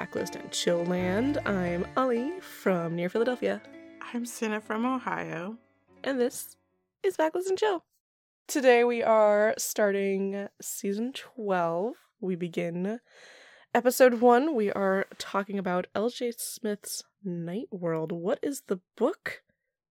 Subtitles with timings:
[0.00, 1.36] Backlist and Chill Land.
[1.44, 3.60] I'm Ollie from near Philadelphia,
[4.14, 5.58] I'm Cinna from Ohio.
[6.02, 6.56] and this
[7.02, 7.84] is Backlist and Chill.
[8.48, 11.96] Today we are starting season 12.
[12.18, 13.00] We begin
[13.74, 14.54] episode 1.
[14.54, 18.10] We are talking about LJ Smith's Night World.
[18.10, 19.42] What is the book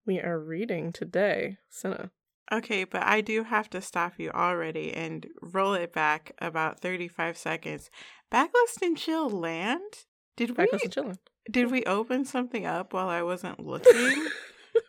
[0.04, 1.58] we are reading today?
[1.68, 2.10] Cinna.
[2.52, 7.36] Okay, but I do have to stop you already and roll it back about 35
[7.36, 7.90] seconds.
[8.32, 10.04] Backlist and Chill Land?
[10.36, 11.12] Did we Backlist and Chill
[11.50, 13.92] did we open something up while I wasn't looking?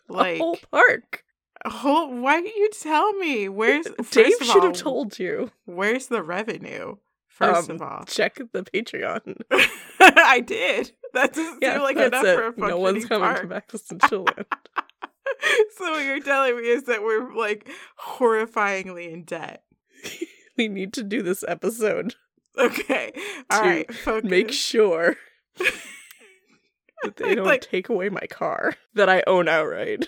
[0.10, 1.24] A like whole park.
[1.66, 3.48] whole, why didn't you tell me?
[3.50, 5.50] Where's Dave should have told you.
[5.66, 6.98] Where's the revenue?
[7.28, 8.04] First Um, of all.
[8.06, 9.38] Check the Patreon.
[10.00, 10.92] I did.
[11.14, 12.56] That doesn't Yeah, seem like that's enough it.
[12.56, 13.42] for a No one's coming park.
[13.42, 14.46] to Backlist and Chill Land.
[15.78, 19.64] so what you're telling me is that we're like horrifyingly in debt.
[20.58, 22.16] we need to do this episode.
[22.58, 23.12] Okay.
[23.50, 23.94] All right.
[23.94, 24.30] Focus.
[24.30, 25.16] Make sure
[25.58, 30.06] that they don't Like- take away my car that I own outright.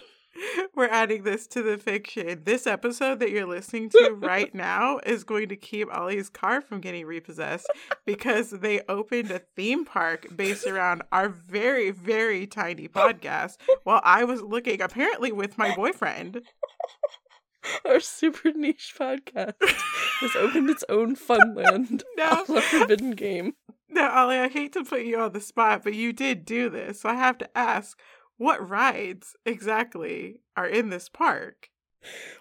[0.76, 2.44] We're adding this to the fiction.
[2.44, 6.82] This episode that you're listening to right now is going to keep Ollie's car from
[6.82, 7.70] getting repossessed
[8.06, 14.24] because they opened a theme park based around our very, very tiny podcast while I
[14.24, 16.42] was looking, apparently with my boyfriend.
[17.86, 22.04] Our super niche podcast has opened its own funland.
[22.18, 22.44] No.
[22.50, 23.54] a forbidden game.
[23.90, 27.02] Now, Ollie, I hate to put you on the spot, but you did do this.
[27.02, 27.98] So I have to ask,
[28.44, 31.70] what rides exactly are in this park?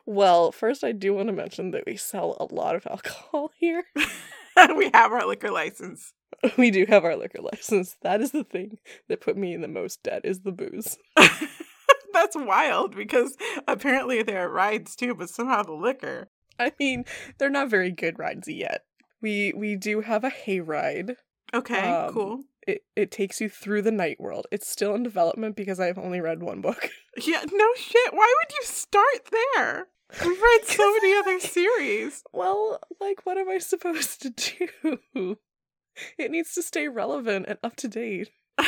[0.04, 3.84] Well, first I do want to mention that we sell a lot of alcohol here.
[4.76, 6.12] we have our liquor license.
[6.58, 7.96] We do have our liquor license.
[8.02, 8.78] That is the thing
[9.08, 10.98] that put me in the most debt is the booze.
[12.12, 13.36] That's wild because
[13.68, 16.30] apparently there are rides too, but somehow the liquor.
[16.58, 17.04] I mean,
[17.38, 18.82] they're not very good rides yet.
[19.20, 21.14] We we do have a hayride.
[21.54, 22.40] Okay, Um, cool.
[22.66, 24.46] It it takes you through the night world.
[24.50, 26.88] It's still in development because I've only read one book.
[27.22, 28.14] Yeah, no shit.
[28.14, 29.86] Why would you start there?
[30.24, 32.22] We've read so many other series.
[32.32, 35.36] Well, like what am I supposed to do?
[36.16, 38.30] It needs to stay relevant and up to date.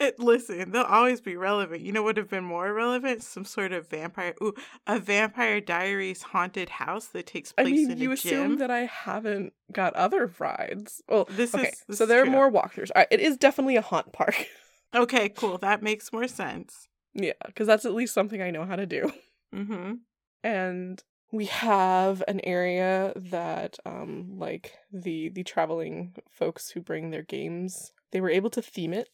[0.00, 1.82] It, listen, they'll always be relevant.
[1.82, 3.22] You know what would have been more relevant?
[3.22, 4.34] Some sort of vampire.
[4.42, 4.54] Ooh,
[4.86, 7.66] a Vampire Diaries haunted house that takes place.
[7.66, 8.58] I mean, in you a assume gym.
[8.58, 11.02] that I haven't got other rides.
[11.08, 12.32] Well, This okay, is- this so is there are true.
[12.32, 12.90] more walkthroughs.
[12.94, 14.46] Right, it is definitely a haunt park.
[14.92, 15.56] Okay, cool.
[15.58, 16.88] That makes more sense.
[17.14, 19.12] yeah, because that's at least something I know how to do.
[19.54, 19.94] Mm-hmm.
[20.44, 21.02] and
[21.32, 27.92] we have an area that um like the the traveling folks who bring their games
[28.12, 29.08] they were able to theme it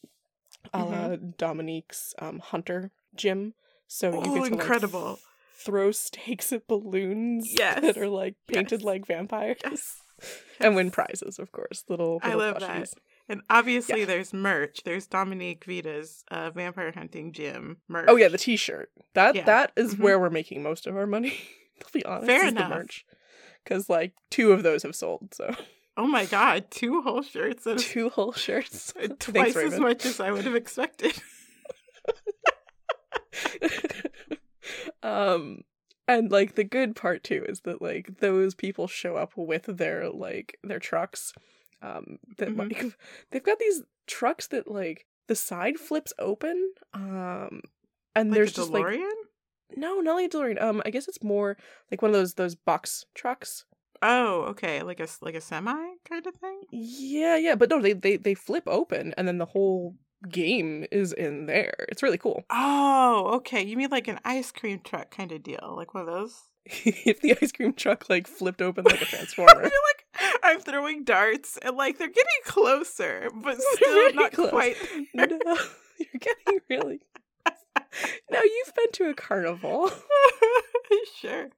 [0.73, 3.53] a la dominique's um hunter gym
[3.87, 5.19] so you Oh, get to like, incredible.
[5.55, 7.81] throw stakes at balloons Yes.
[7.81, 8.85] that are like painted Yes.
[8.85, 10.01] like vampires Yes.
[10.59, 12.89] and win prizes of course little, I little love that.
[13.29, 14.05] And obviously, Yeah.
[14.05, 14.83] there's merch.
[14.85, 18.05] There's Dominique Vita's uh, vampire hunting gym merch.
[18.07, 19.43] oh yeah the t-shirt that Yeah.
[19.45, 19.99] that is Mhm.
[19.99, 21.37] where we're making most of our money
[21.85, 22.69] to be honest Fair the enough.
[22.69, 23.05] merch
[23.63, 25.53] because like two of those have sold so
[25.99, 27.63] Oh my god, two whole shirts.
[27.63, 28.93] That two whole shirts.
[29.19, 31.19] twice Thanks, as much as I would have expected.
[35.03, 35.61] um,
[36.07, 40.09] and like the good part too is that like those people show up with their
[40.09, 41.33] like their trucks.
[41.81, 42.57] Um, that Mhm.
[42.57, 42.97] like
[43.31, 46.73] they've got these trucks that like the side flips open.
[46.93, 47.61] Um,
[48.15, 49.11] and Like there's just like DeLorean?
[49.75, 50.61] no, not like a DeLorean.
[50.61, 51.57] Um, I guess it's more
[51.91, 53.65] like one of those those box trucks.
[54.01, 55.75] Oh, okay, like a like a semi
[56.07, 56.61] kind of thing.
[56.71, 59.95] Yeah, yeah, but no, they they they flip open and then the whole
[60.29, 61.85] game is in there.
[61.89, 62.43] It's really cool.
[62.49, 63.63] Oh, okay.
[63.63, 66.41] You mean like an ice cream truck kind of deal, like one of those?
[66.65, 69.51] if the ice cream truck like flipped open like a transformer.
[69.51, 74.31] I feel like I'm throwing darts and like they're getting closer, but still very not
[74.33, 74.49] close.
[74.49, 74.75] quite.
[75.13, 76.99] no, you're getting really.
[78.29, 79.91] now you've been to a carnival.
[81.19, 81.49] sure.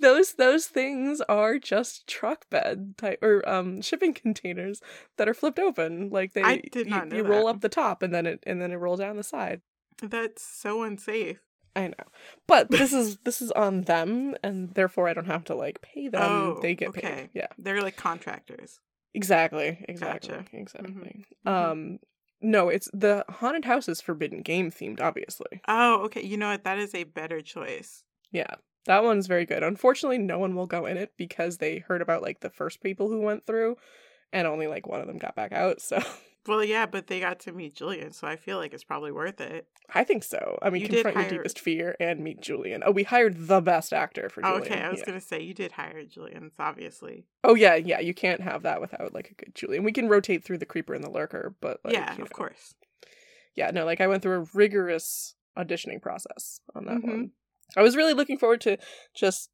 [0.00, 4.80] Those those things are just truck bed type or um shipping containers
[5.16, 6.10] that are flipped open.
[6.10, 8.42] Like they, I did you, not know you roll up the top and then it
[8.46, 9.60] and then it rolls down the side.
[10.02, 11.40] That's so unsafe.
[11.76, 12.04] I know,
[12.46, 16.08] but this is this is on them, and therefore I don't have to like pay
[16.08, 16.22] them.
[16.22, 17.00] Oh, they get okay.
[17.00, 17.30] paid.
[17.34, 18.80] Yeah, They're like contractors.
[19.14, 20.44] exactly, exactly, Gotcha.
[20.52, 21.24] exactly.
[21.46, 21.50] Mhm.
[21.50, 21.98] Um,
[22.40, 25.60] no, it's the haunted house is forbidden game themed, obviously.
[25.66, 26.22] Oh, okay.
[26.22, 26.64] You know what?
[26.64, 28.04] That is a better choice.
[28.30, 28.54] Yeah,
[28.88, 29.62] that one's very good.
[29.62, 33.08] Unfortunately, no one will go in it because they heard about like the first people
[33.08, 33.76] who went through,
[34.32, 35.80] and only like one of them got back out.
[35.80, 36.00] So
[36.46, 39.38] Well, yeah, but they got to meet Julian, so I feel like it's probably worth
[39.38, 39.66] it.
[39.92, 40.58] I think so.
[40.62, 42.82] I mean, You confront your deepest fear and meet Julian.
[42.86, 44.72] Oh, we hired the best actor for Oh, Julian.
[44.72, 45.04] okay, I was yeah.
[45.06, 47.26] gonna say you did hire Julian's, obviously.
[47.44, 48.00] Oh yeah, yeah.
[48.00, 49.84] You can't have that without like a good Julian.
[49.84, 52.74] We can rotate through the creeper and the lurker, but like, yeah, you of course.
[53.54, 57.04] Yeah, no, like I went through a rigorous auditioning process on that Mhm.
[57.08, 57.30] one.
[57.76, 58.78] I was really looking forward to
[59.14, 59.50] just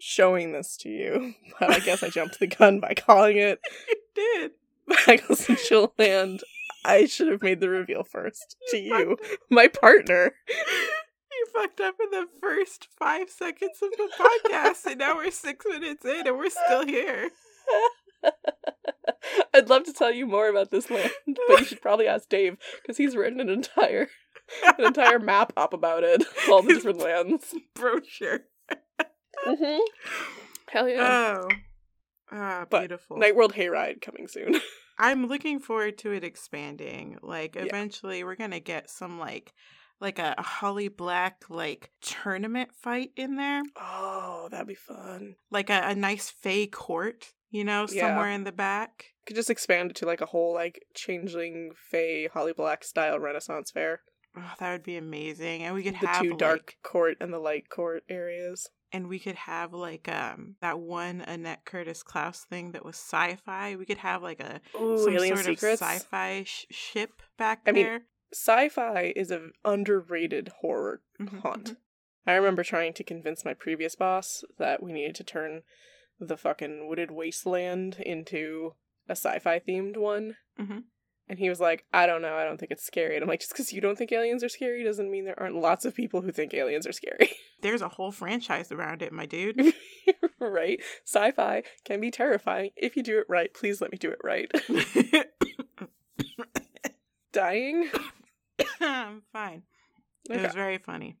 [0.00, 3.96] showing this to you, but I guess I jumped the gun by calling it You
[4.14, 4.50] did.
[4.88, 6.40] Bagels and Chillland.
[6.84, 9.16] I should have made the reveal first to You you,
[9.50, 10.34] my partner.
[10.48, 15.64] You fucked up in the first five seconds of the podcast, and now we're six
[15.68, 17.30] minutes in, and we're still here.
[19.54, 22.56] I'd love to tell you more about this land, but you should probably ask Dave
[22.80, 24.08] because he's written an entire
[24.78, 27.54] an entire map up about it, all the different lands.
[27.74, 28.40] Brochure.
[29.46, 29.78] Mm-hmm.
[30.70, 31.38] Hell yeah!
[31.42, 31.48] Oh.
[32.30, 33.16] Ah, But beautiful.
[33.16, 34.60] Night World Hayride coming soon.
[34.98, 37.18] I'm looking forward to it expanding.
[37.22, 37.62] Like Yeah.
[37.62, 39.52] eventually we're gonna get some like
[40.00, 43.62] like a Holly Black like tournament fight in there.
[43.80, 45.36] Oh, that'd be fun.
[45.50, 48.08] Like a, a nice Fey court, you know, Yeah.
[48.08, 49.06] somewhere in the back.
[49.26, 53.70] Could just expand it to like a whole like changeling Fey Holly Black style Renaissance
[53.70, 54.02] fair.
[54.40, 55.62] Oh, that would be amazing.
[55.64, 58.68] And we could have The have two like, dark court and the light court areas.
[58.92, 63.76] and we could have like um that one Annette Curtis Klause thing that was sci-fi.
[63.76, 65.82] We could have like a Ooh, some Alien sort Secrets.
[65.82, 68.00] of sci-fi sh- ship back I mean, there.
[68.32, 71.00] Sci-fi is an underrated horror
[71.42, 71.70] haunt.
[71.72, 71.76] mhm.
[72.26, 75.62] I remember trying to convince my previous boss that we needed to turn
[76.20, 78.74] the fucking wooded wasteland into
[79.08, 80.36] a sci-fi themed one.
[80.60, 80.84] Mhm.
[81.28, 83.14] And he was like, I don't know, I don't think it's scary.
[83.14, 85.56] And I'm like, just because you don't think aliens are scary doesn't mean there aren't
[85.56, 87.30] lots of people who think aliens are scary.
[87.60, 89.74] There's a whole franchise around it, my dude.
[90.40, 90.80] right?
[91.04, 92.70] Sci fi can be terrifying.
[92.76, 94.50] If you do it right, please let me do it right.
[97.32, 97.90] Dying?
[98.80, 99.64] I'm fine.
[100.30, 101.16] It was very funny.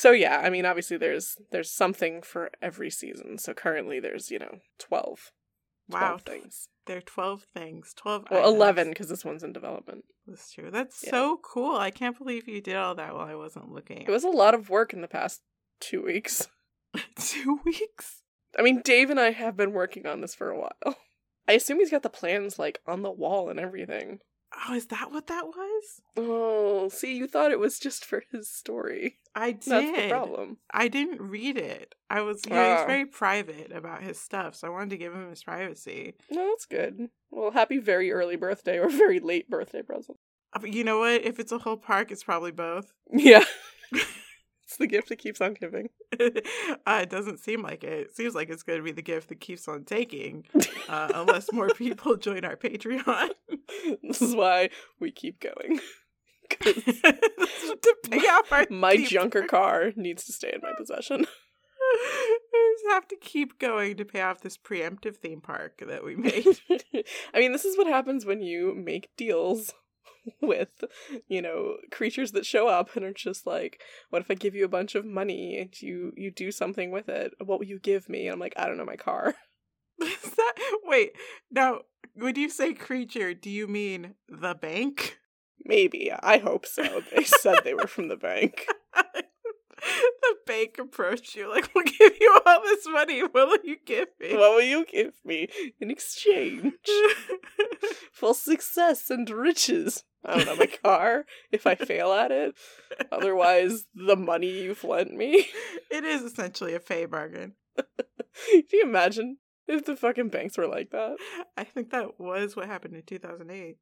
[0.00, 3.36] So yeah, I mean obviously there's there's something for every season.
[3.36, 5.32] So currently there's, you know, 12.
[5.90, 6.16] 12 Wow.
[6.24, 6.68] things.
[6.90, 7.94] There are 12 things.
[7.96, 8.56] 12 Well, items.
[8.56, 10.06] 11 because this one's in development.
[10.26, 10.72] That's true.
[10.72, 11.10] That's Yeah.
[11.12, 11.76] so cool.
[11.76, 14.02] I can't believe you did all that while I wasn't looking.
[14.02, 15.40] It was a lot of work in the past
[15.82, 16.48] 2 weeks.
[17.16, 18.22] two weeks.
[18.58, 20.96] I mean, Dave and I have been working on this for a while.
[21.46, 24.18] I assume he's got the plans like on the wall and everything.
[24.68, 26.02] Oh, is that what that was?
[26.16, 29.18] Oh, see, you thought it was just for his story.
[29.34, 29.62] I did.
[29.66, 30.58] That's the problem.
[30.72, 31.94] I didn't read it.
[32.10, 32.86] I was you know, Ah.
[32.86, 36.14] very private about his stuff, so I wanted to give him his privacy.
[36.30, 37.08] No, that's good.
[37.30, 40.18] Well, happy very early birthday or very late birthday present.
[40.54, 41.22] Uh, you know what?
[41.24, 42.92] If it's a whole park, it's probably both.
[43.12, 43.44] Yeah.
[44.80, 45.90] the gift that keeps on giving.
[46.20, 47.92] uh, it doesn't seem like it.
[47.92, 50.46] It seems like it's going to be the gift that keeps on taking,
[50.88, 53.30] uh, unless more people join our Patreon.
[54.02, 55.78] this is why we keep going.
[56.60, 61.18] to pay off our my theme junker car needs to stay in my possession.
[61.18, 66.16] we just have to keep going to pay off this preemptive theme park that we
[66.16, 66.44] made.
[67.32, 69.72] I mean, this is what happens when you make deals
[70.40, 70.84] with,
[71.28, 74.64] you know, creatures that show up and are just like, "What if I give you
[74.64, 77.34] a bunch of money and you you do something with it?
[77.44, 79.34] What will you give me?" And I'm like, "I don't know, my car."
[80.00, 81.12] Is that wait
[81.50, 81.80] now?
[82.14, 85.18] When you say creature, do you mean the bank?
[85.64, 86.10] Maybe.
[86.12, 87.02] I hope so.
[87.14, 88.66] They said they were from the bank.
[90.22, 93.20] the bank approached you like, "We'll give you all this money.
[93.22, 95.48] What will you give me?" What will you give me
[95.80, 96.74] in exchange
[98.12, 100.04] for success and riches?
[100.24, 102.54] I don't know, my car if I fail at it.
[103.10, 105.48] Otherwise, the money you've lent me.
[105.90, 107.54] it is essentially a fey bargain.
[107.76, 111.16] Can you imagine if the fucking banks were like that?
[111.56, 113.76] I think that was what happened in 2008.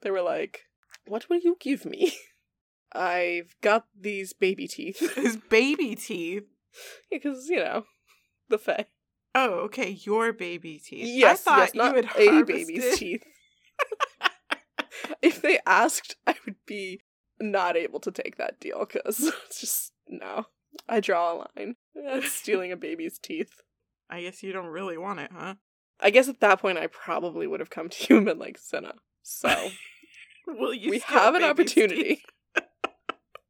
[0.00, 0.62] They were like,
[1.06, 2.14] What will you give me?
[2.94, 4.98] I've got these baby teeth.
[5.14, 6.44] His baby teeth.
[7.10, 7.84] Because, you know,
[8.48, 8.86] the Fae.
[9.34, 11.06] Oh, okay, your baby teeth.
[11.08, 13.24] Yes, I thought yes, not you had a harvested- baby's teeth.
[15.22, 17.00] if they asked, I would be
[17.40, 20.46] not able to take that deal because it's just no.
[20.88, 21.76] I draw a line.
[21.94, 23.60] That's stealing a baby's teeth.
[24.08, 25.54] I guess you don't really want it, huh?
[26.00, 28.58] I guess at that point, I probably would have come to you and been like,
[28.58, 28.94] Senna.
[29.22, 29.68] So
[30.46, 30.90] Will you?
[30.90, 32.02] we have an opportunity.
[32.02, 32.24] teeth?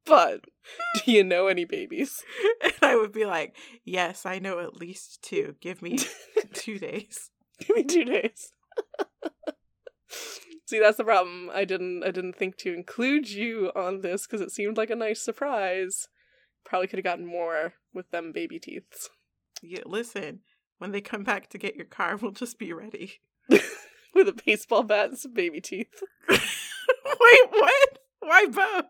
[0.07, 0.41] But
[1.05, 2.23] do you know any babies?
[2.63, 5.57] And I would be like, "Yes, I know at least two.
[5.61, 5.99] Give me
[6.53, 8.53] two days." Give me two days.
[10.67, 11.51] See, that's the problem.
[11.53, 12.03] I didn't.
[12.03, 16.09] I didn't think to include you on this because it seemed like a nice surprise.
[16.65, 19.09] Probably could have gotten more with them baby teeths.
[19.63, 20.41] Yeah, listen,
[20.79, 23.21] when they come back to get your car, we'll just be ready.
[24.15, 26.03] with a baseball bat and some baby teeth.
[26.29, 26.41] Wait,
[27.51, 27.99] what?
[28.21, 28.87] Why both?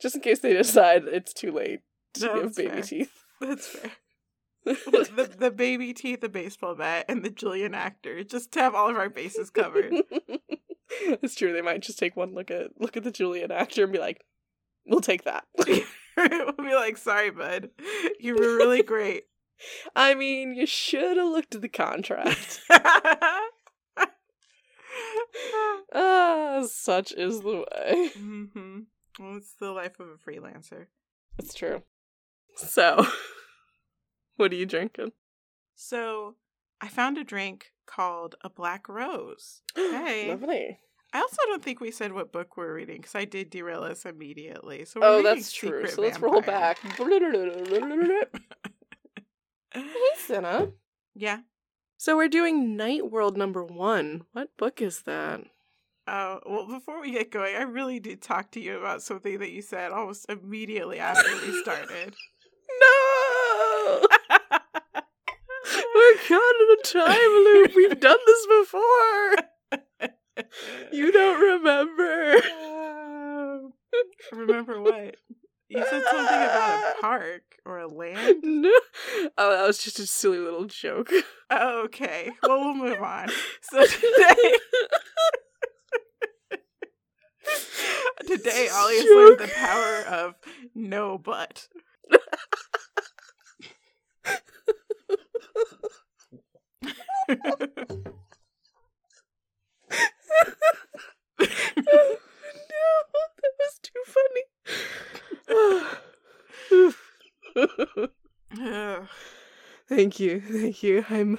[0.00, 1.80] Just in case they decide it's too late
[2.14, 2.82] to No, give baby fair.
[2.82, 3.12] teeth.
[3.40, 3.90] That's fair.
[4.64, 8.90] the, the baby teeth, the baseball bat, and the Julian actor, just to have all
[8.90, 9.94] of our bases covered.
[10.90, 11.52] it's true.
[11.54, 14.22] They might just take one look at look at the Julian actor and be like,
[14.86, 17.70] "We'll take that." we'll be like, sorry, bud.
[18.18, 19.24] You were really great.
[19.96, 22.60] I mean, you should have looked at the contract.
[25.94, 28.08] ah, such is the way.
[28.16, 28.84] hmm Well,
[29.36, 30.86] it's the life of a freelancer.
[31.38, 31.82] It's true.
[32.56, 33.06] So,
[34.36, 35.12] what are you drinking?
[35.74, 36.36] So,
[36.80, 39.62] I found a drink called a black rose.
[39.76, 40.28] Hey.
[40.28, 40.78] Lovely.
[41.12, 44.04] I also don't think we said what book we're reading because I did derail us
[44.06, 44.84] immediately.
[44.84, 45.86] So we're Oh, that's true.
[45.88, 46.78] So let's roll back.
[49.72, 49.84] hey,
[50.18, 50.68] Senna.
[51.14, 51.38] yeah.
[51.96, 54.22] So we're doing Night World number one.
[54.32, 55.40] What book is that?
[56.06, 59.50] Oh, well, before we get going, I really did talk to you about something that
[59.50, 62.14] you said almost immediately after we started.
[62.80, 64.06] No!
[65.94, 67.72] We're caught in a time loop.
[67.76, 69.36] We've done this before.
[70.92, 72.34] You don't remember.
[72.60, 73.72] Um,
[74.32, 75.16] remember what?
[75.68, 78.40] You said something about a park or a land?
[78.42, 78.72] No.
[79.38, 81.10] Oh, that was just a silly little joke.
[81.52, 82.32] Okay.
[82.42, 83.28] Well, we'll move on.
[83.62, 84.54] So today,
[88.26, 90.34] today, Ollie has learned the power of
[90.74, 91.68] no but.
[97.28, 97.36] no,
[103.38, 104.44] that was too funny.
[109.88, 111.04] Thank you, thank you.
[111.10, 111.38] I'm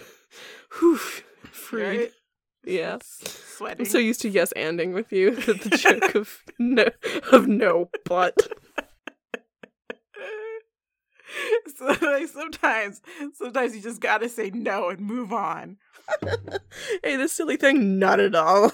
[0.80, 1.84] whew, freed.
[1.84, 2.12] right?
[2.66, 2.98] Yeah.
[3.04, 3.86] Sweating.
[3.86, 6.86] I'm so used to yes anding with you that the joke of no
[7.32, 8.36] of no but.
[11.76, 13.02] so like sometimes,
[13.34, 15.78] sometimes you just gotta say no and move on.
[17.04, 18.72] hey, this silly thing, not at all.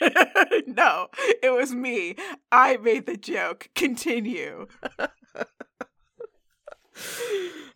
[0.66, 1.08] no,
[1.42, 2.16] it was me.
[2.50, 3.70] I made the joke.
[3.74, 4.66] Continue.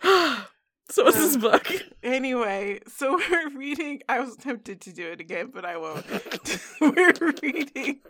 [0.90, 1.70] so what's this book?
[2.02, 4.02] Anyway, so we're reading.
[4.08, 6.06] I was tempted to do it again, but I won't.
[6.80, 7.12] we're
[7.42, 8.00] reading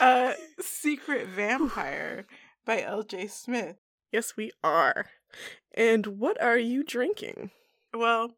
[0.00, 2.26] uh, Secret Vampire
[2.64, 3.28] by L.J.
[3.28, 3.76] Smith.
[4.10, 5.06] Yes, we are.
[5.74, 7.50] And what are you drinking?
[7.94, 8.34] Well,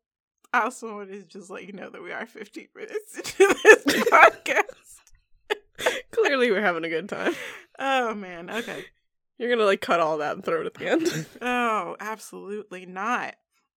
[0.53, 3.85] I also wanted to just let you know that we are 15 minutes into this
[3.85, 5.01] podcast.
[6.13, 7.35] Clearly, we're having a good time.
[7.79, 8.49] Oh, man.
[8.51, 8.85] Okay.
[9.39, 11.27] You're gonna like cut all that and throw it at the end.
[11.43, 13.35] Oh, absolutely not.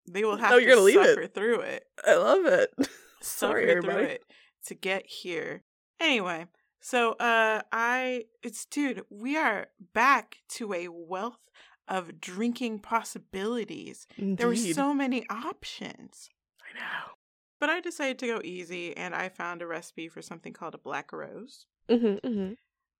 [0.10, 1.16] They will have No, to you're gonna leave it.
[1.16, 1.86] suffer through it.
[2.06, 2.70] I love it.
[3.22, 4.24] Suffer Sorry, through it
[4.68, 5.64] to get here.
[6.00, 6.46] Anyway,
[6.80, 11.40] so uh I it's dude, we are back to a wealth
[11.88, 14.06] of drinking possibilities.
[14.18, 16.30] There were so many options.
[16.62, 17.14] I know.
[17.60, 20.78] But I decided to go easy and I found a recipe for something called a
[20.78, 21.66] black rose.
[21.90, 22.54] Mm-hmm, mm-hmm.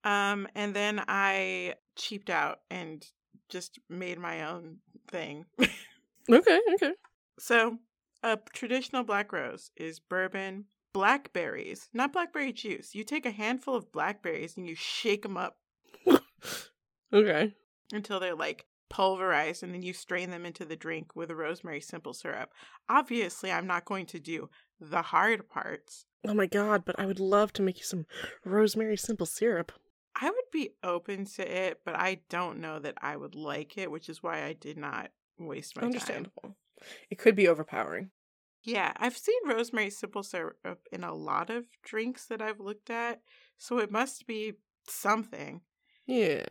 [0.08, 3.06] Um, and then I cheaped out and
[3.50, 4.78] just made my own
[5.10, 5.46] thing.
[6.30, 6.92] Okay, okay.
[7.40, 7.78] so,
[8.22, 12.94] a traditional black rose is bourbon, blackberries, not blackberry juice.
[12.94, 15.56] You take a handful of blackberries and you shake them up
[17.14, 17.54] Okay.
[17.94, 21.80] until they're like pulverized, and then you strain them into the drink with a rosemary
[21.80, 22.52] simple syrup.
[22.90, 24.50] Obviously, I'm not going to do
[24.82, 26.04] the hard parts.
[26.28, 28.06] Oh my god, but I would love to make you some
[28.44, 29.72] rosemary simple syrup.
[30.20, 33.92] I would be open to it, but I don't know that I would like it,
[33.92, 35.88] which is why I did not waste my time.
[35.90, 36.58] Understandable.
[37.10, 38.10] It could be overpowering.
[38.64, 43.22] Yeah, I've seen rosemary simple syrup in a lot of drinks that I've looked at,
[43.58, 44.54] so it must be
[44.88, 45.62] something.
[46.08, 46.46] Yeah.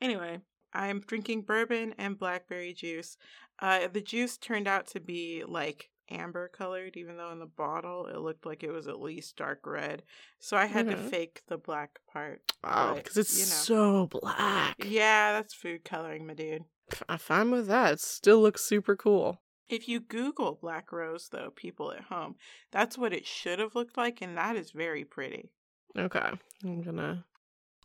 [0.00, 0.40] Anyway,
[0.72, 3.16] I'm drinking bourbon and blackberry juice.
[3.58, 8.06] Uh, the juice turned out to be like amber colored, even though in the bottle
[8.06, 10.02] it looked like it was at least dark red.
[10.38, 10.90] So I had Mhm.
[10.92, 12.42] to fake the black part.
[12.62, 13.50] Wow, But, because it's you know.
[13.50, 14.76] so black.
[14.84, 16.64] Yeah, that's food coloring, my dude.
[17.08, 17.94] I'm fine with that.
[17.94, 19.42] It still looks super cool.
[19.68, 22.36] If you Google Black Rose, though, people at home,
[22.70, 25.50] that's what it should have looked like, and that is very pretty.
[25.98, 26.30] Okay.
[26.62, 27.24] I'm gonna.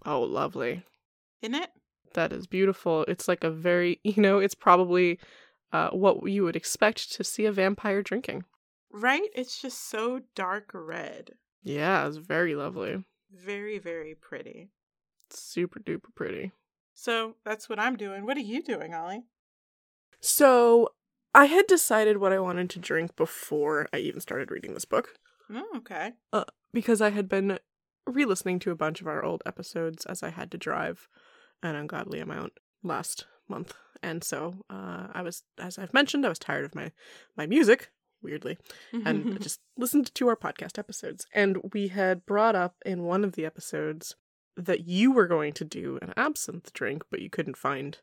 [0.06, 0.84] Oh, lovely.
[1.42, 1.72] Isn't it?
[2.14, 3.04] That is beautiful.
[3.08, 5.20] It's like a very, you know, it's probably
[5.72, 8.46] uh, what you would expect to see a vampire drinking.
[8.92, 9.30] Right?
[9.34, 11.32] It's just so dark red.
[11.64, 13.04] Yeah, it's very lovely.
[13.32, 14.70] Very, very pretty.
[15.30, 16.52] Super duper pretty.
[16.94, 18.26] So that's what I'm doing.
[18.26, 19.24] What are you doing, Ollie?
[20.20, 20.90] So,
[21.34, 25.16] I had decided what I wanted to drink before I even started reading this book.
[25.52, 26.14] Oh, okay.
[26.74, 27.58] because I had been
[28.06, 31.08] re listening to a bunch of our old episodes as I had to drive
[31.64, 33.74] an ungodly amount last month.
[34.04, 36.92] And so uh, I was, as I've mentioned, I was tired of my,
[37.38, 37.92] my music,
[38.22, 38.58] weirdly,
[38.92, 41.28] and just listened to our podcast episodes.
[41.34, 44.16] And we had brought up in one of the episodes
[44.58, 48.00] that you were going to do an absinthe drink, but you couldn't find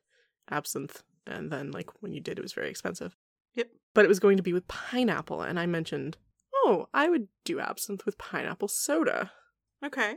[0.50, 1.02] absinthe.
[1.26, 3.17] And then, like, when you did, it was very expensive.
[3.55, 3.69] Yep.
[3.93, 5.43] But it was going to be with pineapple.
[5.43, 6.17] And I mentioned,
[6.55, 9.33] oh, I would do absinthe with pineapple soda.
[9.85, 10.17] okay.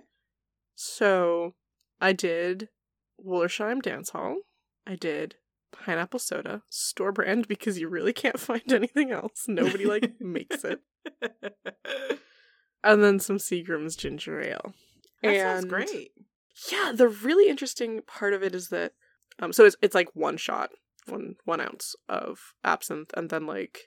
[0.76, 1.54] So
[2.00, 2.70] I did
[3.24, 4.38] Wollersheim Dance Hall.
[4.88, 5.36] I did
[5.82, 9.46] pineapple soda, store brand because you really can't find anything else.
[9.48, 10.80] Nobody like makes it.
[12.84, 14.74] And then some Seagram's ginger ale.
[15.22, 16.12] that sounds And- great.
[16.72, 18.94] Yeah, the really interesting part of it is that
[19.40, 20.72] um so it's it's like one shot,
[21.08, 23.82] one one ounce of absinthe and then like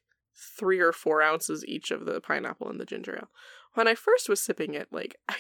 [0.59, 3.29] three or four ounces each of the pineapple and the ginger ale.
[3.75, 5.37] When I first was sipping it, like I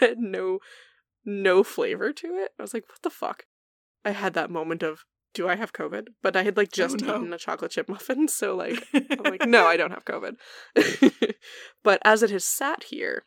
[0.00, 0.58] had no
[1.24, 2.52] no flavor to it.
[2.58, 3.44] I was like, what the fuck?
[4.04, 5.00] I had that moment of
[5.38, 6.08] do I have COVID?
[6.20, 7.14] But I had like just no.
[7.14, 10.34] eaten a chocolate chip muffin, so like I'm like, no, I don't have COVID.
[11.84, 13.22] but as it has sat here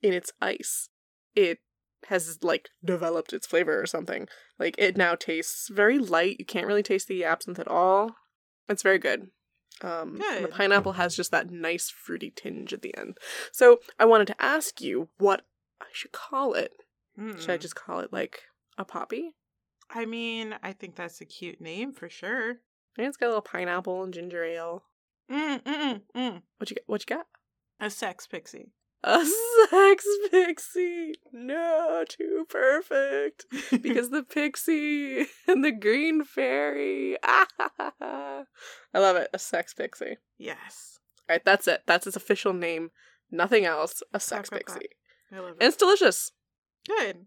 [0.00, 0.90] in its ice,
[1.34, 1.58] it
[2.06, 4.28] has like developed its flavor or something.
[4.60, 6.36] Like it now tastes very light.
[6.38, 8.14] You can't really taste the absinthe at all.
[8.68, 9.30] It's very good.
[9.82, 13.18] Um, and the pineapple has just that nice fruity tinge at the end.
[13.50, 15.42] So I wanted to ask you what
[15.80, 16.72] I should call it.
[17.18, 17.60] Should I Mm.
[17.60, 18.42] just call it like
[18.78, 19.34] a poppy?
[19.90, 22.56] I mean, I think that's a cute name for sure.
[22.96, 24.84] Maybe it's got a little pineapple and ginger ale.
[25.30, 26.42] Mm, mm, mm.
[26.58, 26.82] What you got?
[26.86, 27.26] What you got?
[27.80, 28.72] A sex pixie.
[29.02, 29.24] A
[29.70, 31.14] sex pixie.
[31.32, 33.46] No, too perfect.
[33.82, 37.16] Because the pixie and the green fairy.
[37.22, 38.44] I
[38.94, 39.28] love it.
[39.34, 40.18] A sex pixie.
[40.38, 41.82] yes, All right, that's it.
[41.86, 42.90] That's its official name.
[43.30, 44.02] Nothing else.
[44.12, 44.88] A sex pixie.
[45.32, 45.66] I love And it.
[45.66, 46.32] it's delicious.
[46.86, 47.26] Good.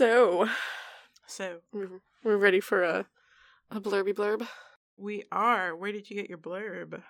[0.00, 0.48] So,
[1.26, 3.04] So we're we're ready for a
[3.70, 4.48] a blurby blurb.
[4.96, 5.76] we are.
[5.76, 7.02] Where did you get your blurb?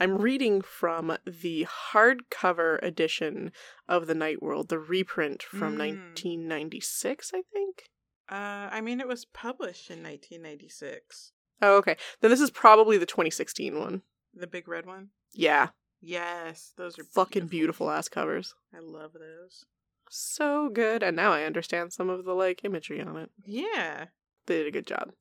[0.00, 3.52] I'm reading from the hardcover edition
[3.86, 5.80] of The Night World, the reprint from Mm.
[5.80, 7.90] 1996, I think.
[8.30, 11.32] Uh, I mean, it was published in 1996.
[11.60, 11.98] Oh, okay.
[12.22, 14.00] Then this is probably the 2016 one.
[14.32, 15.10] The big red one.
[15.34, 15.68] Yeah.
[16.00, 18.54] Yes, those are Fucking beautiful ass covers.
[18.74, 19.66] I love those.
[20.12, 21.04] So good.
[21.04, 23.30] And now I understand some of the like imagery on it.
[23.44, 24.06] Yeah.
[24.46, 25.12] They did a good job.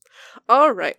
[0.49, 0.97] All right.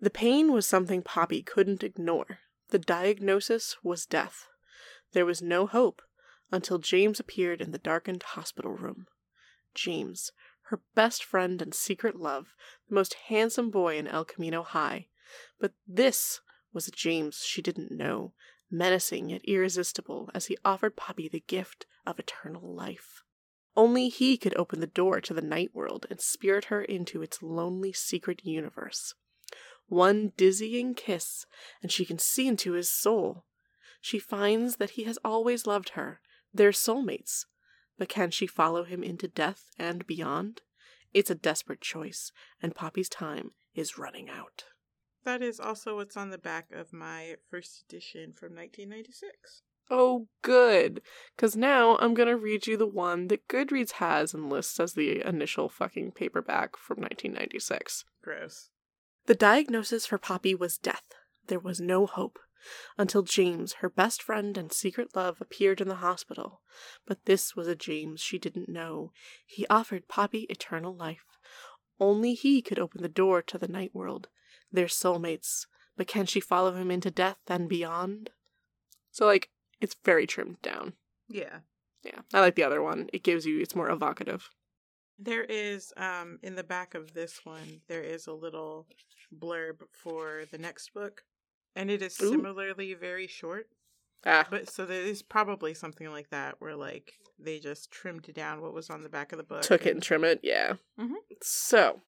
[0.00, 2.38] The pain was something Poppy couldn't ignore.
[2.70, 4.46] The diagnosis was death.
[5.12, 6.00] There was no hope
[6.50, 9.06] until James appeared in the darkened hospital room.
[9.74, 10.32] James,
[10.70, 12.54] her best friend and secret love,
[12.88, 15.08] the most handsome boy in El Camino High.
[15.60, 16.40] But this
[16.72, 18.32] was a James she didn't know,
[18.70, 23.22] menacing yet irresistible as he offered Poppy the gift of eternal life.
[23.76, 27.42] Only he could open the door to the night world and spirit her into its
[27.42, 29.14] lonely secret universe.
[29.86, 31.46] One dizzying kiss,
[31.82, 33.44] and she can see into his soul.
[34.00, 36.20] She finds that he has always loved her.
[36.52, 37.46] They're soulmates.
[37.98, 40.62] But can she follow him into death and beyond?
[41.12, 42.32] It's a desperate choice,
[42.62, 44.64] and Poppy's time is running out.
[45.24, 49.62] That is also what's on the back of my first edition from 1996.
[49.90, 51.02] Oh, good.
[51.34, 54.94] Because now I'm going to read you the one that Goodreads has and lists as
[54.94, 58.04] the initial fucking paperback from 1996.
[58.22, 58.70] Gross.
[59.26, 61.02] The diagnosis for Poppy was death.
[61.48, 62.38] There was no hope.
[62.96, 66.60] Until James, her best friend and secret love, appeared in the hospital.
[67.06, 69.12] But this was a James she didn't know.
[69.44, 71.24] He offered Poppy eternal life.
[71.98, 74.28] Only he could open the door to the night world.
[74.70, 75.66] They're soulmates.
[75.96, 78.30] But can she follow him into death and beyond?
[79.10, 80.94] So, like, it's very trimmed down.
[81.28, 81.60] Yeah.
[82.02, 82.20] Yeah.
[82.32, 83.08] I like the other one.
[83.12, 84.48] It gives you, it's more evocative.
[85.18, 88.86] There is, um, in the back of this one, there is a little
[89.36, 91.22] blurb for the next book.
[91.76, 92.30] And it is Ooh.
[92.30, 93.66] similarly very short.
[94.26, 98.60] Ah, But so there is probably something like that where, like, they just trimmed down
[98.60, 99.62] what was on the back of the book.
[99.62, 100.40] took it and trim it.
[100.42, 100.74] Yeah.
[100.98, 101.14] Mhm.
[101.42, 102.00] So,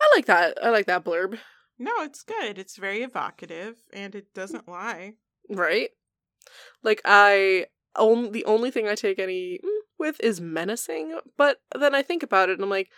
[0.00, 0.62] I like that.
[0.62, 1.38] I like that blurb.
[1.78, 2.58] No, it's good.
[2.58, 5.14] It's very evocative and it doesn't lie.
[5.50, 5.90] right?
[6.82, 11.94] Like I only the only thing I take any mm, with is menacing, but then
[11.94, 12.90] I think about it and I'm like,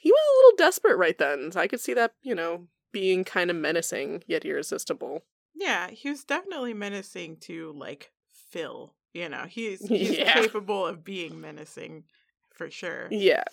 [0.00, 1.52] he was a little desperate right then.
[1.52, 5.22] So I could see that you know being kind of menacing yet irresistible.
[5.54, 8.12] Yeah, he was definitely menacing to like
[8.50, 8.94] Phil.
[9.12, 10.32] You know, he's he's Yeah.
[10.32, 12.04] capable of being menacing
[12.54, 13.08] for sure.
[13.10, 13.44] Yeah,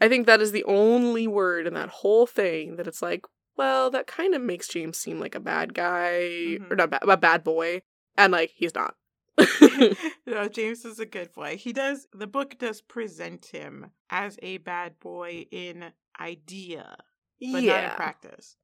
[0.00, 3.24] I think that is the only word in that whole thing that it's like,
[3.56, 6.76] well, that kind of makes James seem like a bad guy or Mhm.
[6.76, 7.82] not ba- a bad boy.
[8.16, 8.94] And like he's not.
[10.26, 11.56] no, James is a good boy.
[11.56, 16.96] He does the book does present him as a bad boy in idea,
[17.40, 18.56] but not in practice.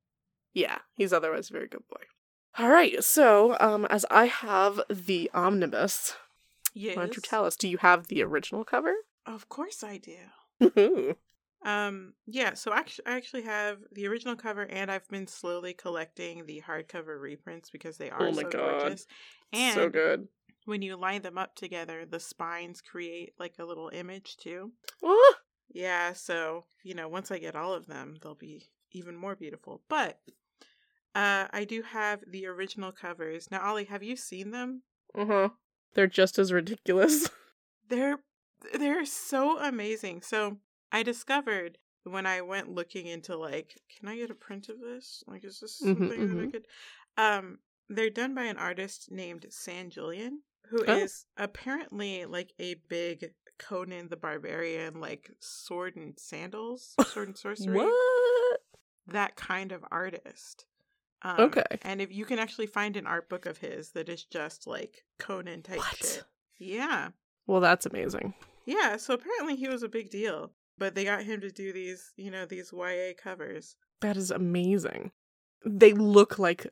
[0.52, 2.02] Yeah, he's otherwise a very good boy.
[2.58, 6.14] All right, so um, as I have the omnibus,
[6.72, 6.96] Yes.
[6.96, 7.56] why don't you tell us?
[7.56, 8.94] Do you have the original cover?
[9.26, 10.16] Of course I do.
[11.64, 16.46] Um, yeah, so actually, I actually have the original cover, and I've been slowly collecting
[16.46, 18.80] the hardcover reprints because they are Oh my so God.
[18.80, 19.06] gorgeous.
[19.52, 20.28] And so good.
[20.64, 24.72] when you line them up together, the spines create like a little image too.
[25.04, 25.34] Ah,
[25.72, 29.82] Yeah, so you know, once I get all of them, they'll be even more beautiful.
[29.88, 30.20] But
[31.14, 33.48] uh, I do have the original covers.
[33.50, 34.82] Now, Ollie, have you seen them?
[35.16, 35.48] uh-huh.
[35.94, 37.30] They're just as ridiculous.
[37.88, 38.18] They're
[38.78, 40.22] they're so amazing.
[40.22, 40.58] So
[40.96, 45.22] I discovered when I went looking into like, can I get a print of this?
[45.26, 46.50] Like, is this Mhm, something that I mhm.
[46.52, 46.66] could?
[47.18, 47.58] Um,
[47.90, 50.38] they're done by an artist named Sanjulian,
[50.70, 51.44] who is Oh.
[51.44, 58.60] apparently like a big Conan the Barbarian, like sword and sandals, sword and sorcery, what?
[59.06, 60.64] that kind of artist.
[61.22, 61.64] Um, Okay.
[61.82, 65.04] And if you can actually find an art book of his that is just like
[65.18, 65.96] Conan type What?
[65.96, 66.24] shit.
[66.56, 67.10] Yeah.
[67.46, 68.32] Well, that's amazing.
[68.64, 72.12] Yeah, so apparently he was a big deal, but they got him to do these,
[72.16, 73.76] you know, these YA covers.
[74.00, 75.12] That is amazing.
[75.64, 76.66] They look like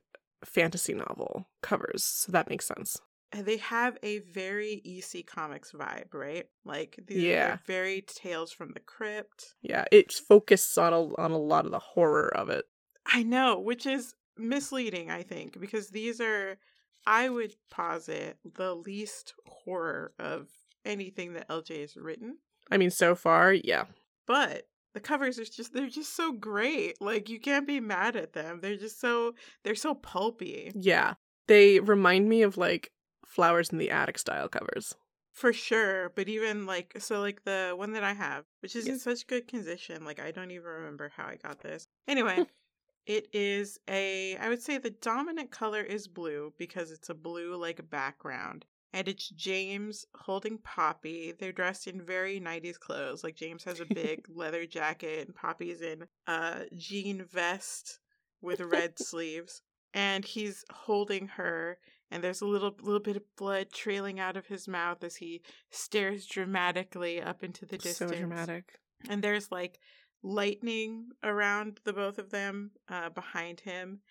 [0.44, 2.98] fantasy novel covers, so that makes sense.
[3.32, 6.46] And they have a very EC Comics vibe, right?
[6.64, 7.54] Like these Yeah.
[7.54, 9.54] are very Tales from the Crypt.
[9.60, 12.64] Yeah, it's focused on a on a lot of the horror of it.
[13.06, 16.58] I know, which is misleading, I think, because these are
[17.06, 20.48] I would posit the least horror of
[20.84, 22.38] anything that LJ has written.
[22.70, 23.84] I mean, so far, yeah.
[24.26, 27.00] But the covers are just they're just so great.
[27.00, 28.60] Like you can't be mad at them.
[28.60, 30.72] They're just so they're so pulpy.
[30.74, 31.14] Yeah.
[31.46, 32.92] They remind me of like
[33.26, 34.94] flowers in the attic style covers.
[35.32, 39.00] For sure, but even like so like the one that I have, which is in
[39.00, 41.88] such good condition, like I don't even remember how I got this.
[42.06, 42.46] Anyway,
[43.06, 47.56] it is a I would say the dominant color is blue because it's a blue
[47.56, 48.64] like background.
[48.94, 51.34] And it's James holding Poppy.
[51.36, 53.24] They're dressed in very 90s clothes.
[53.24, 57.98] Like James has a big leather jacket and Poppy's in a jean vest
[58.40, 59.62] with red sleeves.
[59.94, 61.78] And he's holding her
[62.12, 65.42] and there's a little little bit of blood trailing out of his mouth as he
[65.70, 68.12] stares dramatically up into the distance.
[68.12, 68.78] So dramatic.
[69.08, 69.80] And there's like
[70.22, 74.02] lightning around the both of them uh, behind him.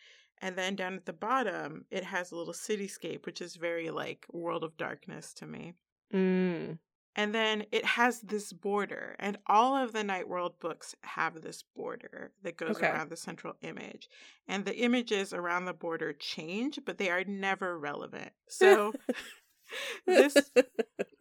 [0.43, 4.25] And then down at the bottom, it has a little cityscape, which is very like
[4.29, 5.73] World of Darkness to me.
[6.13, 6.79] Mm.
[7.15, 11.63] And then it has this border, and all of the Night World books have this
[11.77, 12.87] border that goes Okay.
[12.89, 14.09] around the central image.
[14.45, 18.33] And the images around the border change, but they are never relevant.
[18.49, 18.91] So
[20.05, 20.35] this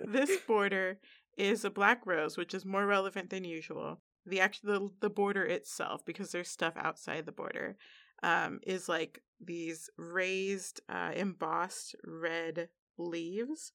[0.00, 0.98] this border
[1.38, 4.00] is a black rose, which is more relevant than usual.
[4.26, 7.76] The actual the, the border itself, because there's stuff outside the border,
[8.22, 13.72] um, is like these raised, uh, embossed red leaves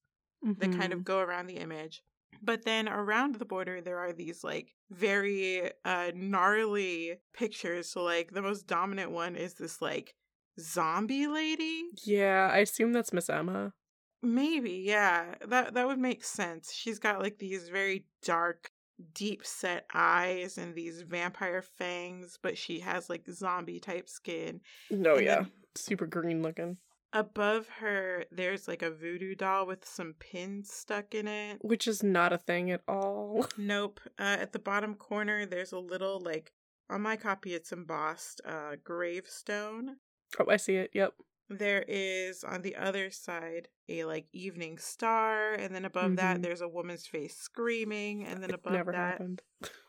[0.60, 1.04] that kind of Mhm.
[1.04, 2.04] go around the image.
[2.42, 7.90] But then around the border, there are these like very uh, gnarly pictures.
[7.90, 10.16] So, like, the most dominant one is this like
[10.60, 11.86] zombie lady.
[12.04, 13.74] Yeah, I assume that's Miss Emma.
[14.22, 15.36] Maybe, yeah.
[15.48, 16.72] That that would make sense.
[16.74, 18.72] She's got like these very dark,
[19.14, 24.62] deep set eyes and these vampire fangs, but she has like zombie type skin.
[24.90, 25.46] No, And yeah.
[25.76, 26.78] Super green looking.
[27.14, 31.60] Above her, there's like a voodoo doll with some pins stuck in it.
[31.62, 33.48] Which is not a thing at all.
[33.58, 34.00] Nope.
[34.20, 36.52] Uh, at the bottom corner, there's a little like
[36.90, 39.98] on my copy, it's embossed uh, gravestone.
[40.40, 40.92] Oh, I see it.
[40.94, 41.14] Yep.
[41.50, 46.44] There is on the other side a like evening star, and then above that Mhm.
[46.44, 49.42] there's a woman's face screaming, and then It above that happened.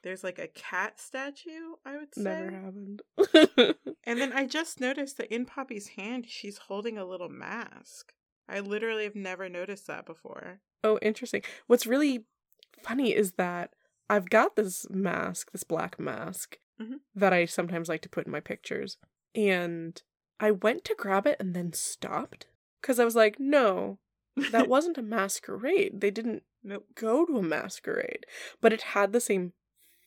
[0.03, 1.75] there's like a cat statue.
[1.85, 2.23] I would say.
[2.23, 3.03] Never happened.
[4.05, 8.15] And then I just noticed that in Poppy's hand, she's holding a little mask.
[8.49, 10.61] I literally have never noticed that before.
[10.85, 11.43] oh, interesting.
[11.67, 12.25] What's really
[12.83, 13.75] funny is that
[14.09, 17.01] I've got this mask, this black mask, Mhm.
[17.17, 18.97] that I sometimes like to put in my pictures.
[19.35, 20.01] And
[20.41, 22.47] I went to grab it and then stopped.
[22.81, 23.99] Because I was like, no,
[24.53, 26.01] that wasn't a masquerade.
[26.01, 26.87] They didn't Nope.
[26.95, 28.27] go to a masquerade.
[28.61, 29.53] But it had the same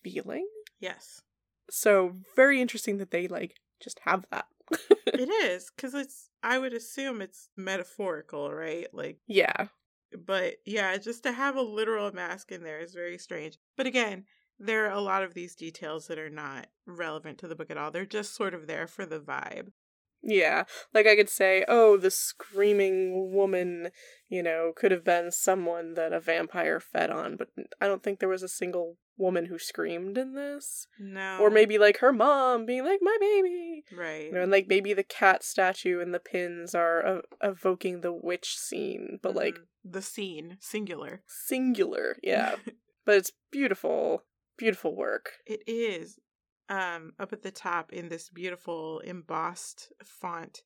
[0.04, 0.48] feeling.
[0.80, 1.22] Yes.
[1.70, 4.46] So very interesting that they like just have that.
[5.08, 9.68] it is because it's i would assume it's metaphorical right like yeah.
[10.26, 14.24] but yeah just to have a literal mask in there is very strange but again
[14.60, 17.78] there are a lot of these details that are not relevant to the book at
[17.78, 19.68] all they're just sort of there for the vibe
[20.24, 23.90] Yeah, like I could say, oh, the screaming woman,
[24.30, 27.48] you know, could have been someone that a vampire fed on, but
[27.80, 30.88] I don't think there was a single woman who screamed in this.
[31.00, 31.40] No.
[31.40, 33.84] Or maybe like her mom being like, my baby.
[33.96, 34.26] Right.
[34.26, 38.14] You know, and like maybe the cat statue and the pins are uh, evoking the
[38.14, 39.66] witch scene, but like Mhm.
[39.92, 41.22] the scene, singular.
[41.28, 42.18] singular.
[42.24, 42.56] Yeah.
[43.06, 44.24] but it's beautiful,
[44.58, 45.32] beautiful work.
[45.46, 46.20] It is.
[46.70, 50.64] Um, up at the top in this beautiful embossed font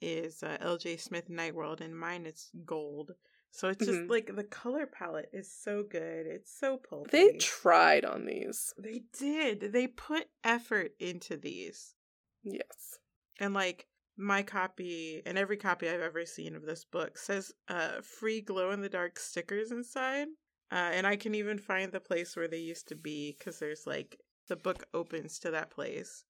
[0.00, 0.96] is uh, L.J.
[0.96, 3.12] Smith Night World, and mine is gold.
[3.52, 4.10] So it's just Mhm.
[4.10, 6.26] like the color palette is so good.
[6.26, 7.10] It's so pulpy.
[7.12, 8.74] They tried on these.
[8.76, 9.72] they did.
[9.72, 11.94] They put effort into these,
[12.42, 12.98] Yes.
[13.38, 18.00] and like my copy and every copy I've ever seen of this book says uh
[18.00, 20.28] free glow in the dark stickers inside.
[20.72, 23.86] Uh, and I can even find the place where they used to be because there's
[23.86, 26.24] like the book opens to that place.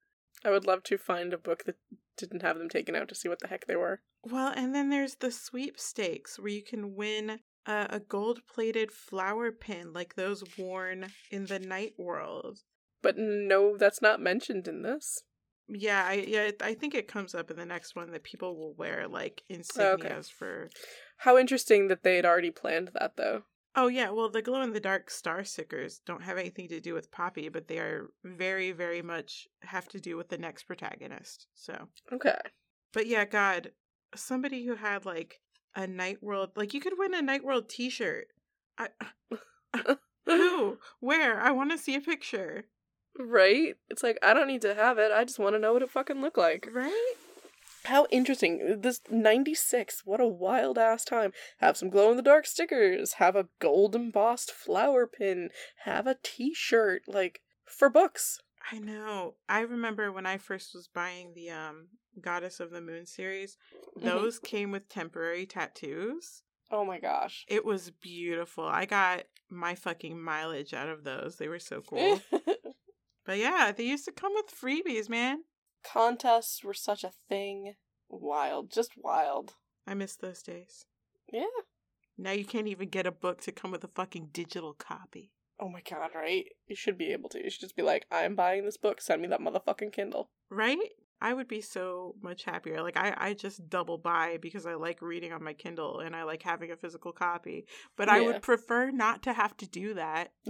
[0.45, 1.77] I would love to find a book that
[2.17, 4.01] didn't have them taken out to see what the heck they were.
[4.23, 9.53] Well, and then there's the sweepstakes where you can win a, a gold plated flower
[9.53, 12.61] pin like those worn in the night world.
[13.03, 15.23] But no, that's not mentioned in this.
[15.67, 18.75] Yeah, I yeah, I think it comes up in the next one that people will
[18.75, 20.69] wear like oh, insignias for.
[21.19, 23.45] How interesting that they had already planned that, though.
[23.77, 26.95] Oh yeah, well the glow in the dark star stickers don't have anything to do
[26.95, 31.47] with Poppy, but they are very very much have to do with the next protagonist.
[31.55, 32.39] So, Okay.
[32.93, 33.73] but yeah, God,
[34.15, 35.41] somebody who had like
[35.75, 38.29] a night world, like you could win a night world T-shirt.
[38.79, 38.89] I,
[40.27, 40.79] who?
[41.01, 41.41] Where?
[41.41, 42.65] I want to see a picture.
[43.19, 43.75] right?
[43.91, 45.11] It's like, I don't need to have it.
[45.13, 46.69] I just want to know what it fucking looked like.
[46.73, 47.15] Right?
[47.85, 48.81] How interesting.
[48.81, 51.33] This 96, what a wild ass time.
[51.59, 55.51] Have some glow in the dark stickers, have a gold embossed flower pin,
[55.85, 58.41] have a t shirt, like, for books.
[58.73, 59.35] I know.
[59.49, 61.89] I remember when I first was buying the um
[62.21, 63.59] Goddess of the Moon series,
[63.99, 64.03] Mhm.
[64.03, 66.43] those came with temporary tattoos.
[66.71, 67.45] Oh my gosh.
[67.49, 68.65] It was beautiful.
[68.65, 71.37] I got my fucking mileage out of those.
[71.37, 72.21] They were so cool.
[73.27, 75.45] but yeah, they used to come with freebies, man.
[75.85, 77.75] Contests were such a thing.
[78.09, 78.71] Wild.
[78.71, 79.55] Just wild.
[79.87, 80.87] I miss those days.
[81.33, 81.45] Yeah.
[82.17, 85.33] Now you can't even get a book to come with a fucking digital copy.
[85.61, 86.47] Oh my god, right?
[86.67, 87.43] You should be able to.
[87.43, 90.31] You should just be like, I'm buying this book, send me that motherfucking Kindle.
[90.51, 90.79] Right?
[91.21, 92.83] I would be so much happier.
[92.83, 96.25] Like I, I just double buy because I like reading on my Kindle and I
[96.25, 97.67] like having a physical copy.
[97.97, 100.33] But I would prefer not to have to do that.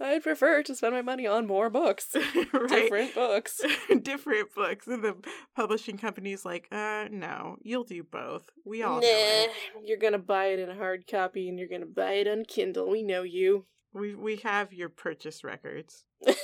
[0.00, 2.14] I'd prefer to spend my money on more books.
[2.52, 2.68] right?
[2.68, 3.60] Different books.
[4.02, 4.86] Different books.
[4.86, 5.16] And the
[5.54, 8.50] publishing company's like, uh, no, you'll do both.
[8.64, 9.50] We all know it.
[9.84, 12.90] you're gonna buy it in a hard copy and you're gonna buy it on Kindle.
[12.90, 13.66] We know you.
[13.92, 16.04] We we have your purchase records.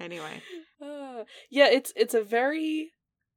[0.00, 0.42] Anyway.
[0.80, 2.92] Uh, yeah, it's it's a very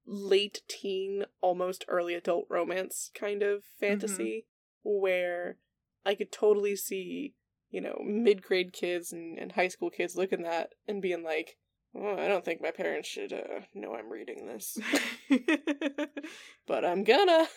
[0.05, 4.45] late teen, almost early adult romance kind of fantasy
[4.83, 5.57] where
[6.05, 7.35] I could totally see,
[7.73, 11.57] you know, mid grade kids and, and high school kids looking at and being like,
[11.95, 14.77] oh, I don't think my parents should uh, know I'm reading this,
[16.67, 17.47] but I'm gonna.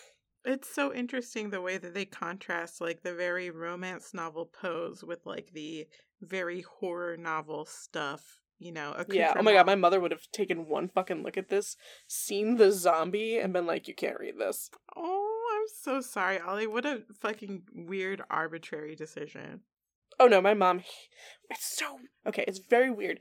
[0.43, 5.25] It's so interesting the way that they contrast like the very romance novel pose with
[5.25, 5.87] like the
[6.21, 8.95] very horror novel stuff, you know.
[9.09, 11.77] Yeah, oh my god, my mother would have taken one fucking look at this,
[12.07, 14.71] seen the zombie, and been like, you can't read this.
[14.95, 16.65] Oh, I'm so sorry, Ollie.
[16.65, 19.61] What a fucking weird arbitrary decision.
[20.19, 20.83] Oh no, my mom.
[21.49, 22.43] It's so okay.
[22.47, 23.19] It's very weird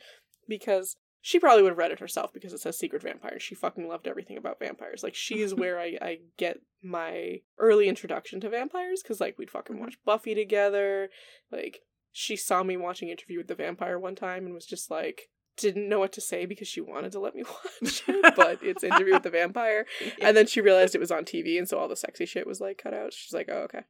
[0.49, 3.42] because she probably would have read it herself because it says secret vampires.
[3.42, 5.03] She fucking loved everything about vampires.
[5.03, 9.51] Like she is where I I get my early introduction to vampires because like we'd
[9.51, 11.09] fucking watch Buffy together.
[11.51, 11.81] Like
[12.12, 15.88] she saw me watching Interview with the Vampire one time and was just like didn't
[15.88, 17.42] know what to say because she wanted to let me
[17.83, 19.85] watch it, but it's Interview with the Vampire.
[20.22, 22.61] And then she realized it was on TV, and so all the sexy shit was
[22.61, 23.12] like cut out.
[23.12, 23.81] She's like, "Oh, okay."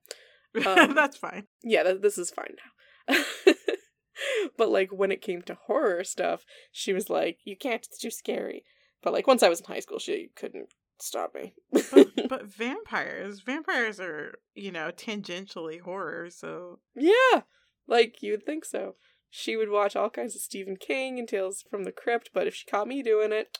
[0.69, 1.47] um, That's fine.
[1.63, 2.71] yeah, th- this is fine now.
[4.57, 7.85] but like when it came to horror stuff, she was like, "You can't.
[7.85, 8.65] It's too scary."
[9.03, 11.55] But like once I was in high school, she couldn't stop me.
[11.73, 17.43] But, but vampires, vampires are, you know, tangentially horror, so yeah,
[17.87, 18.97] like you would think so.
[19.31, 22.55] She would watch all kinds of Stephen King and Tales from the Crypt, but if
[22.55, 23.59] she caught me doing it,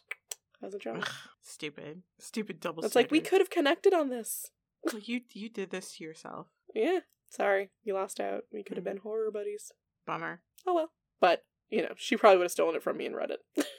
[0.63, 1.05] I was a drama.
[1.43, 2.03] stupid.
[2.19, 4.51] Stupid double It's like we could have connected on this.
[4.93, 6.47] Like, you you did this to yourself.
[6.75, 7.01] Yeah,
[7.31, 8.45] sorry, you lost out.
[8.53, 9.73] We could have been horror buddies.
[10.07, 10.41] Bummer.
[10.67, 10.91] Oh well.
[11.21, 13.67] But you know, she probably would have stolen it from me and read it.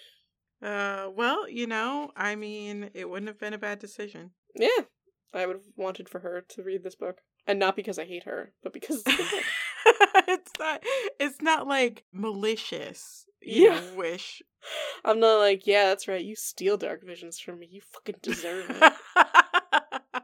[0.60, 4.32] Uh, well, you know, I mean, it wouldn't have been a bad decision.
[4.56, 4.86] Yeah,
[5.32, 8.24] I would have wanted for her to read this book, and not because I hate
[8.24, 10.24] her, but because it's a good book.
[10.28, 10.84] it's not.
[11.20, 13.26] It's not like malicious.
[13.40, 13.82] you Yeah.
[13.96, 14.42] wish.
[15.06, 16.26] I'm not like, yeah, that's right.
[16.26, 17.68] You steal dark visions from me.
[17.70, 18.94] You fucking deserve it.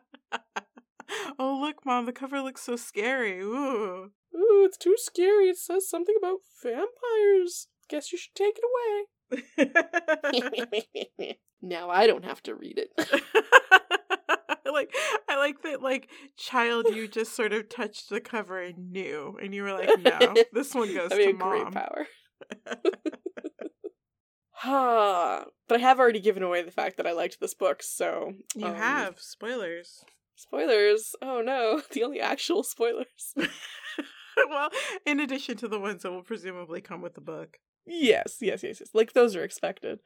[1.38, 3.40] oh look, mom, the cover looks so scary.
[3.40, 4.12] Ooh.
[4.36, 5.50] Ooh, it's too scary.
[5.50, 7.68] It says something about vampires.
[7.90, 11.38] Guess you should take it away.
[11.62, 12.92] now I don't have to read it.
[14.72, 14.94] like
[15.30, 19.54] I like that like child you just sort of touched the cover and knew and
[19.54, 21.72] you were like, no, this one goes That'd be to mom.
[21.72, 22.08] power.
[24.52, 25.46] Ha!
[25.68, 28.68] but I have already given away the fact that I liked this book, so You
[28.68, 30.04] um, have spoilers.
[30.36, 31.16] Spoilers.
[31.22, 33.34] Oh no, the only actual spoilers.
[34.50, 34.70] well,
[35.06, 37.58] in addition to the ones that will presumably come with the book.
[37.86, 38.90] yes, yes, yes, yes.
[38.94, 40.00] Like those are expected.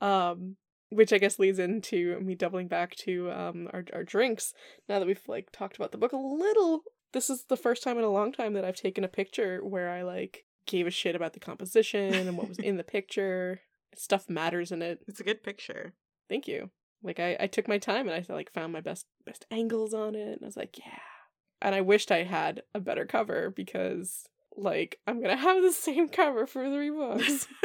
[0.00, 0.56] Um,
[0.90, 4.52] which I guess leads into me doubling back to um our our drinks.
[4.88, 7.98] Now that we've like talked about the book a little, this is the first time
[7.98, 11.16] in a long time that I've taken a picture where I like gave a shit
[11.16, 13.60] about the composition and what was in the picture.
[13.96, 15.00] Stuff matters in it.
[15.08, 15.94] It's a good picture.
[16.28, 16.70] Thank you.
[17.02, 20.14] Like I, I took my time and I like found my best best angles on
[20.14, 20.98] it and I was like, yeah.
[21.62, 26.08] And I wished I had a better cover because like I'm gonna have the same
[26.08, 27.46] cover for three books.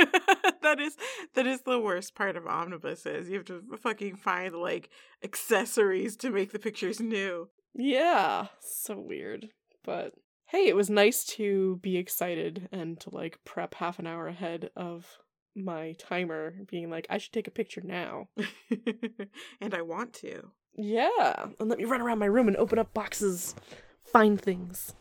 [0.62, 0.98] that is
[1.34, 3.30] that is the worst part of omnibuses.
[3.30, 4.90] You have to fucking find like
[5.24, 7.50] accessories to make the pictures new.
[7.74, 8.48] yeah.
[8.62, 9.50] So weird.
[9.84, 10.14] But
[10.48, 14.70] hey, it was nice to be excited and to like prep half an hour ahead
[14.76, 15.18] of
[15.56, 18.28] my timer being like, I should take a picture now.
[19.62, 20.52] and I want to.
[20.78, 21.48] Yeah.
[21.60, 23.56] And let me run around my room and open up boxes,
[24.04, 24.94] find things.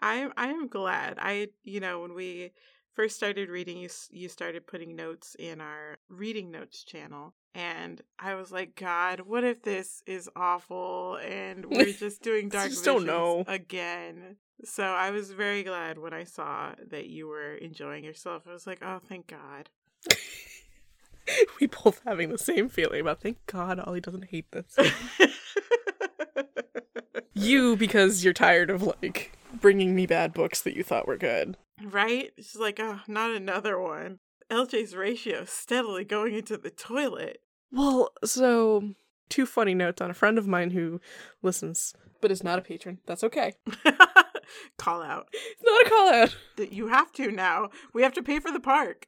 [0.00, 1.16] I I am glad.
[1.18, 2.52] I you know when we
[2.94, 8.34] first started reading, you you started putting notes in our reading notes channel, and I
[8.34, 13.06] was like, God, what if this is awful and we're just doing dark just don't
[13.06, 13.44] know.
[13.46, 14.36] again?
[14.64, 18.44] So I was very glad when I saw that you were enjoying yourself.
[18.48, 19.68] I was like, oh, thank God.
[21.60, 24.76] we both having the same feeling about thank God Ollie doesn't hate this.
[27.34, 31.56] you because you're tired of like bringing me bad books that you thought were good.
[31.82, 32.32] right?
[32.36, 34.18] She's like, oh, not another one.
[34.50, 37.40] LJ's ratio steadily going into the toilet.
[37.72, 38.94] Well, so
[39.28, 41.00] two funny notes on a friend of mine who
[41.42, 42.98] listens but is not a patron.
[43.06, 43.54] That's okay.
[44.78, 45.28] Call out.
[45.32, 46.36] It's not a call out.
[46.56, 47.70] that you have to now.
[47.92, 49.06] We have to pay for the park.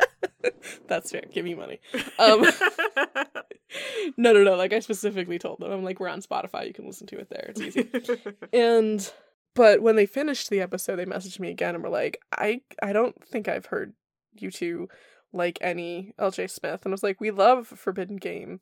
[0.88, 1.22] That's fair.
[1.32, 1.80] Give me money.
[2.18, 2.42] Um
[4.16, 5.70] no no no, like I specifically told them.
[5.70, 7.46] I'm like, we're on Spotify, you can listen to it there.
[7.54, 7.88] It's easy.
[8.52, 9.12] And
[9.54, 12.92] but when they finished the episode, they messaged me again and were like, I I
[12.92, 13.94] don't think I've heard
[14.34, 14.88] you two
[15.32, 16.80] like any LJ Smith.
[16.84, 18.60] And I was like, we love Forbidden Game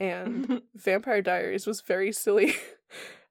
[0.00, 2.54] and Vampire Diaries was very silly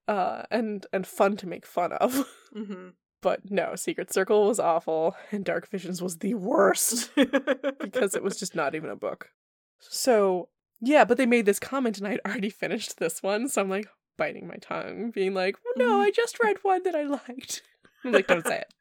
[0.07, 2.25] uh and and fun to make fun of.
[2.55, 2.93] Mhm.
[3.21, 8.37] But no, Secret Circle was awful and Dark Visions was the worst because it was
[8.37, 9.31] just not even a book.
[9.79, 10.49] So,
[10.79, 13.87] yeah, but they made this comment and I'd already finished this one, so I'm like
[14.17, 17.63] biting my tongue, being like, no, I just read one that I liked.
[18.03, 18.73] I'm like, don't say it.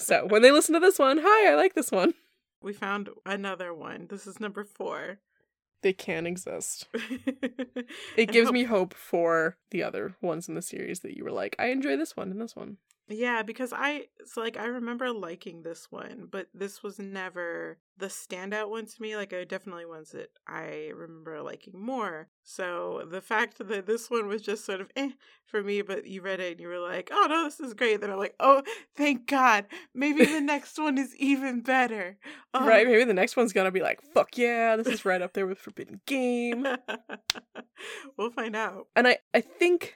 [0.00, 2.14] So, when they listen to this one, hi, I like this one.
[2.62, 4.06] we found another one.
[4.08, 5.20] This is number four.
[5.82, 6.88] They can exist.
[6.94, 7.86] it
[8.16, 11.54] It gives me hope for the other ones in the series that you were like,
[11.58, 12.78] I enjoy this one and this one.
[13.10, 18.06] Yeah, because I it's like I remember liking this one, but this was never the
[18.06, 19.16] standout one to me.
[19.16, 22.28] Like I definitely ones that I remember liking more.
[22.42, 25.12] So the fact that this one was just sort of eh
[25.46, 28.02] for me, but you read it and you were like, oh no, this is great.
[28.02, 28.62] Then I'm like, oh,
[28.94, 32.18] thank God, maybe the next one is even better.
[32.52, 32.66] Oh.
[32.66, 32.86] Right?
[32.86, 35.58] Maybe the next one's gonna be like, fuck yeah, this is right up there with
[35.58, 36.66] Forbidden Game.
[38.18, 38.88] we'll find out.
[38.94, 39.94] And I, I think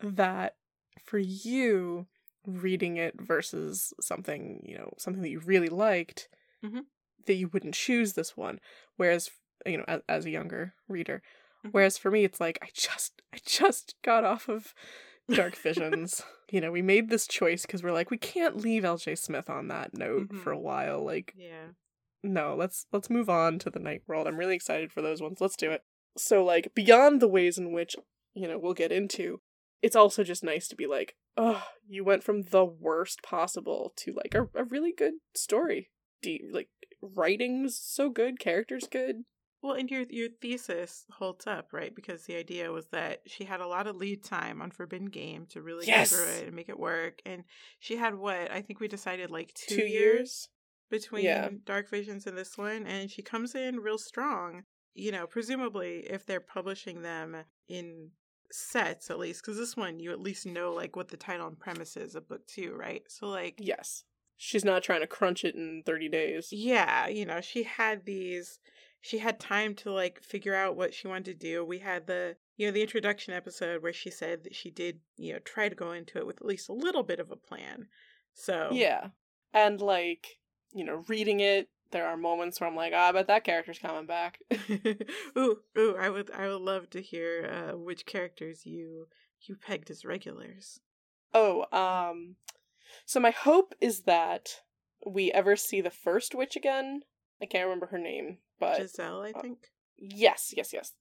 [0.00, 0.56] that
[1.04, 2.06] for you
[2.48, 6.28] reading it versus something, you know, something that you really liked,
[6.64, 6.86] Mhm.
[7.26, 8.58] that you wouldn't choose this one.
[8.96, 9.30] Whereas,
[9.66, 11.22] you know, as, as a younger reader,
[11.64, 11.72] Mhm.
[11.72, 14.74] whereas for me, it's like I just, I just got off of
[15.28, 16.22] Dark Visions.
[16.50, 19.14] you know, we made this choice because we're like, we can't leave L.J.
[19.16, 20.42] Smith on that note Mhm.
[20.42, 21.04] for a while.
[21.04, 21.72] Like, Yeah.
[22.22, 24.26] no, let's let's move on to the night world.
[24.26, 25.40] I'm really excited for those ones.
[25.40, 25.82] Let's do it.
[26.16, 27.94] So like beyond the ways in which,
[28.34, 29.40] you know, we'll get into,
[29.82, 34.12] it's also just nice to be like, oh, you went from the worst possible to
[34.12, 35.90] like a, a really good story.
[36.22, 36.68] Deep like
[37.00, 39.24] writing's so good, characters good.
[39.62, 41.94] Well, and your your thesis holds up, right?
[41.94, 45.46] Because the idea was that she had a lot of lead time on Forbidden Game
[45.50, 46.10] to really Yes!
[46.10, 47.20] get through it and make it work.
[47.26, 47.44] And
[47.80, 50.48] she had what I think we decided like two, Two years, years?
[50.90, 51.48] between Yeah.
[51.64, 54.62] Dark Visions and this one, and she comes in real strong.
[54.94, 57.36] You know, presumably if they're publishing them
[57.68, 58.10] in
[58.52, 61.58] sets at least, because this one you at least know like what the title and
[61.58, 63.02] premise is of book two, right?
[63.10, 64.04] So like Yes.
[64.36, 66.56] she's not trying to crunch it in 30 days.
[66.56, 68.60] Yeah, you know, she had these
[69.00, 71.64] she had time to like figure out what she wanted to do.
[71.64, 75.32] We had the you know, the introduction episode where she said that she did, you
[75.32, 77.88] know, try to go into it with at least a little bit of a plan.
[78.32, 79.10] So Yeah.
[79.52, 80.38] And like,
[80.72, 83.78] you know, reading it, there are moments where I'm like, ah, I bet that character's
[83.78, 84.38] coming back.
[85.36, 89.06] ooh, ooh, I would I would love to hear uh which characters you
[89.42, 90.80] you pegged as regulars.
[91.32, 92.36] Oh, um
[93.06, 94.62] so my hope is that
[95.06, 97.02] we ever see the first witch again.
[97.40, 99.68] I can't remember her name, but Giselle, I uh, think.
[99.96, 100.92] yes, yes, yes.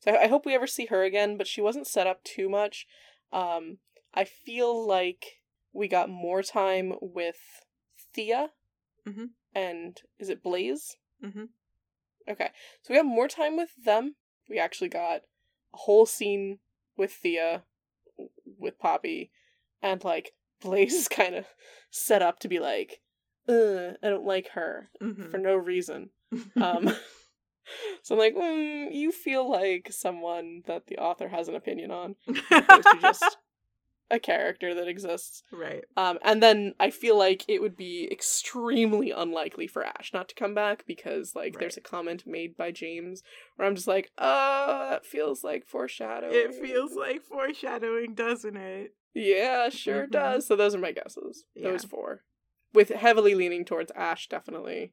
[0.00, 2.86] So I hope we ever see her again, but she wasn't set up too much.
[3.32, 3.78] Um
[4.14, 5.40] I feel like
[5.72, 7.38] we got more time with
[8.14, 8.50] Thea
[9.06, 9.30] Mhm.
[9.54, 10.96] And is it Blaise?
[11.22, 11.48] Mhm.
[12.28, 12.50] Okay,
[12.82, 14.14] so we have more time with them.
[14.48, 15.22] We actually got
[15.74, 16.60] a whole scene
[16.96, 17.64] with Thea,
[18.58, 19.30] with Poppy,
[19.82, 21.46] and like Blaise is kind of
[21.90, 23.00] set up to be like,
[23.48, 25.30] I don't like her Mhm.
[25.30, 26.10] for no reason.
[26.56, 26.88] Um,
[28.02, 32.16] so I'm like, mm, you feel like someone that the author has an opinion on,
[32.50, 33.36] opposed to just
[34.12, 35.42] a character that exists.
[35.50, 35.84] right.
[35.96, 40.34] Um, and then I feel like it would be extremely unlikely for Ash not to
[40.34, 43.22] come back because, like, there's a comment made by James
[43.56, 46.34] where I'm just like, uh, that feels like foreshadowing.
[46.34, 48.94] It feels like foreshadowing, doesn't it?
[49.14, 50.10] Yeah, sure Mhm.
[50.10, 50.46] does.
[50.46, 51.44] So those are my guesses.
[51.56, 52.22] Those four.
[52.74, 54.92] With heavily leaning towards Ash, definitely.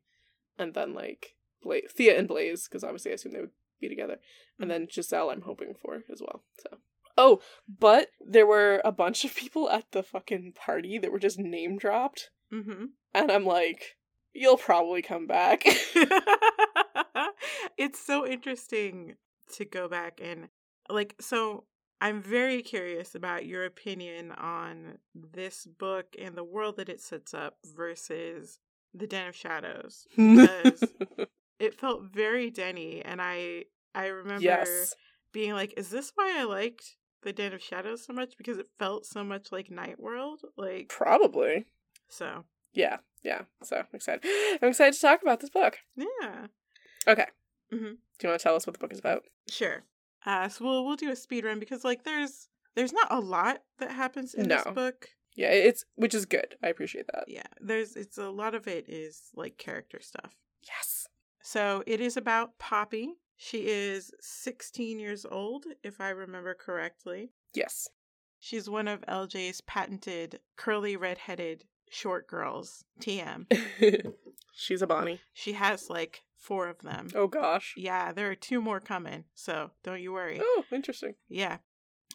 [0.58, 3.52] And then, like, Bla- Thea and Blaise, because obviously I assume they would
[3.82, 4.20] be together.
[4.60, 6.44] And then Giselle, I'm hoping for as well.
[6.62, 6.78] So.
[7.22, 11.38] Oh, but there were a bunch of people at the fucking party that were just
[11.38, 12.30] name dropped.
[12.54, 12.86] Mm-hmm.
[13.14, 13.98] And I'm like,
[14.32, 15.64] you'll probably come back.
[17.78, 19.16] it's so interesting
[19.56, 20.48] to go back and
[20.90, 21.66] like so
[22.00, 27.34] I'm very curious about your opinion on this book and the world that it sets
[27.34, 28.60] up versus
[28.94, 30.86] The Den of Shadows because
[31.60, 34.94] it felt very Denny and I I remember yes.
[35.34, 38.68] being like is this why I liked The Den of Shadows so much because it
[38.78, 41.66] felt so much like Night World like Probably.
[42.08, 42.98] so Yeah.
[43.24, 43.42] Yeah.
[43.64, 44.24] So I'm excited.
[44.62, 45.78] I'm excited to talk about this book.
[45.96, 46.48] yeah
[47.08, 47.28] Okay.
[47.72, 47.80] Mhm.
[48.18, 49.24] Do you want to tell us what the book is about?
[49.50, 49.84] Sure.
[50.26, 53.64] Uh, so we'll we'll do a speed run because like there's there's not a lot
[53.80, 55.10] that happens in this book.
[55.36, 56.56] Yeah, it's which is good.
[56.64, 57.26] I appreciate that.
[57.28, 60.36] Yeah, there's it's a lot of it is like character stuff.
[60.68, 61.08] Yes.
[61.42, 63.14] So it is about Poppy.
[63.42, 67.32] She is 16 years old, if I remember correctly.
[67.54, 67.88] Yes.
[68.38, 72.84] She's one of LJ's patented curly redheaded short girls.
[73.00, 73.46] TM.
[74.54, 75.22] She's a Bonnie.
[75.34, 77.08] She has like four of them.
[77.16, 77.76] Oh gosh.
[77.78, 80.42] Yeah, there are two more coming, so don't you worry.
[80.44, 81.16] Oh, interesting.
[81.30, 81.60] Yeah.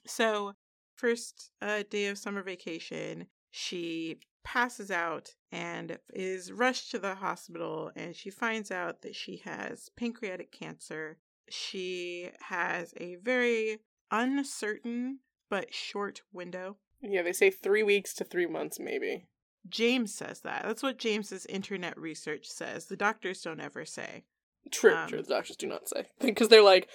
[0.06, 0.52] So,
[0.94, 7.90] first uh, day of summer vacation, she passes out and is rushed to the hospital,
[7.96, 11.18] and she finds out that she has pancreatic cancer.
[11.48, 13.78] She has a very
[14.10, 15.20] uncertain
[15.50, 16.76] but short window.
[17.02, 19.26] Yeah, they say three weeks to three months, maybe.
[19.68, 20.62] James says that.
[20.64, 22.86] That's what James's internet research says.
[22.86, 24.24] The doctors don't ever say.
[24.70, 25.22] True, Um, true.
[25.22, 26.88] The doctors do not say because they're like,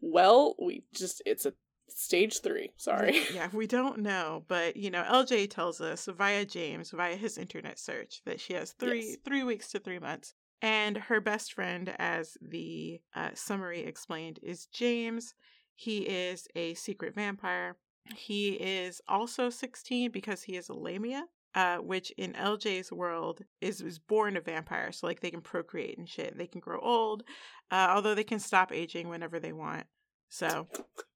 [0.00, 1.54] well, we just it's a
[1.88, 2.72] stage three.
[2.76, 3.20] Sorry.
[3.32, 7.78] Yeah, we don't know, but you know, LJ tells us via James, via his internet
[7.78, 9.16] search, that she has three Yes.
[9.24, 10.34] three weeks to three months.
[10.60, 15.34] And her best friend, as the uh, summary explained, is James.
[15.74, 17.76] He is a secret vampire.
[18.14, 21.24] He is also 16 because he is a lamia,
[21.56, 24.92] uh, which in LJ's world is, is born a vampire.
[24.92, 26.38] So, like, they can procreate and shit.
[26.38, 27.24] They can grow old,
[27.72, 29.86] uh, although they can stop aging whenever they want.
[30.28, 30.68] So,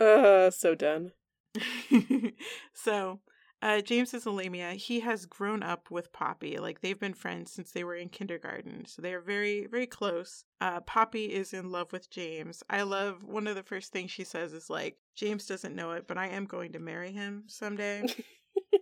[0.00, 1.12] uh, so done.
[2.74, 3.20] so,
[3.62, 4.72] uh, James is a lamia.
[4.72, 6.58] He has grown up with Poppy.
[6.58, 8.84] Like they've been friends since they were in kindergarten.
[8.86, 10.44] So they are very, very close.
[10.60, 12.62] Uh, Poppy is in love with James.
[12.68, 16.06] I love one of the first things she says is like, James doesn't know it,
[16.06, 18.04] but I am going to marry him someday.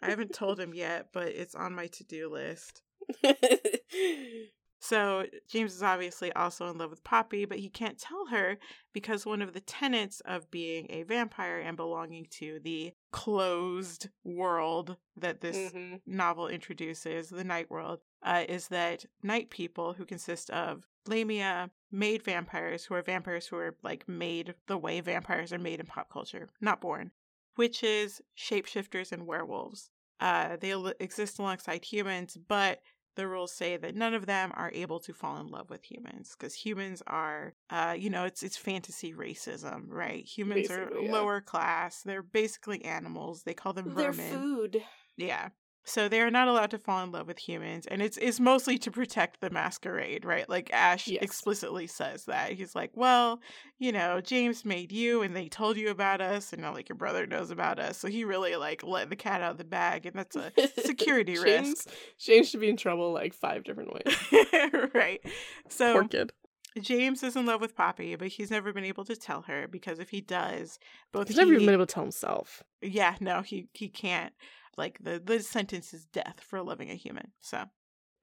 [0.02, 2.82] I haven't told him yet, but it's on my to do list.
[4.84, 8.58] So James is obviously also in love with Poppy, but he can't tell her
[8.92, 14.96] because one of the tenets of being a vampire and belonging to the closed world
[15.16, 16.00] that this Mhm.
[16.04, 22.24] novel introduces, the night world, uh, is that night people who consist of Lamia, made
[22.24, 26.10] vampires, who are vampires who are like made the way vampires are made in pop
[26.10, 27.12] culture, not born,
[27.56, 29.90] witches, shapeshifters, and werewolves.
[30.18, 32.82] Uh, they exist alongside humans, but
[33.14, 36.34] the rules say that none of them are able to fall in love with humans
[36.36, 41.12] because humans are uh you know it's it's fantasy racism right humans are yeah.
[41.12, 44.82] lower class they're basically animals they call them vermin food.
[45.16, 45.48] yeah
[45.84, 48.78] So they are not allowed to fall in love with humans, and it's it's mostly
[48.78, 50.48] to protect the masquerade, right?
[50.48, 51.22] Like Ash Yes.
[51.22, 53.40] explicitly says that he's like, well,
[53.78, 56.96] you know, James made you, and they told you about us, and now like your
[56.96, 60.06] brother knows about us, so he really like let the cat out of the bag,
[60.06, 61.86] and that's a security risk, James,
[62.18, 64.90] James should be in trouble like five different ways.
[64.94, 65.20] right?
[65.68, 66.32] So Poor kid.
[66.80, 69.98] James is in love with Poppy, but he's never been able to tell her because
[69.98, 70.78] if he does,
[71.12, 72.62] both He's never even been able to tell himself.
[72.80, 74.32] yeah, no, he he can't.
[74.76, 77.32] Like the the sentence is death for loving a human.
[77.40, 77.64] So,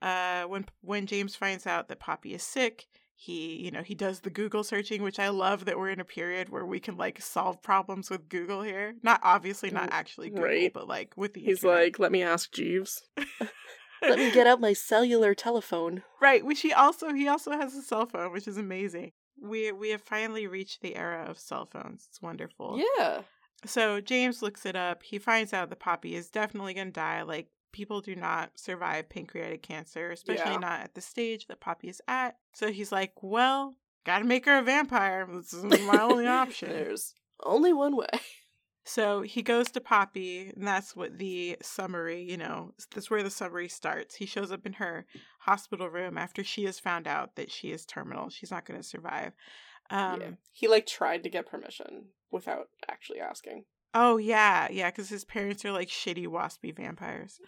[0.01, 4.21] uh, when when James finds out that Poppy is sick, he you know he does
[4.21, 7.21] the Google searching, which I love that we're in a period where we can like
[7.21, 8.95] solve problems with Google here.
[9.03, 10.73] Not obviously not actually Google, Right.
[10.73, 11.83] but like with the He's internet.
[11.83, 13.03] like, let me ask Jeeves.
[14.01, 16.03] Let me get out my cellular telephone.
[16.21, 19.11] right, which he also he also has a cell phone, which is amazing.
[19.41, 22.05] We we have finally reached the era of cell phones.
[22.07, 22.81] It's wonderful.
[22.97, 23.23] Yeah.
[23.65, 25.03] So James looks it up.
[25.03, 27.23] He finds out that Poppy is definitely going to die.
[27.23, 30.57] Like, people do not survive pancreatic cancer, especially Yeah.
[30.59, 32.37] not at the stage that Poppy is at.
[32.53, 35.27] So he's like, well, gotta make her a vampire.
[35.31, 36.69] This is my only option.
[36.69, 38.07] There's only one way.
[38.85, 43.29] So he goes to Poppy, and that's what the summary, you know, that's where the
[43.29, 44.15] summary starts.
[44.15, 45.05] He shows up in her
[45.41, 48.29] hospital room after she has found out that she is terminal.
[48.29, 49.33] She's not going to survive.
[49.89, 50.27] Um, yeah.
[50.51, 53.65] He like tried to get permission without actually asking.
[53.93, 57.39] Oh, yeah, yeah, because his parents are like shitty, waspy vampires.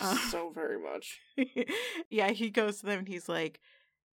[0.00, 0.16] Uh.
[0.30, 1.18] so very much.
[2.10, 3.58] yeah, he goes to them and he's like,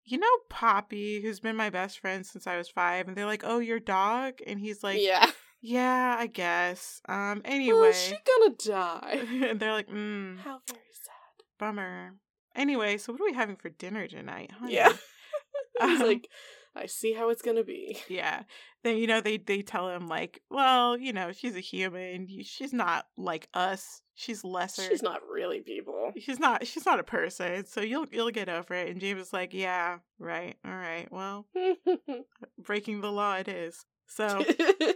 [0.05, 3.09] You know, Poppy, who's been my best friend since I was five.
[3.09, 4.35] And they're like, Oh, your dog?
[4.47, 5.27] And he's like, yeah.
[5.61, 7.01] Yeah, I guess.
[7.09, 7.89] Um, Well, anyway.
[7.89, 9.27] is she gonna die?
[9.49, 11.45] and they're like, Mm, How very sad.
[11.59, 12.13] bummer.
[12.55, 14.53] Anyway, so what are we having for dinner tonight?
[14.53, 14.93] honey?" Yeah.
[15.81, 16.29] He's Um, like,
[16.77, 17.99] I see how it's gonna be.
[18.09, 18.43] Yeah.
[18.83, 22.29] Then you know they they tell him like, well, you know, she's a human.
[22.43, 24.03] She's not like us.
[24.15, 24.83] She's lesser.
[24.83, 26.13] She's not really people.
[26.19, 26.67] She's not.
[26.67, 27.65] She's not a person.
[27.67, 28.89] So you'll you'll get over it.
[28.89, 31.09] And James is like, yeah, right, all right.
[31.11, 31.47] Well,
[32.59, 33.85] breaking the law it is.
[34.07, 34.45] So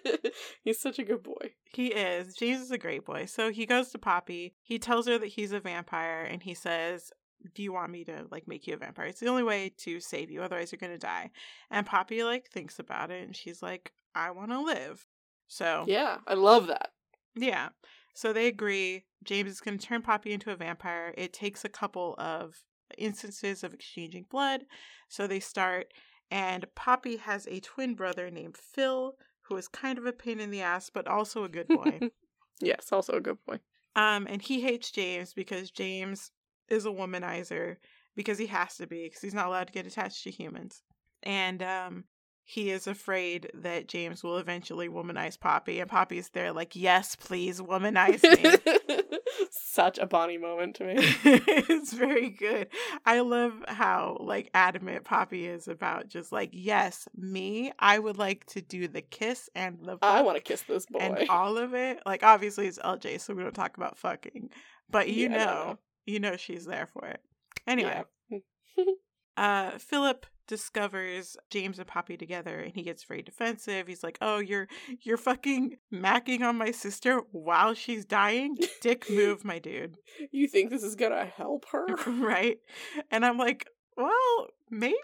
[0.62, 1.54] He's such a good boy.
[1.72, 2.34] he is.
[2.34, 3.24] James is a great boy.
[3.24, 4.54] So he goes to Poppy.
[4.62, 7.10] He tells her that he's a vampire, and he says,
[7.54, 9.06] "Do you want me to like make you a vampire?
[9.06, 10.42] It's the only way to save you.
[10.42, 11.30] Otherwise, you're gonna die."
[11.70, 15.06] And Poppy like thinks about it, and she's like, "I want to live."
[15.46, 16.92] So Yeah, I love that.
[17.34, 17.70] Yeah.
[18.14, 19.04] So they agree.
[19.24, 21.14] James is to turn Poppy into a vampire.
[21.16, 22.64] It takes a couple of
[22.96, 24.64] instances of exchanging blood.
[25.08, 25.92] So they start,
[26.30, 30.50] and Poppy has a twin brother named Phil, who is kind of a pain in
[30.50, 32.00] the ass, but also a good boy.
[32.60, 33.60] yes, also a good boy.
[33.96, 36.30] um, and he hates James because James
[36.68, 37.76] is a womanizer
[38.16, 40.82] because he has to be because he's not allowed to get attached to humans.
[41.22, 42.04] And um,
[42.44, 47.60] he is afraid that James will eventually womanize Poppy, and Poppy's there like, "Yes, please,
[47.60, 48.78] womanize me."
[49.50, 50.94] Such a Bonnie moment to me.
[51.24, 52.68] it's very good.
[53.04, 57.72] I love how like adamant Poppy is about just like, yes, me.
[57.78, 60.98] I would like to do the kiss and the I want to kiss this boy.
[61.00, 62.00] and all of it.
[62.04, 64.50] Like obviously it's LJ, so we don't talk about fucking.
[64.90, 65.78] But you Yeah, know, know.
[66.08, 67.20] You know she's there for it.
[67.66, 68.38] Anyway, Yeah.
[69.36, 73.86] uh Philip discovers James and Poppy together and he gets very defensive.
[73.86, 74.66] He's like, "Oh, you're
[75.02, 78.56] you're fucking macking on my sister while she's dying?
[78.80, 79.96] Dick move, my dude."
[80.32, 81.86] You think this is gonna help her?
[82.06, 82.58] right?
[83.10, 84.96] And I'm like, "Well, maybe."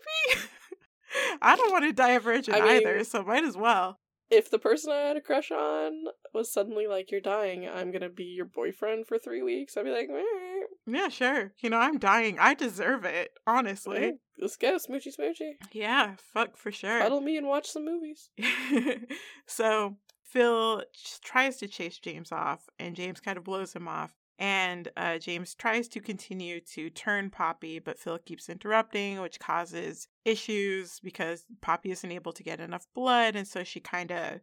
[1.41, 4.01] I don't want to die a virgin I mean- either, so might as well.
[4.31, 7.69] if the person I had a crush on was suddenly like, "You're dying.
[7.69, 10.54] I'm gonna be your boyfriend for three weeks," I'd be like, "Eh,
[10.87, 11.53] Yeah, sure.
[11.61, 12.39] You know, I'm dying.
[12.39, 14.15] I deserve it, honestly.
[14.39, 15.53] "Let's go, smoochy smoochy.
[15.73, 16.99] Yeah, fuck for sure.
[17.01, 18.31] Cuddle me and watch some movies."
[19.47, 20.83] so Phil
[21.23, 24.15] tries to chase James off, and James kind of blows him off.
[24.37, 30.09] And uh, James tries to continue to turn Poppy, but Phil keeps interrupting, which causes
[30.25, 33.37] issues because Poppy isn't able to get enough blood.
[33.37, 34.41] And so she kind of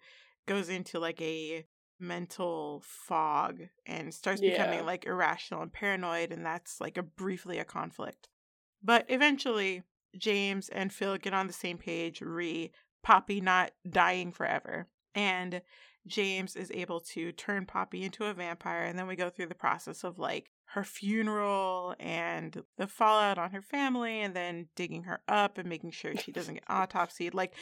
[0.47, 1.65] goes into like a
[2.01, 4.85] mental fog and starts becoming Yeah.
[4.85, 6.31] like irrational and paranoid.
[6.31, 8.27] And that's like a briefly a conflict.
[8.83, 9.83] But eventually,
[10.17, 12.71] James and Phil get on the same page, re
[13.03, 14.87] Poppy not dying forever.
[15.15, 15.61] And
[16.07, 18.83] James is able to turn Poppy into a vampire.
[18.83, 23.51] And then we go through the process of like her funeral and the fallout on
[23.51, 27.33] her family, and then digging her up and making sure she doesn't get autopsied.
[27.33, 27.53] Like,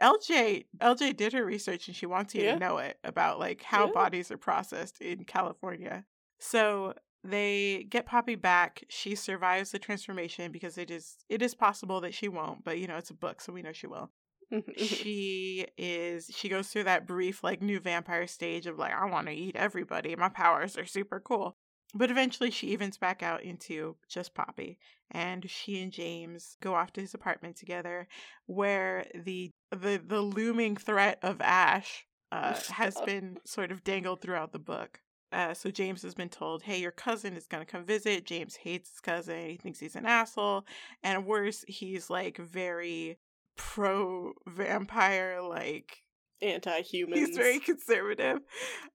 [0.00, 2.54] LJ LJ did her research and she wants you Yeah.
[2.54, 3.92] to know it about like how Yeah.
[3.92, 6.04] bodies are processed in California.
[6.38, 8.84] So they get Poppy back.
[8.88, 12.86] She survives the transformation because it is it is possible that she won't, but you
[12.86, 14.10] know, it's a book, so we know she will.
[14.52, 14.84] Mm-hmm, mm-hmm.
[14.84, 19.26] she is she goes through that brief like new vampire stage of like I want
[19.28, 20.14] to eat everybody.
[20.16, 21.56] My powers are super cool.
[21.94, 24.78] But eventually she evens back out into just Poppy
[25.10, 28.08] and she and James go off to his apartment together
[28.46, 34.52] where the the the looming threat of Ash uh, has been sort of dangled throughout
[34.52, 35.00] the book.
[35.32, 38.90] Uh, so James has been told, "Hey, your cousin is gonna come visit." James hates
[38.90, 40.64] his cousin; he thinks he's an asshole,
[41.02, 43.18] and worse, he's like very
[43.56, 46.02] pro vampire, like
[46.42, 47.18] Anti-human.
[47.18, 48.40] he's very conservative.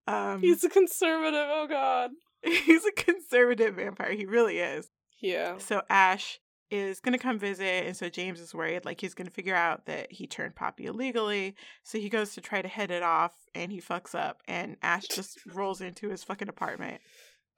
[0.08, 1.46] Um, He's a conservative.
[1.50, 2.12] Oh God.
[2.66, 4.12] he's a conservative vampire.
[4.12, 4.90] He really is.
[5.20, 5.58] Yeah.
[5.58, 6.40] So Ash
[6.72, 9.56] is going to come visit, and so James is worried like he's going to figure
[9.56, 11.56] out that he turned Poppy illegally.
[11.84, 15.08] So he goes to try to head it off, and he fucks up, and Ash
[15.08, 17.02] just rolls into his fucking apartment.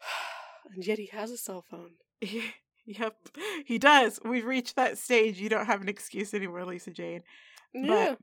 [0.73, 1.91] and yet he has a cell phone.
[2.85, 3.15] yep,
[3.65, 4.19] he does.
[4.23, 5.39] We've reached that stage.
[5.39, 7.23] You don't have an excuse anymore, Lisa Jane.
[7.73, 8.15] Yeah.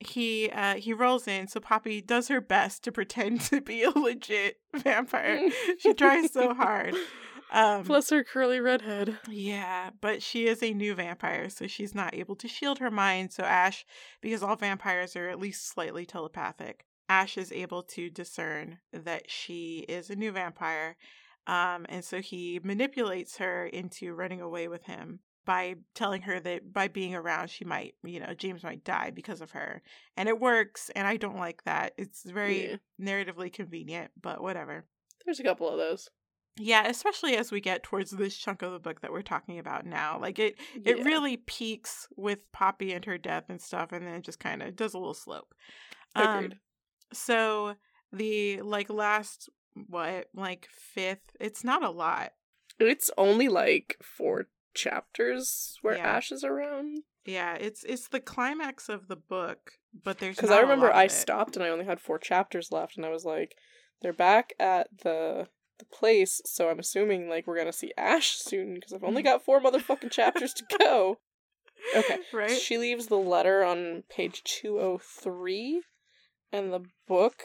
[0.00, 3.90] He uh he rolls in, so Poppy does her best to pretend to be a
[3.90, 5.50] legit vampire.
[5.78, 6.94] she tries so hard.
[7.50, 9.18] Um, Bless her curly redhead.
[9.26, 13.32] Yeah, but she is a new vampire, so she's not able to shield her mind.
[13.32, 13.86] So Ash,
[14.20, 19.86] because all vampires are at least slightly telepathic, Ash is able to discern that she
[19.88, 20.96] is a new vampire.
[21.46, 26.74] Um, and so he manipulates her into running away with him by telling her that
[26.74, 29.80] by being around, she might, you know, James might die because of her.
[30.14, 31.94] And it works, and I don't like that.
[31.96, 32.76] It's very Yeah.
[33.00, 34.84] narratively convenient, but whatever.
[35.24, 36.10] There's a couple of those.
[36.58, 39.86] Yeah, especially as we get towards this chunk of the book that we're talking about
[39.86, 40.18] now.
[40.20, 44.24] Like it it really peaks with Poppy and her death and stuff and then it
[44.24, 45.54] just kind of does a little slope.
[46.14, 46.52] Um,
[47.12, 47.74] so
[48.12, 49.48] the like last
[49.86, 52.32] what like fifth it's not a lot.
[52.78, 54.48] It's only like four
[54.78, 56.16] chapters where Yeah.
[56.16, 57.02] Ash is around.
[57.24, 61.56] Yeah, it's it's the climax of the book, but there's Because I remember I stopped
[61.56, 63.56] and I only had four chapters left, and I was like,
[64.00, 65.48] they're back at the
[65.78, 69.44] the place, so I'm assuming like we're gonna see Ash soon because I've only got
[69.44, 71.18] four motherfucking chapters to go.
[71.94, 72.18] Okay.
[72.32, 72.50] right?
[72.50, 75.82] She leaves the letter on page 203,
[76.52, 77.42] and the book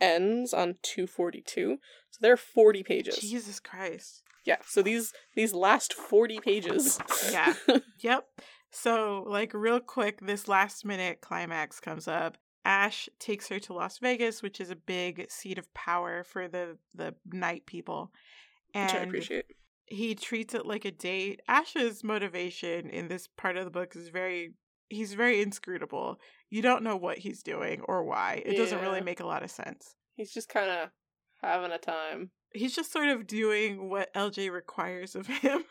[0.00, 1.78] ends on 242.
[2.10, 3.16] So there are 40 pages.
[3.16, 4.21] Jesus Christ.
[4.44, 6.98] Yeah, so these these last 40 pages.
[7.30, 7.54] Yeah.
[8.00, 8.24] Yep.
[8.74, 12.38] So, like, real quick, this last minute climax comes up.
[12.64, 16.78] Ash takes her to Las Vegas, which is a big seat of power for the
[16.94, 18.10] the night people,
[18.74, 19.44] which I and appreciate.
[19.86, 21.40] he treats it like a date.
[21.48, 24.54] Ash's motivation in this part of the book is very
[24.88, 26.18] he's very inscrutable.
[26.50, 28.42] You don't know what he's doing or why.
[28.44, 29.94] It doesn't really make a lot of sense.
[30.16, 30.90] He's just kind of
[31.42, 32.30] having a time.
[32.54, 35.64] He's just sort of doing what LJ requires of him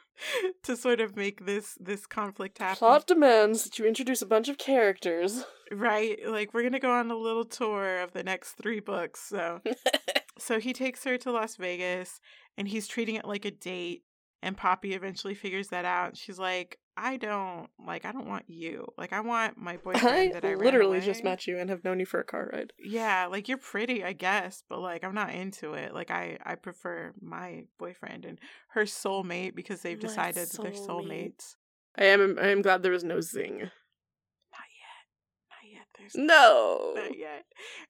[0.63, 2.77] to sort of make this this conflict happen.
[2.77, 5.43] Plot demands that you introduce a bunch of characters.
[5.73, 6.19] Right.
[6.27, 9.21] Like we're going to go on a little tour of the next 3 books.
[9.21, 9.61] So
[10.38, 12.19] so he takes her to Las Vegas
[12.57, 14.03] and he's treating it like a date
[14.41, 16.17] and Poppy eventually figures that out.
[16.17, 18.87] She's like, "I don't like I don't want you.
[18.97, 21.99] Like I want my boyfriend I that I literally just met you and have known
[21.99, 22.73] you for a car ride.
[22.77, 25.93] Yeah, like you're pretty, I guess, but like I'm not into it.
[25.93, 28.39] Like I I prefer my boyfriend and
[28.69, 31.55] her soulmate because they've My decided that they're soulmates.
[31.97, 33.57] I am I am glad there was no zing.
[33.59, 35.49] Not yet.
[35.49, 35.87] Not yet.
[35.97, 36.93] There's No.
[36.95, 37.45] not yet.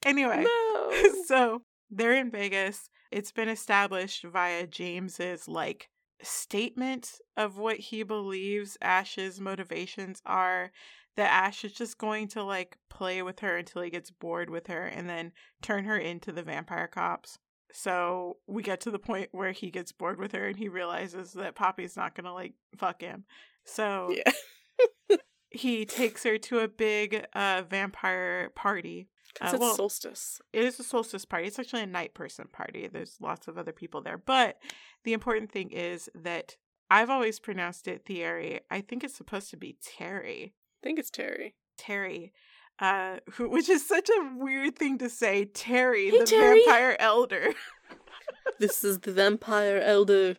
[0.05, 0.91] Anyway, No.
[1.25, 2.89] so they're in Vegas.
[3.11, 5.89] It's been established via James's like
[6.23, 10.71] statement of what he believes Ash's motivations are
[11.17, 14.67] that Ash is just going to like play with her until he gets bored with
[14.67, 17.37] her and then turn her into the vampire cops.
[17.73, 21.33] So we get to the point where he gets bored with her and he realizes
[21.33, 23.25] that Poppy's not going to like fuck him.
[23.65, 25.17] So Yeah.
[25.51, 29.07] he takes her to a big uh vampire party.
[29.33, 30.41] Because Uh, it's well, solstice.
[30.53, 31.47] it is a solstice party.
[31.47, 32.87] It's actually a night person party.
[32.87, 34.17] There's lots of other people there.
[34.17, 34.57] But
[35.03, 36.57] the important thing is that
[36.89, 38.59] I've always pronounced it Thierry.
[38.69, 40.53] I think it's supposed to be Terry.
[40.53, 41.55] I think it's Terry.
[41.77, 42.33] Terry.
[42.79, 45.45] Uh, who, which is such a weird thing to say.
[45.45, 46.63] Terry, Hey, the Terry.
[46.65, 47.53] vampire elder.
[48.59, 50.35] This is the vampire elder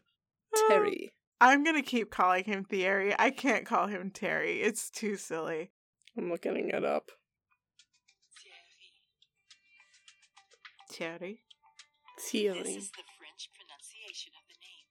[0.68, 1.12] Terry.
[1.40, 3.14] I'm gonna keep calling him Thierry.
[3.18, 4.60] I can't call him Terry.
[4.60, 5.70] It's too silly.
[6.16, 7.10] I'm looking it up.
[10.92, 11.40] Terry.
[12.16, 12.76] This Thierry.
[12.76, 14.86] is the French pronunciation of the name.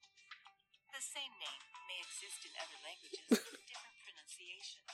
[0.89, 4.89] The same name may exist in other languages with different pronunciations.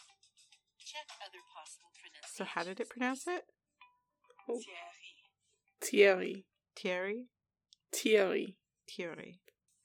[0.83, 2.35] Check other possible pronunciations.
[2.35, 3.47] So how did it pronounce it?
[4.49, 4.59] Oh.
[4.59, 5.15] Thierry.
[5.79, 6.35] Thierry.
[6.75, 7.27] Thierry.
[7.95, 8.55] Thierry.
[8.91, 9.39] Thierry.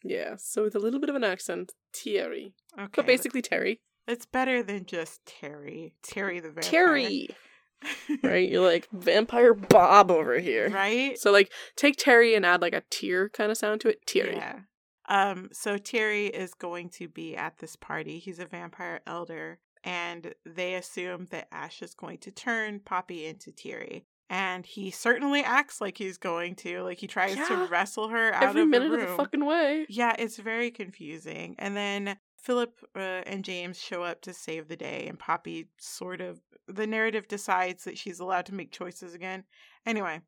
[0.05, 2.55] Yeah, so with a little bit of an accent, Thierry.
[2.77, 2.91] Okay.
[2.97, 3.81] But basically Terry.
[4.09, 5.95] it's better than just Terry.
[6.03, 6.71] Terry the vampire.
[6.71, 7.29] Terry!
[8.23, 8.49] Right?
[8.49, 10.69] You're like vampire Bob over here.
[10.71, 11.19] right?
[11.19, 14.07] So like take Terry and add like a tear kind of sound to it.
[14.07, 14.37] Terry.
[14.37, 14.61] Yeah.
[15.09, 18.19] Um, so Terry is going to be at this party.
[18.19, 23.51] He's a vampire elder, and they assume that Ash is going to turn Poppy into
[23.51, 24.05] Terry.
[24.31, 26.83] And he certainly acts like he's going to.
[26.83, 27.49] Like he tries Yeah.
[27.49, 29.85] to wrestle her out Every of minute the of the fucking way.
[29.91, 31.57] Yeah, it's very confusing.
[31.59, 36.21] And then Philip uh, and James show up to save the day, and Poppy sort
[36.21, 39.45] of the narrative decides that she's allowed to make choices again.
[39.87, 40.21] Anyway,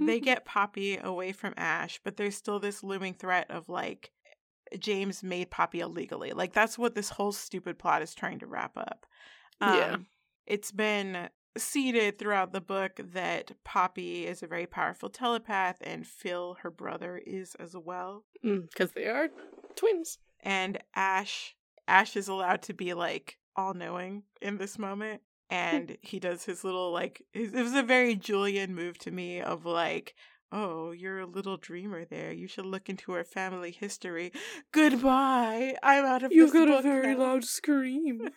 [0.00, 4.10] they get Poppy away from Ash, but there's still this looming threat of like
[4.78, 6.32] James made Poppy illegally.
[6.32, 9.06] Like that's what this whole stupid plot is trying to wrap up.
[9.60, 9.96] Um, Yeah.
[10.46, 16.56] It's been seeded throughout the book that Poppy is a very powerful telepath and Phil,
[16.62, 18.24] her brother, is as well.
[18.42, 19.28] because they are
[19.76, 20.18] twins.
[20.44, 21.56] And Ash
[21.88, 25.22] Ash is allowed to be like all knowing in this moment.
[25.50, 25.56] Hmm.
[25.56, 29.40] And he does his little like his, it was a very Julian move to me
[29.40, 30.14] of like,
[30.52, 32.32] oh, you're a little dreamer there.
[32.32, 34.32] You should look into our family history.
[34.72, 35.76] Goodbye.
[35.82, 38.28] I'm out of You've got a very now." loud scream.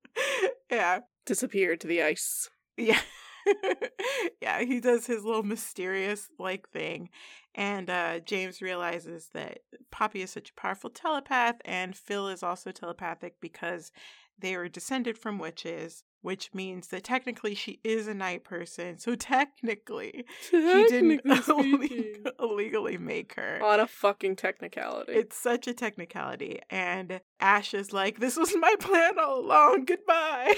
[0.70, 1.00] yeah.
[1.26, 2.50] Disappear to the ice.
[2.76, 3.00] Yeah.
[4.42, 7.08] yeah, he does his little mysterious like thing.
[7.54, 9.58] And uh James realizes that
[9.90, 13.92] Poppy is such a powerful telepath and Phil is also telepathic because
[14.38, 18.98] they were descended from witches, which means that technically she is a night person.
[18.98, 23.60] So technically, he didn't Technically illegally make her.
[23.62, 25.12] On a fucking technicality.
[25.12, 26.60] It's such a technicality.
[26.70, 29.84] And Ash is like, This was my plan all along.
[29.84, 30.56] Goodbye.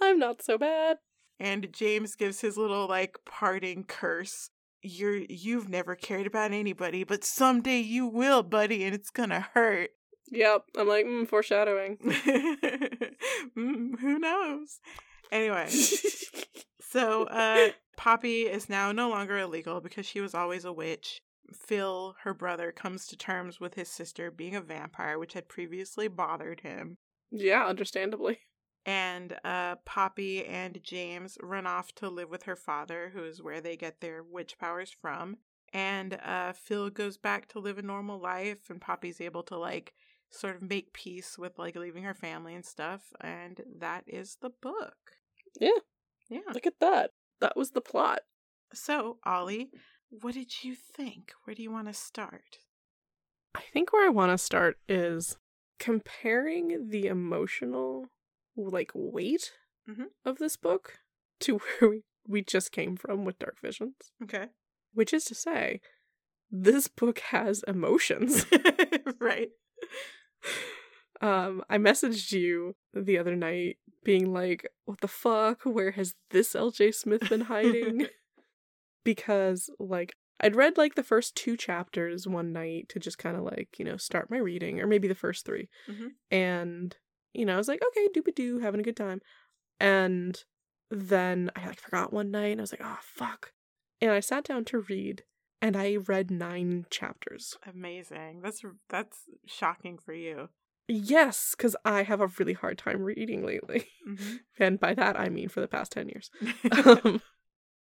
[0.00, 0.98] I'm not so bad.
[1.38, 4.50] And James gives his little like parting curse.
[4.82, 9.90] You're you've never cared about anybody, but someday you will, buddy, and it's gonna hurt.
[10.30, 10.64] Yep.
[10.78, 11.98] I'm like, mm, foreshadowing.
[13.56, 14.80] Mm, who knows?
[15.30, 15.68] Anyway,
[16.80, 21.20] so uh Poppy is now no longer illegal because she was always a witch.
[21.52, 26.08] Phil, her brother, comes to terms with his sister being a vampire, which had previously
[26.08, 26.96] bothered him.
[27.30, 28.40] yeah, understandably.
[28.84, 33.60] And uh, Poppy and James run off to live with her father, who is where
[33.60, 35.36] they get their witch powers from.
[35.72, 39.94] And uh, Phil goes back to live a normal life, and Poppy's able to like
[40.30, 43.12] sort of make peace with like leaving her family and stuff.
[43.20, 44.96] And that is the book.
[45.60, 45.70] Yeah.
[46.28, 46.40] Yeah.
[46.52, 47.10] Look at that.
[47.40, 48.20] That was the plot.
[48.74, 49.70] So, Ollie,
[50.08, 51.32] what did you think?
[51.44, 52.58] Where do you want to start?
[53.54, 55.36] I think where I want to start is
[55.78, 58.06] comparing the emotional
[58.56, 59.52] like weight
[59.88, 60.06] Mhm.
[60.24, 60.98] of this book
[61.40, 63.94] to where we, we just came from with Dark Visions.
[64.22, 64.46] Okay.
[64.94, 65.80] Which is to say,
[66.50, 68.44] this book has emotions.
[69.20, 69.48] right.
[71.20, 75.62] um, I messaged you the other night being like, what the fuck?
[75.64, 78.06] Where has this LJ Smith been hiding?
[79.04, 83.42] because like I'd read like the first two chapters one night to just kind of
[83.44, 86.08] like, you know, start my reading, or maybe the first 3 Mhm.
[86.30, 86.96] And,
[87.32, 89.20] you know, I was like, okay, doopy doo, having a good time.
[89.80, 90.42] And
[90.90, 93.52] then I like forgot one night and I was like, oh, fuck.
[94.00, 95.24] And I sat down to read
[95.60, 97.56] and I read nine chapters.
[97.66, 98.40] Amazing.
[98.42, 100.48] That's that's shocking for you.
[100.88, 103.86] Yes, because I have a really hard time reading lately.
[104.06, 104.40] Mhm.
[104.58, 106.30] And by that, I mean for the past 10 years.
[106.86, 107.22] um,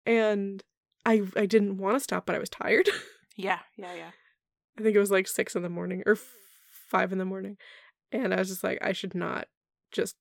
[0.06, 0.62] and
[1.04, 2.88] I, I didn't want to stop, but I was tired.
[3.36, 4.10] yeah, yeah, yeah.
[4.78, 6.32] I think it was like six in the morning or f-
[6.88, 7.56] five in the morning.
[8.22, 9.48] And I was just like, I should not
[9.90, 10.16] just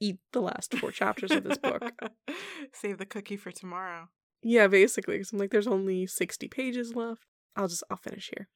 [0.00, 1.92] eat the last four chapters of this book.
[2.72, 4.08] Save the cookie for tomorrow.
[4.42, 5.14] Yeah, basically.
[5.14, 7.22] Because I'm like, there's only 60 pages left.
[7.54, 8.48] I'll just, I'll finish here.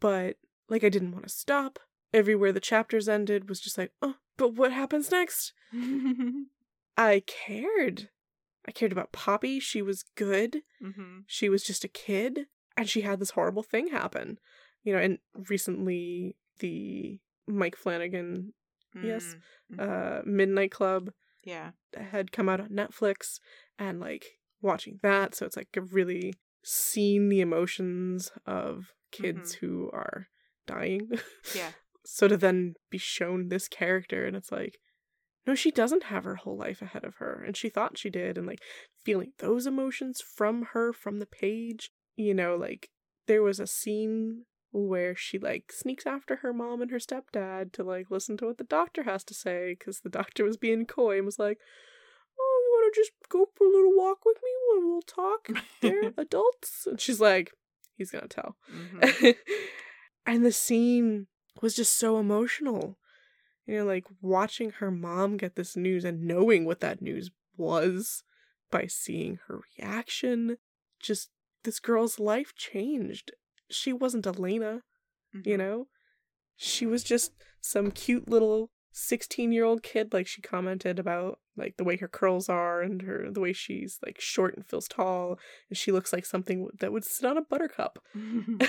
[0.00, 0.36] But
[0.68, 1.78] like, I didn't want to stop.
[2.14, 5.52] Everywhere the chapters ended was just like, oh, but what happens next?
[6.96, 8.08] I cared.
[8.66, 9.60] I cared about Poppy.
[9.60, 10.62] She was good.
[10.80, 12.46] hmm She was just a kid.
[12.76, 14.38] And she had this horrible thing happen.
[14.82, 15.18] You know, and
[15.48, 18.52] recently the Mike Flanagan
[19.02, 19.36] Yes.
[19.72, 19.80] Mm.
[19.80, 21.10] uh Midnight Club
[21.44, 21.70] Yeah.
[21.96, 23.38] had come out on Netflix
[23.78, 29.90] and like watching that so it's like I've really seen the emotions of kids who
[29.92, 30.28] are
[30.66, 31.10] dying
[31.56, 31.70] Yeah.
[32.04, 34.78] so to then be shown this character and it's like
[35.46, 38.36] no she doesn't have her whole life ahead of her and she thought she did
[38.38, 38.60] and like
[39.04, 42.90] feeling those emotions from her from the page you know like
[43.26, 47.82] there was a scene where she like sneaks after her mom and her stepdad to
[47.84, 51.16] like listen to what the doctor has to say because the doctor was being coy
[51.16, 51.58] and was like
[52.40, 55.48] oh you want to just go for a little walk with me we'll, we'll talk
[55.80, 57.52] they're adults and she's like
[57.96, 59.34] he's gonna tell Mhm.
[60.26, 61.26] and the scene
[61.60, 62.96] was just so emotional.
[63.66, 68.22] You know, like watching her mom get this news and knowing what that news was
[68.70, 70.56] by seeing her reaction.
[70.98, 71.28] Just
[71.64, 73.32] this girl's life changed.
[73.72, 74.82] She wasn't Elena,
[75.32, 75.58] you Mhm.
[75.58, 75.88] know?
[76.56, 80.12] She was just some cute little 16 year old kid.
[80.12, 83.98] Like, she commented about, like, the way her curls are and her the way she's,
[84.04, 85.38] like, short and feels tall.
[85.70, 87.98] And she looks like something that would sit on a buttercup.
[88.14, 88.60] and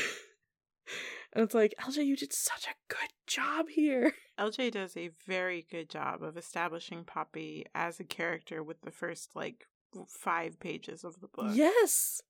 [1.43, 4.13] it's like, LJ, you did such a good job here.
[4.39, 9.35] LJ does a very good job of establishing Poppy as a character with the first
[9.35, 9.67] like
[10.07, 11.51] five pages of the book.
[11.55, 12.21] Yes.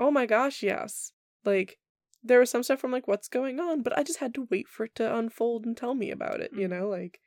[0.00, 1.12] Oh my gosh, yes.
[1.44, 1.78] Like
[2.22, 4.68] there was some stuff from like what's going on, but I just had to wait
[4.68, 6.70] for it to unfold and tell me about it, you Mhm.
[6.70, 6.88] know?
[6.88, 7.20] Like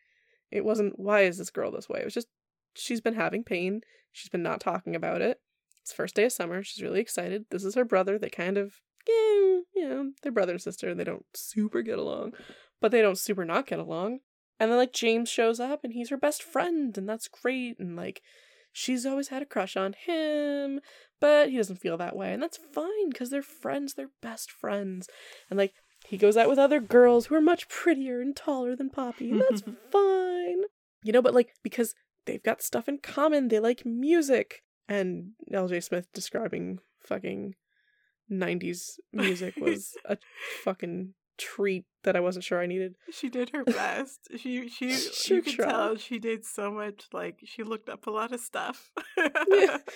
[0.51, 2.01] it wasn't why is this girl this way?
[2.01, 2.27] It was just
[2.75, 3.81] she's been having pain.
[4.11, 5.39] She's been not talking about it.
[5.81, 6.63] It's first day of summer.
[6.63, 7.45] She's really excited.
[7.49, 8.17] This is her brother.
[8.17, 9.13] They kind of yeah,
[9.75, 10.93] you know, they're brother and sister.
[10.93, 12.33] They don't super get along,
[12.81, 14.19] but they don't super not get along.
[14.59, 17.95] And then like James shows up and he's her best friend and that's great and
[17.95, 18.21] like
[18.79, 20.79] she's always had a crush on him
[21.19, 25.09] but he doesn't feel that way and that's fine because they're friends they're best friends
[25.49, 25.73] and like
[26.07, 29.41] he goes out with other girls who are much prettier and taller than poppy and
[29.41, 29.61] that's
[29.91, 30.61] fine
[31.03, 31.93] you know but like because
[32.25, 37.55] they've got stuff in common they like music and lj smith describing fucking
[38.31, 40.17] 90s music was a
[40.63, 44.29] fucking treat that i wasn't sure i needed She did her best.
[44.37, 45.69] She she She you could tried.
[45.69, 48.91] tell she did so much like she looked up a lot of stuff.
[49.17, 49.77] yeah.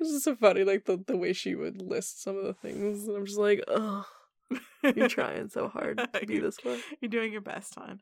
[0.00, 3.06] This is so funny, like the, the way she would list some of the things,
[3.06, 4.04] and I'm just like, oh,
[4.96, 6.80] you're trying so hard to be this way.
[7.00, 8.00] You're doing your best, hon.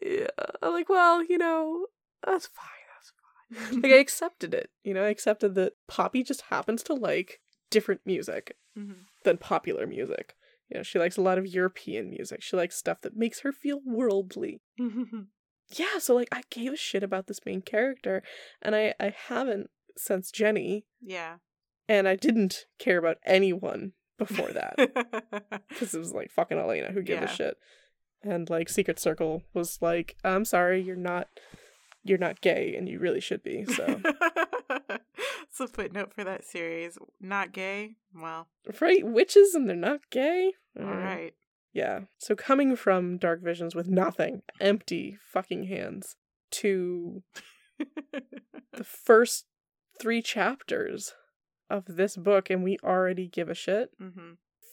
[0.00, 0.28] Yeah.
[0.62, 1.86] I'm like, well, you know,
[2.24, 2.66] that's fine.
[3.50, 3.80] That's fine.
[3.82, 4.70] Like, I accepted it.
[4.84, 7.40] You know, I accepted that Poppy just happens to like
[7.70, 9.06] different music Mhm.
[9.24, 10.36] than popular music.
[10.70, 12.42] You know, she likes a lot of European music.
[12.42, 14.60] She likes stuff that makes her feel worldly.
[15.76, 18.24] Yeah, so like I gave a shit about this main character,
[18.60, 21.36] and I I haven't since Jenny, yeah.
[21.88, 24.74] and I didn't care about anyone before that
[25.68, 27.30] because it was like fucking Elena who gave Yeah.
[27.30, 27.56] a shit,
[28.20, 31.28] and like Secret Circle was like, I'm sorry, you're not,
[32.04, 33.64] you're not gay, and you really should be.
[33.66, 34.00] So
[35.42, 36.98] it's a footnote for that series.
[37.20, 37.96] Not gay?
[38.14, 38.48] Well,
[38.80, 40.52] right, witches and they're not gay.
[40.78, 41.04] all Mm.
[41.04, 41.34] right.
[41.72, 42.00] Yeah.
[42.18, 46.16] So coming from Dark Visions with nothing, empty fucking hands,
[46.52, 47.22] to
[48.72, 49.46] the first
[50.00, 51.12] three chapters
[51.68, 53.90] of this book, and we already give a shit.
[54.00, 54.32] mm-hmm.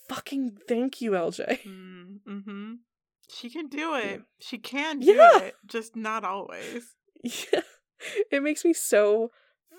[0.09, 1.59] Fucking thank you, LJ.
[1.67, 2.73] Mm-hmm.
[3.29, 4.05] She can do it.
[4.05, 4.17] Yeah.
[4.39, 5.39] She can do Yeah.
[5.39, 6.95] it, just not always.
[7.51, 7.61] Yeah.
[8.31, 9.31] It makes me so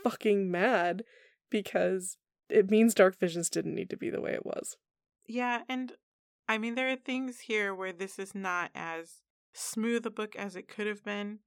[0.03, 1.05] fucking mad
[1.51, 2.16] because
[2.49, 4.76] it means Dark Visions didn't need to be the way it was.
[5.26, 5.93] Yeah, and
[6.49, 9.22] I mean, there are things here where this is not as
[9.53, 11.41] smooth a book as it could have been,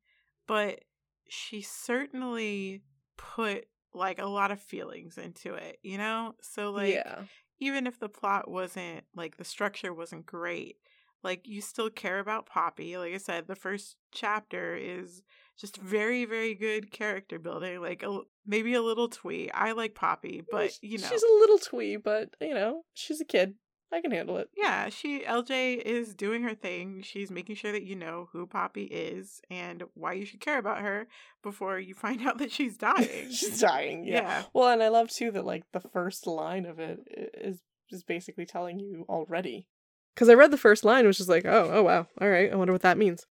[0.47, 0.85] but
[1.27, 2.83] she certainly
[3.17, 6.35] put like a lot of feelings into it, you know?
[6.41, 7.23] So, like, yeah.
[7.59, 10.77] even if the plot wasn't like the structure wasn't great,
[11.23, 12.97] like, you still care about Poppy.
[12.97, 15.23] Like I said, the first chapter is
[15.61, 17.79] just very, very good character building.
[17.79, 19.49] Like, a, maybe a little twee.
[19.53, 21.07] I like Poppy, but you know.
[21.07, 23.53] She's a little twee, but you know, she's a kid.
[23.93, 24.49] I can handle it.
[24.55, 27.01] Yeah, she LJ is doing her thing.
[27.03, 30.79] She's making sure that you know who Poppy is and why you should care about
[30.79, 31.07] her
[31.43, 33.29] before you find out that she's dying.
[33.31, 34.21] she's dying, yeah.
[34.21, 34.43] yeah.
[34.53, 36.99] Well, and I love too that like the first line of it
[37.33, 39.67] is is basically telling you already.
[40.15, 42.55] Because I read the first line, which is like, oh, oh wow, all right, I
[42.55, 43.25] wonder what that means.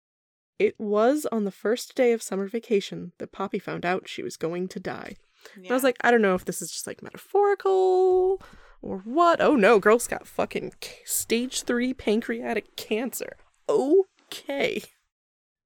[0.59, 4.36] It was on the first day of summer vacation that Poppy found out she was
[4.36, 5.16] going to die.
[5.54, 8.42] And I was like, I don't know if this is just like metaphorical
[8.82, 9.40] or what.
[9.40, 10.72] Oh no, girl's got fucking
[11.04, 13.36] stage three pancreatic cancer.
[13.68, 14.82] Okay.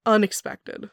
[0.05, 0.91] Unexpected.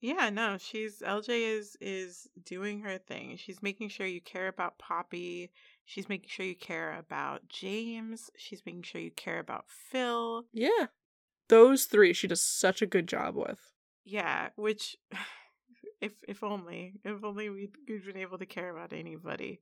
[0.00, 3.36] Yeah, no, she's LJ is is doing her thing.
[3.36, 5.50] She's making sure you care about Poppy.
[5.84, 8.30] She's making sure you care about James.
[8.36, 10.44] She's making sure you care about Phil.
[10.52, 10.86] Yeah.
[11.50, 13.58] Those three she does such a good job with.
[14.04, 14.96] Yeah, which
[16.00, 19.60] if if only if only we'd, been able to care about anybody.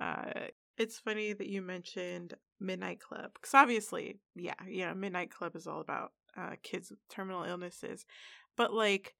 [0.00, 0.48] Uh,
[0.78, 5.80] it's funny that you mentioned Midnight Club because obviously, yeah, yeah, Midnight Club is all
[5.80, 8.06] about uh, kids with terminal illnesses,
[8.56, 9.14] but like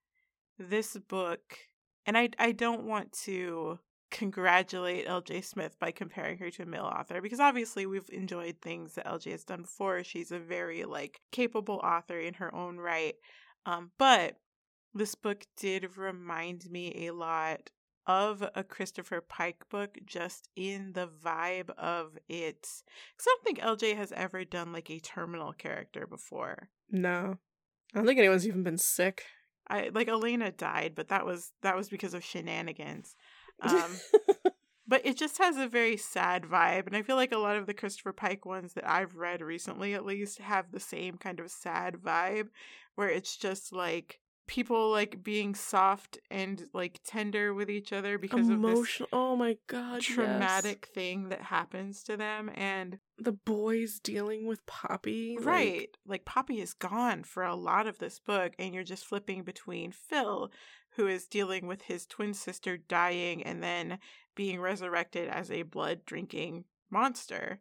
[0.59, 1.59] this book,
[2.07, 3.78] and I I don't want to
[4.12, 5.40] congratulate L.J.
[5.40, 9.32] Smith by comparing her to a male author because obviously we've enjoyed things that L.J.
[9.32, 10.04] has done before.
[10.04, 13.14] She's a very like capable author in her own right.
[13.66, 14.36] Um, but
[14.94, 17.70] this book did remind me a lot
[18.06, 22.60] of a Christopher Pike book, just in the vibe of it.
[22.60, 26.68] Because I don't think LJ has ever done like a terminal character before.
[26.90, 27.38] No.
[27.94, 29.24] I don't think anyone's even been sick.
[29.68, 33.14] I like Elena died, but that was that was because of shenanigans.
[33.62, 33.90] Um,
[34.84, 36.86] But it just has a very sad vibe.
[36.86, 39.94] And I feel like a lot of the Christopher Pike ones that I've read recently,
[39.94, 42.48] at least, have the same kind of sad vibe
[42.96, 48.50] where it's just like people like being soft and like tender with each other because
[48.50, 49.08] of this Emotional.
[49.14, 49.94] Oh my god.
[50.02, 50.04] yes.
[50.04, 52.50] traumatic thing that happens to them.
[52.54, 55.36] And The boys dealing with Poppy.
[55.38, 55.88] like- Right.
[56.06, 59.90] Like, Poppy is gone for a lot of this book, and you're just flipping between
[59.92, 60.50] Phil,
[60.97, 63.99] who is dealing with his twin sister dying and then
[64.34, 67.61] being resurrected as a blood drinking monster,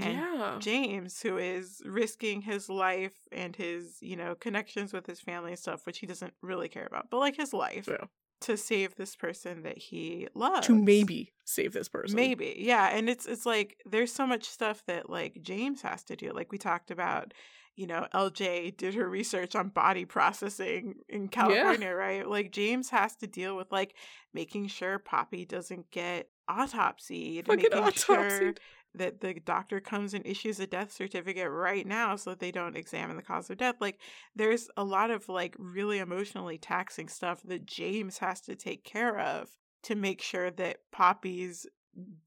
[0.00, 0.56] and yeah.
[0.58, 5.58] James, who is risking his life and his, you know, connections with his family and
[5.58, 8.06] stuff, which he doesn't really care about, but like his life Yeah.
[8.42, 10.66] To save this person that he loves.
[10.66, 12.16] to maybe save this person.
[12.16, 16.16] Maybe, yeah, and it's it's like there's so much stuff that like James has to
[16.16, 16.32] do.
[16.32, 17.32] Like we talked about,
[17.76, 22.28] you know, LJ did her research on body processing in California, right?
[22.28, 23.94] Like James has to deal with like
[24.34, 28.58] making sure Poppy doesn't get autopsied, Fucking making sure autopsied.
[28.94, 32.76] That the doctor comes and issues a death certificate right now so that they don't
[32.76, 33.76] examine the cause of death.
[33.80, 33.98] Like
[34.36, 39.18] there's a lot of like really emotionally taxing stuff that James has to take care
[39.18, 39.48] of
[39.84, 41.66] to make sure that Poppy's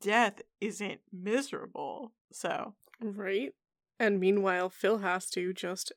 [0.02, 2.14] death isn't miserable.
[2.32, 3.52] So, Right?
[4.00, 5.92] And meanwhile, Phil has to just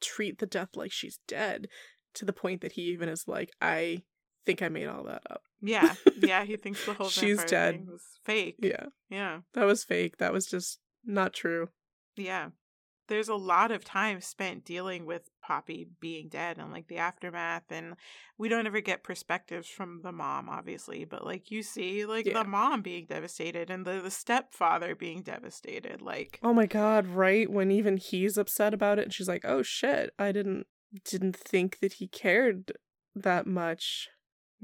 [0.00, 1.68] treat the death like she's dead
[2.14, 4.02] to the point that he even is like, I
[4.46, 5.42] think I made all that up.
[5.62, 7.74] yeah, yeah, he thinks the whole She's dead.
[7.76, 8.56] thing was fake.
[8.60, 8.86] Yeah.
[9.08, 10.18] yeah, That was fake.
[10.18, 11.68] That was just not true.
[12.16, 12.48] yeah.
[13.06, 17.64] There's a lot of time spent dealing with Poppy being dead and like the aftermath,
[17.70, 17.96] and
[18.38, 22.42] we don't ever get perspectives from the mom, obviously, but like you see, like Yeah.
[22.42, 26.00] the mom being devastated and the, the stepfather being devastated.
[26.00, 27.50] Like, Oh my god, right?
[27.50, 30.66] When even he's upset about it and she's like, "Oh shit, I didn't
[31.04, 32.72] didn't think that he cared
[33.14, 34.08] that much."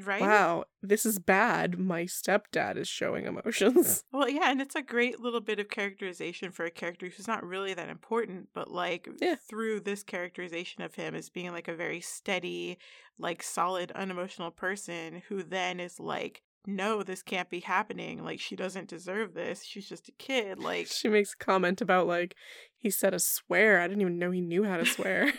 [0.07, 0.21] Right?
[0.21, 1.79] Wow, this is bad.
[1.79, 4.05] My stepdad is showing emotions.
[4.13, 7.45] Well, yeah, and it's a great little bit of characterization for a character who's not
[7.45, 9.37] really that important, but like Yeah.
[9.49, 12.79] through this characterization of him as being like a very steady,
[13.19, 18.23] like solid, unemotional person who then is like, no, this can't be happening.
[18.23, 19.65] Like, she doesn't deserve this.
[19.65, 20.59] She's just a kid.
[20.59, 22.35] Like, she makes a comment about like
[22.77, 23.81] he said a swear.
[23.81, 25.33] I didn't even know he knew how to swear.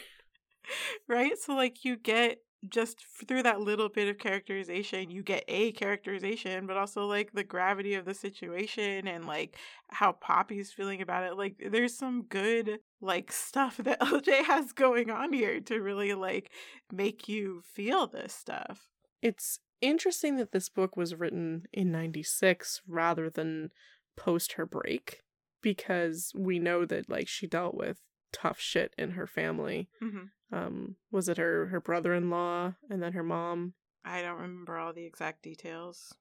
[1.07, 1.38] right?
[1.38, 2.39] So, like, you get
[2.70, 7.43] just through that little bit of characterization, you get a characterization, but also like the
[7.43, 9.57] gravity of the situation and like
[9.89, 11.38] how Poppy's feeling about it.
[11.38, 16.51] Like, there's some good like stuff that LJ has going on here to really like
[16.91, 18.88] make you feel this stuff.
[19.22, 23.72] it's interesting that this book was written in 96 rather than
[24.16, 25.22] post her break
[25.62, 27.99] because we know that like she dealt with
[28.32, 29.89] tough shit in her family.
[29.99, 33.73] hmm Um was it her her brother-in-law and then her mom?
[34.03, 36.13] I don't remember all the exact details.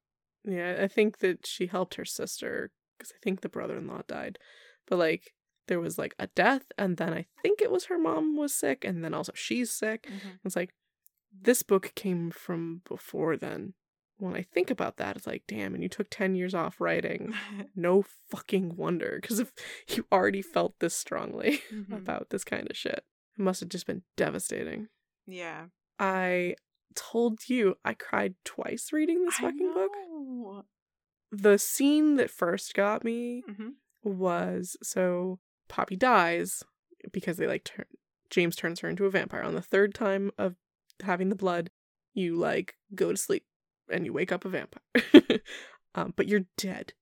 [0.44, 4.38] Yeah, I think that she helped her sister cuz I think the brother-in-law died.
[4.86, 5.34] But like
[5.66, 8.84] there was like a death and then I think it was her mom was sick
[8.84, 10.06] and then also she's sick.
[10.08, 10.38] Mhm.
[10.44, 10.74] It's like
[11.32, 13.74] this book came from before then.
[14.20, 17.32] When I think about that, it's like, damn, and you took 10 years off writing.
[17.74, 19.18] No fucking wonder.
[19.20, 19.52] Because if
[19.88, 21.96] you already felt this strongly Mhm.
[21.96, 23.04] about this kind of shit,
[23.38, 24.88] it must have just been devastating.
[25.26, 25.66] yeah.
[25.98, 26.56] I
[26.94, 30.64] told you I cried twice reading this I fucking book.
[31.30, 33.74] The scene that first got me Mhm.
[34.02, 36.62] was so Poppy dies
[37.12, 37.84] because they like turn
[38.30, 39.42] James turns her into a vampire.
[39.42, 40.56] On the third time of
[41.02, 41.70] having the blood,
[42.14, 43.44] you like go to sleep
[43.90, 45.40] and you wake up a vampire.
[45.94, 46.92] um, but you're dead.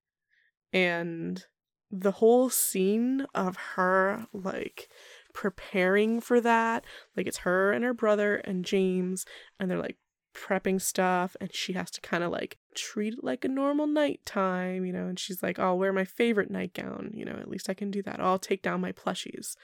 [0.73, 1.45] And
[1.91, 4.89] the whole scene of her like
[5.33, 6.85] preparing for that,
[7.17, 9.25] like it's her and her brother and James,
[9.59, 9.97] and they're like
[10.35, 14.85] prepping stuff and she has to kind of like treat it like a normal nighttime,
[14.85, 17.75] you know, and she's like, I'll wear my favorite nightgown, you know, at least I
[17.75, 18.21] can do that.
[18.21, 19.57] I'll take down my plushies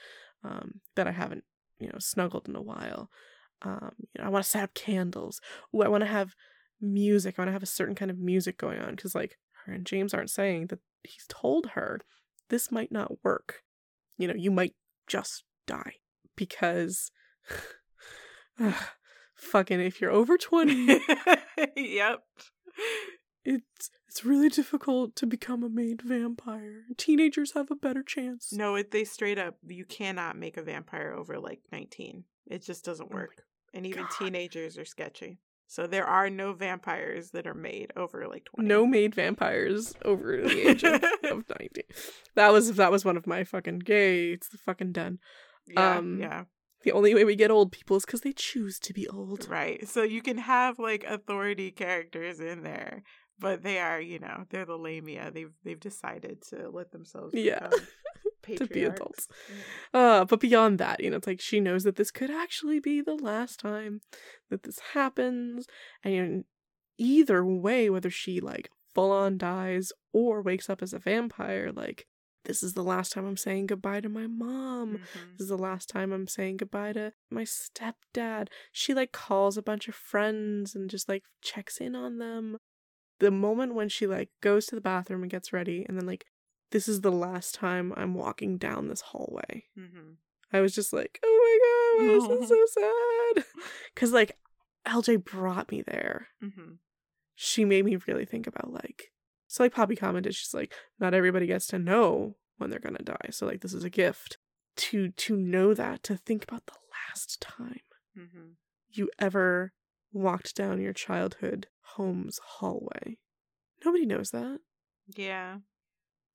[0.43, 1.43] um, that I haven't,
[1.79, 3.09] you know, snuggled in a while.
[3.61, 5.39] Um, you know, I want to set up candles.
[5.73, 6.35] Ooh, I want to have
[6.81, 7.35] music.
[7.37, 9.85] I want to have a certain kind of music going on because, like, her and
[9.85, 11.99] James aren't saying that he's told her
[12.49, 13.61] this might not work.
[14.17, 14.75] You know, you might
[15.07, 15.95] just die
[16.35, 17.11] because
[19.35, 20.99] fucking if you're over 20
[21.75, 22.21] yep.
[23.43, 28.75] it's it's really difficult to become a made vampire teenagers have a better chance No,
[28.75, 32.23] it, they straight up, you cannot make a vampire over like 19.
[32.47, 33.43] It just doesn't Oh work.
[33.73, 34.11] and even God.
[34.17, 35.39] teenagers are sketchy.
[35.67, 38.67] So there are no vampires that are made over like 20.
[38.67, 40.93] no made vampires over the age of,
[41.23, 41.83] of 90
[42.35, 45.19] that was that was one of my fucking gay it's the fucking done.
[45.67, 46.43] Yeah, um, yeah.
[46.83, 49.87] the only way we get old people is because they choose to be old Right.
[49.87, 53.01] So you can have like authority characters in there,
[53.39, 55.31] but they are, you know, they're the lamia.
[55.31, 57.69] They've they've decided to let themselves Yeah.
[58.57, 59.27] To be adults.
[59.93, 63.01] Uh, but beyond that, you know, it's like she knows that this could actually be
[63.01, 64.01] the last time
[64.49, 65.67] that this happens.
[66.03, 66.43] And you know,
[66.97, 72.05] either way, whether she like full on dies or wakes up as a vampire, like,
[72.45, 74.97] this is the last time I'm saying goodbye to my mom.
[74.97, 75.31] Mhm.
[75.33, 78.49] This is the last time I'm saying goodbye to my stepdad.
[78.71, 82.57] She like calls a bunch of friends and just like checks in on them.
[83.19, 86.25] The moment when she like goes to the bathroom and gets ready, and then like,
[86.71, 89.65] this is the last time I'm walking down this hallway.
[89.77, 90.15] Mhm.
[90.53, 92.65] I was just like, oh my god, this is so
[93.35, 93.45] sad.
[93.93, 94.37] Because like,
[94.85, 96.27] LJ brought me there.
[96.43, 96.77] Mhm.
[97.35, 99.11] She made me really think about like,
[99.47, 103.29] so like Poppy commented, she's like, not everybody gets to know when they're gonna die.
[103.31, 104.37] So like, this is a gift
[104.77, 107.79] to to know that to think about the last time
[108.17, 108.55] Mhm.
[108.89, 109.73] you ever
[110.11, 113.17] walked down your childhood home's hallway.
[113.83, 114.59] Nobody knows that.
[115.15, 115.59] Yeah.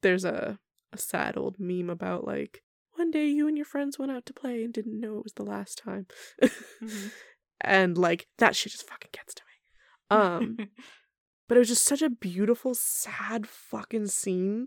[0.03, 0.59] There's a
[0.93, 2.63] a sad old meme about like
[2.97, 5.35] one day you and your friends went out to play and didn't know it was
[5.35, 6.07] the last time.
[6.43, 7.11] Mhm.
[7.61, 10.17] and like that shit just fucking gets to me.
[10.19, 10.57] Um
[11.49, 14.67] but it was just such a beautiful sad fucking scene.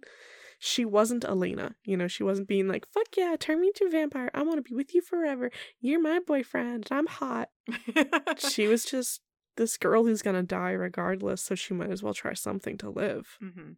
[0.60, 3.90] She wasn't Elena, you know, she wasn't being like, fuck yeah, turn me into a
[3.90, 4.32] vampire.
[4.34, 5.52] I want to be with you forever.
[5.82, 6.88] You're my boyfriend.
[6.90, 7.50] I'm hot.
[8.38, 9.20] she was just
[9.58, 13.38] this girl who's gonna die regardless, so she might as well try something to live.
[13.44, 13.76] Mhm.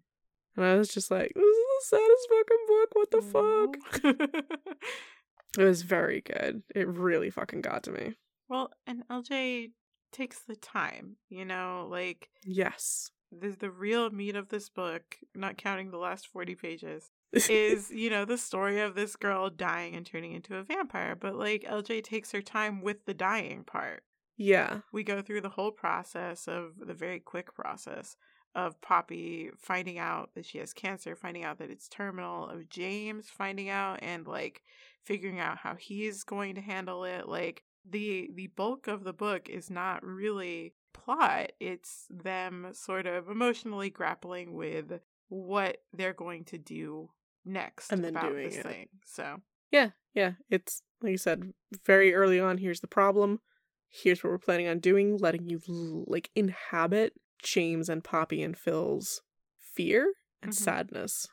[0.55, 2.89] And I was just like, this is the saddest fucking book.
[2.93, 4.45] What the fuck?
[5.57, 6.63] It was very good.
[6.75, 8.15] It really fucking got to me.
[8.49, 9.71] well, and LJ
[10.11, 13.09] takes the time, you know, like Yes.
[13.31, 18.09] the the real meat of this book, not counting the last 40 pages, is, you
[18.09, 22.03] know, the story of this girl dying and turning into a vampire, but like LJ
[22.03, 24.03] takes her time with the dying part.
[24.35, 24.79] yeah.
[24.91, 28.17] We go through the whole process of the very quick process
[28.55, 33.29] of Poppy finding out that she has cancer, finding out that it's terminal, of James
[33.29, 34.61] finding out and like
[35.03, 37.27] figuring out how he's going to handle it.
[37.27, 41.51] Like the the bulk of the book is not really plot.
[41.59, 47.09] It's them sort of emotionally grappling with what they're going to do
[47.43, 48.65] next And then about doing this it.
[48.65, 48.87] thing.
[49.05, 49.41] So
[49.71, 49.89] Yeah.
[50.13, 50.33] Yeah.
[50.49, 51.53] It's like you said,
[51.85, 52.57] very early on.
[52.57, 53.41] Here's the problem.
[53.89, 55.17] Here's what we're planning on doing.
[55.17, 59.21] Letting you like inhabit James and Poppy and Phil's
[59.57, 60.55] fear and Mhm.
[60.55, 61.27] sadness.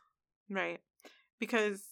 [0.49, 0.81] Right.
[1.39, 1.83] Because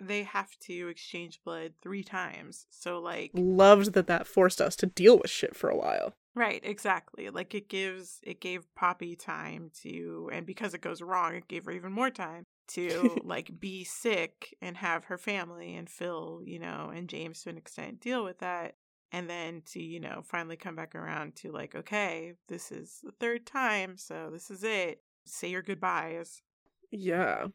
[0.00, 2.66] they have to exchange blood three times.
[2.70, 6.14] So, like, Loved that that forced us to deal with shit for a while.
[6.34, 7.30] right, exactly.
[7.30, 11.64] Like, it gives, it gave Poppy time to, and because it goes wrong, it gave
[11.64, 16.60] her even more time to, like, be sick and have her family and Phil, you
[16.60, 18.76] know, and James to an extent deal with that.
[19.10, 23.12] And then to, you know, finally come back around to, like, okay, this is the
[23.12, 23.96] third time.
[23.96, 25.00] So this is it.
[25.24, 26.42] Say your goodbyes.
[26.90, 27.46] Yeah.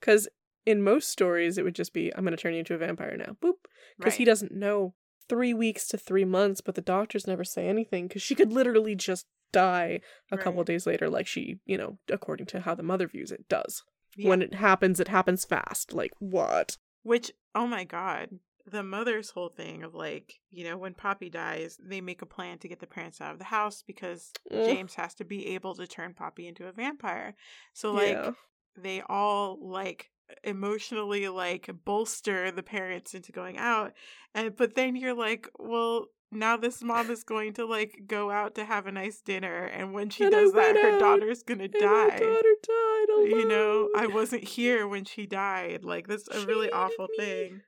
[0.00, 0.28] Because
[0.64, 3.16] in most stories, it would just be, I'm going to turn you into a vampire
[3.16, 3.36] now.
[3.42, 3.54] Boop.
[3.98, 4.94] Because he doesn't know
[5.28, 8.94] three weeks to three months, but the doctors never say anything because she could literally
[8.94, 10.66] just die a couple Right.
[10.66, 13.82] days later, like she, you know, according to how the mother views it, does.
[14.16, 14.30] Yeah.
[14.30, 15.92] When it happens, it happens fast.
[15.92, 16.78] Like, what?
[17.02, 18.38] Which, oh my god,
[18.70, 22.58] the mother's whole thing of like, you know, when Poppy dies, they make a plan
[22.58, 24.64] to get the parents out of the house because Ugh.
[24.66, 27.34] James has to be able to turn Poppy into a vampire.
[27.74, 28.30] So, like, yeah.
[28.76, 30.10] they all like
[30.42, 33.92] emotionally like bolster the parents into going out.
[34.34, 38.56] And, but then you're like, well, now this mom is going to like go out
[38.56, 39.64] to have a nice dinner.
[39.66, 41.78] And when she And does that, her daughter's gonna die.
[42.18, 43.30] daughter died alone.
[43.30, 45.84] You know, I wasn't here when she died.
[45.84, 47.24] Like, that's a She really awful me.
[47.24, 47.60] thing.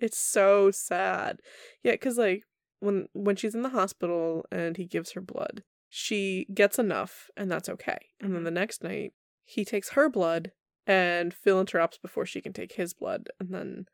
[0.00, 1.40] It's so sad.
[1.82, 2.44] Yeah, because like
[2.80, 7.50] when when she's in the hospital and he gives her blood, she gets enough, and
[7.50, 7.98] that's okay.
[8.20, 8.44] And then Mhm.
[8.46, 9.12] the next night,
[9.44, 10.52] he takes her blood,
[10.86, 13.86] and Phil interrupts before she can take his blood, and then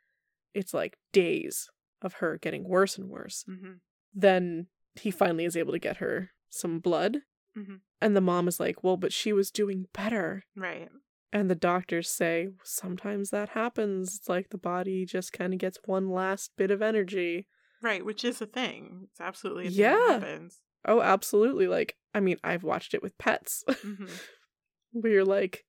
[0.55, 1.69] it's like days
[2.01, 3.45] of her getting worse and worse.
[3.45, 3.74] hmm
[4.12, 4.69] Then
[5.01, 7.23] he finally is able to get her some blood,
[7.57, 7.81] Mhm.
[8.01, 10.91] and the mom is like, "Well, but she was doing better." Right.
[11.33, 14.17] And the doctors say sometimes that happens.
[14.17, 17.47] It's like the body just kind of gets one last bit of energy.
[17.81, 19.09] Right, which is a thing.
[19.11, 19.97] It's absolutely a thing Yeah.
[19.97, 20.61] that happens.
[20.85, 21.67] Oh, absolutely.
[21.69, 24.05] Like, I mean, I've watched it with pets hmm
[24.93, 25.65] where you're like,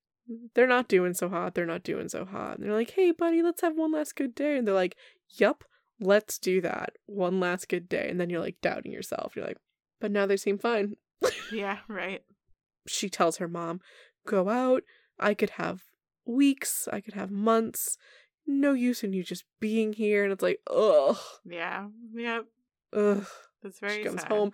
[0.53, 1.55] they're not doing so hot.
[1.55, 2.57] They're not doing so hot.
[2.57, 4.57] And they're like, hey, buddy, let's have one last good day.
[4.57, 4.95] And they're like,
[5.29, 5.63] yup,
[5.99, 6.93] let's do that.
[7.05, 8.07] One last good day.
[8.09, 9.35] And then you're like doubting yourself.
[9.35, 9.57] You're like,
[10.01, 10.95] but now they seem fine.
[11.53, 12.21] Yeah, right.
[12.87, 13.79] She tells her mom,
[14.27, 14.83] go out.
[15.19, 15.81] I could have
[16.25, 16.87] weeks.
[16.91, 17.97] I could have months.
[18.45, 20.23] No use in you just being here.
[20.23, 21.87] And it's like, ugh, Yeah.
[22.13, 22.45] Yep.
[22.93, 23.27] ugh.
[23.61, 24.31] That's very she comes sad.
[24.31, 24.51] home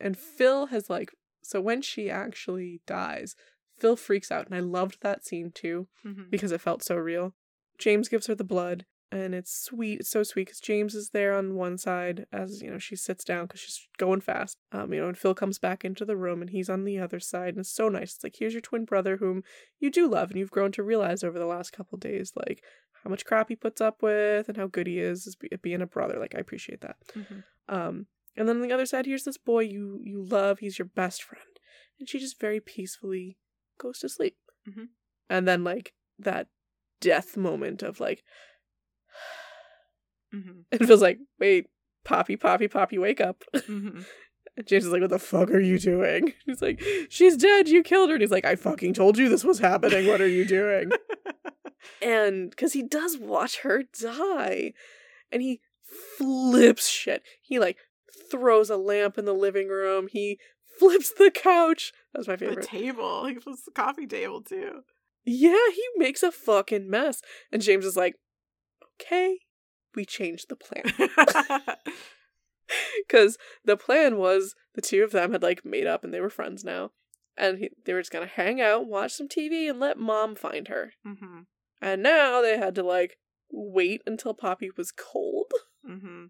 [0.00, 1.10] and phil has like
[1.42, 3.34] so when she actually dies
[3.76, 6.30] Phil freaks out, and I loved that scene too Mhm.
[6.30, 7.34] because it felt so real.
[7.78, 10.00] James gives her the blood, and it's sweet.
[10.00, 13.24] It's so sweet because James is there on one side as you know she sits
[13.24, 14.58] down because she's going fast.
[14.72, 17.20] Um, you know, and Phil comes back into the room, and he's on the other
[17.20, 18.14] side, and it's so nice.
[18.14, 19.42] It's like here's your twin brother whom
[19.80, 22.62] you do love, and you've grown to realize over the last couple days, like
[23.04, 25.86] how much crap he puts up with and how good he is at being a
[25.86, 26.18] brother.
[26.18, 26.96] Like I appreciate that.
[27.14, 27.44] Mhm.
[27.68, 28.06] Um,
[28.36, 30.58] and then on the other side, here's this boy you you love.
[30.58, 31.44] He's your best friend,
[31.98, 33.38] and she just very peacefully
[33.78, 34.36] goes to sleep.
[34.68, 34.88] Mhm.
[35.30, 36.48] And then like that
[37.00, 38.24] death moment of like,
[40.34, 40.64] Mhm.
[40.70, 41.66] it feels like, wait,
[42.04, 43.44] Poppy, Poppy, Poppy, wake up.
[43.54, 44.04] Mhm.
[44.66, 46.32] James is like, what the fuck are you doing?
[46.46, 47.68] He's like, she's dead.
[47.68, 48.16] You killed her.
[48.16, 50.08] And he's like, I fucking told you this was happening.
[50.08, 50.90] What are you doing?
[52.02, 54.72] and because he does watch her die
[55.30, 55.60] and he
[56.18, 57.76] flips shit he like
[58.30, 60.38] throws a lamp in the living room he
[60.78, 63.26] flips the couch that's my the favorite table.
[63.26, 64.80] He flips the coffee table too.
[65.24, 67.22] yeah he makes a fucking mess
[67.52, 68.16] and james is like
[69.00, 69.38] okay
[69.94, 70.84] we changed the plan.
[73.06, 76.28] Because the plan was the two of them had like made up and they were
[76.28, 76.90] friends now.
[77.36, 80.68] And he, they were just gonna hang out watch some tv and let mom find
[80.68, 80.92] her.
[81.04, 81.40] Hmm
[81.80, 83.18] and now they had to like
[83.50, 85.52] wait until poppy was cold.
[85.86, 86.26] Hmm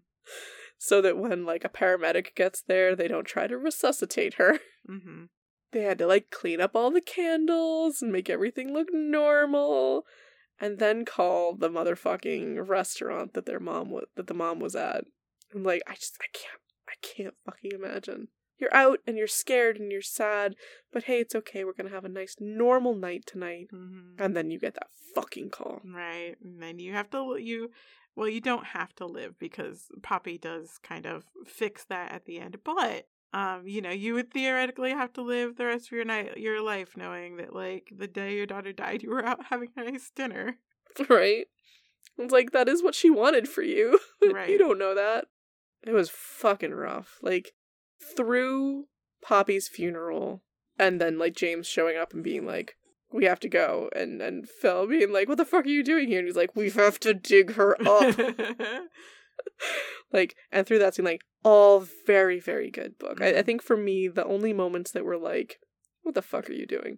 [0.77, 4.59] so that when like a paramedic gets there, they don't try to resuscitate her.
[4.87, 5.25] hmm
[5.71, 10.05] They had to like clean up all the candles and make everything look normal,
[10.59, 15.05] and then call the motherfucking restaurant that their mom was that the mom was at.
[15.53, 18.27] I'm like, I just I can't I can't fucking imagine.
[18.57, 20.55] You're out and you're scared and you're sad,
[20.91, 21.63] but hey, it's okay.
[21.63, 23.67] We're gonna have a nice normal night tonight.
[23.71, 25.81] hmm And then you get that fucking call.
[25.85, 26.35] Right.
[26.43, 27.71] And then you have to you
[28.15, 32.39] well, you don't have to live because Poppy does kind of fix that at the
[32.39, 32.57] end.
[32.65, 36.37] But um, you know, you would theoretically have to live the rest of your night
[36.37, 39.83] your life knowing that like the day your daughter died you were out having a
[39.83, 40.57] nice dinner.
[41.07, 41.45] Right?
[42.17, 43.99] It's like that is what she wanted for you.
[44.33, 44.49] Right.
[44.49, 45.25] you don't know that.
[45.85, 47.19] It was fucking rough.
[47.21, 47.53] Like
[48.15, 48.85] through
[49.21, 50.41] Poppy's funeral
[50.77, 52.75] and then like James showing up and being like,
[53.11, 56.07] We have to go and and Phil being like, What the fuck are you doing
[56.07, 56.19] here?
[56.19, 58.19] And he's like, We have to dig her up.
[60.11, 63.21] like and through that scene, like all very, very good book.
[63.21, 63.41] I, I mm-hmm.
[63.43, 65.59] think for me, the only moments that were like,
[66.03, 66.97] What the fuck are you doing?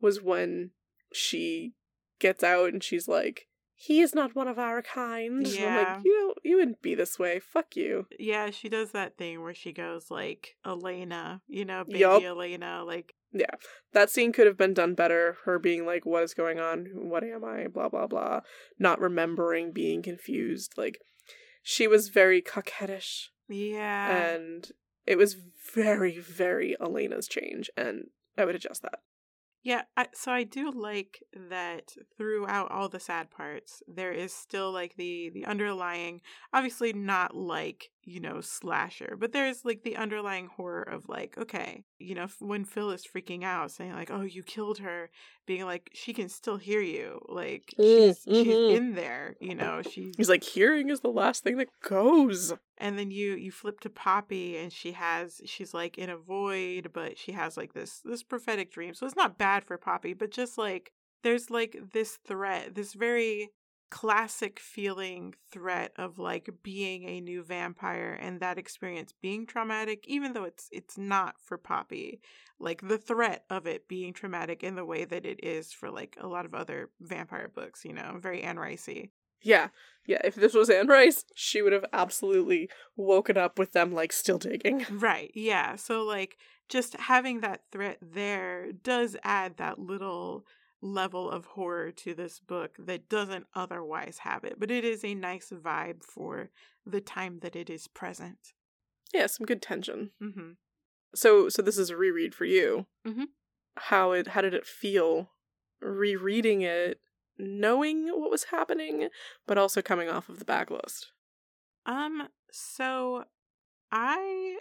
[0.00, 0.70] was when
[1.12, 1.74] she
[2.18, 5.46] gets out and she's like, He is not one of our kind.
[5.46, 5.76] And I'm Yeah.
[5.94, 7.38] like, You don't you wouldn't be this way.
[7.38, 8.06] Fuck you.
[8.18, 12.22] yeah, she does that thing where she goes like Elena, you know, baby Yup.
[12.22, 13.54] Elena, like Yeah.
[13.92, 15.38] That scene could have been done better.
[15.44, 16.86] Her being like, What is going on?
[16.94, 17.66] What am I?
[17.66, 18.40] Blah blah blah.
[18.78, 20.74] Not remembering, being confused.
[20.76, 20.98] Like
[21.62, 23.30] she was very coquettish.
[23.50, 24.34] Yeah.
[24.34, 24.70] and
[25.06, 25.36] it was
[25.74, 28.04] very, very Elena's change, and
[28.38, 29.00] I would adjust that.
[29.62, 34.72] Yeah, I, so I do like that throughout all the sad parts, there is still
[34.72, 36.22] like the the underlying,
[36.52, 41.84] obviously not like you know slasher, but there's like the underlying horror of like, okay,
[41.98, 45.10] you know, f- when Phil is freaking out, saying like, "Oh, you killed her,"
[45.46, 49.82] being like, she can still hear you, like Mm, she's she's in there, you know,
[49.82, 52.52] she's He's like, hearing is the last thing that goes.
[52.78, 56.90] and then you you flip to Poppy and she has she's like in a void,
[56.92, 58.94] but she has like this this prophetic dream.
[58.94, 63.50] So it's not bad for Poppy, but just like there's like this threat, this very
[63.90, 70.32] classic feeling threat of like being a new vampire and that experience being traumatic even
[70.32, 72.20] though it's it's not for Poppy
[72.58, 76.16] like the threat of it being traumatic in the way that it is for like
[76.20, 79.10] a lot of other vampire books you know very Anne Ricey
[79.42, 79.68] Yeah,
[80.06, 80.20] yeah.
[80.22, 84.38] If this was Anne Rice, she would have absolutely woken up with them like still
[84.38, 84.84] digging.
[84.90, 85.30] Right.
[85.34, 85.76] Yeah.
[85.76, 86.36] So like
[86.68, 90.44] just having that threat there does add that little
[90.82, 94.58] level of horror to this book that doesn't otherwise have it.
[94.58, 96.50] But it is a nice vibe for
[96.86, 98.54] the time that it is present.
[99.12, 100.12] Yeah, some good tension.
[100.20, 100.52] hmm
[101.14, 102.86] So, so this is a reread for you.
[103.06, 103.26] Mhm.
[103.76, 104.28] How it?
[104.28, 105.30] How did it feel?
[105.80, 107.00] Rereading it,
[107.38, 109.08] knowing what was happening,
[109.46, 111.06] but also coming off of the backlist.
[111.86, 113.24] Um so
[113.90, 114.58] I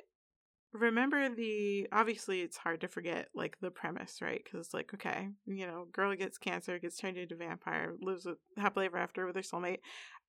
[0.74, 4.44] remember the obviously it's hard to forget like the premise, right?
[4.46, 8.38] Cuz it's like okay, you know, girl gets cancer, gets turned into vampire, lives with,
[8.58, 9.80] happily ever after with her soulmate.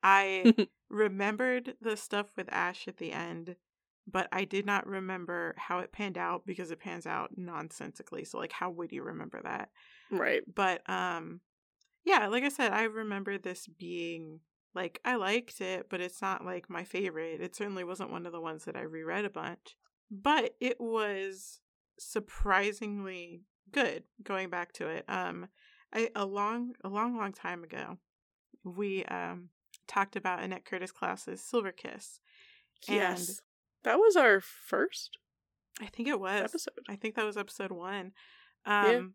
[0.02, 0.54] I
[0.88, 3.56] remembered the stuff with Ash at the end,
[4.06, 8.24] but I did not remember how it panned out because it pans out nonsensically.
[8.24, 9.70] So like how would you remember that?
[10.10, 10.42] right.
[10.54, 11.40] But um
[12.04, 14.40] yeah, like I said, I remember this being
[14.74, 17.40] like I liked it, but it's not like my favorite.
[17.40, 19.76] It certainly wasn't one of the ones that I reread a bunch.
[20.10, 21.60] But it was
[21.98, 23.42] surprisingly
[23.72, 25.04] good going back to it.
[25.08, 25.48] Um,
[25.92, 27.98] I a long a long long time ago,
[28.64, 29.50] we um
[29.86, 32.20] talked about Annette Curtis Klause's Silver Kiss.
[32.88, 33.40] Yes.
[33.84, 35.18] That was our first
[35.80, 36.74] I think it was episode.
[36.88, 38.12] I think that was episode one.
[38.66, 38.96] Yeah.
[38.96, 39.14] Um,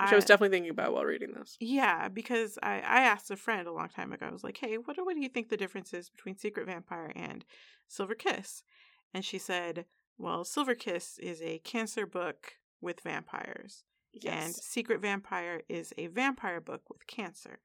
[0.00, 1.56] Which I was definitely thinking about while reading this.
[1.60, 4.26] Yeah, because I, I asked a friend a long time ago.
[4.26, 6.66] I was like, "Hey, what do- what do you think the difference is between Secret
[6.66, 7.44] Vampire and
[7.86, 8.64] Silver Kiss?"
[9.12, 9.84] And she said,
[10.18, 13.84] "Well, Silver Kiss is a cancer book with vampires,
[14.26, 17.60] and Secret Vampire is a vampire book with cancer."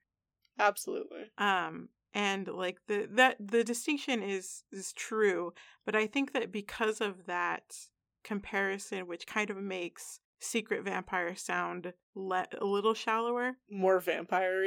[0.58, 1.30] Absolutely.
[1.38, 5.52] Um, and like the that the distinction is is true,
[5.84, 7.76] but I think that because of that
[8.24, 14.64] comparison, which kind of makes Secret Vampire sound le- a little shallower, More vampire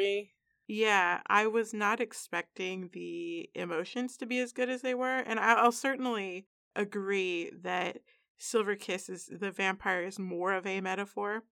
[0.68, 5.40] yeah, I was not expecting the emotions to be as good as they were, and
[5.40, 8.00] I'll certainly agree that
[8.38, 11.44] Silver Kiss is the vampire is more of a metaphor,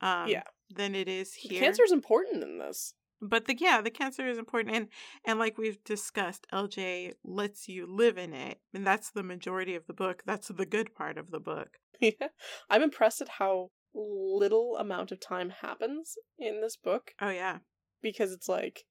[0.00, 0.44] um, Yeah.
[0.70, 1.60] than it is here.
[1.60, 2.94] Cancer's important in this.
[3.20, 4.88] but the yeah, the cancer is important, and
[5.24, 9.86] and like we've discussed, LJ lets you live in it, and that's the majority of
[9.86, 10.22] the book.
[10.26, 11.78] That's the good part of the book.
[12.00, 12.28] Yeah.
[12.68, 17.58] I'm impressed at how little amount of time happens in this book Oh yeah,
[18.02, 18.84] because it's like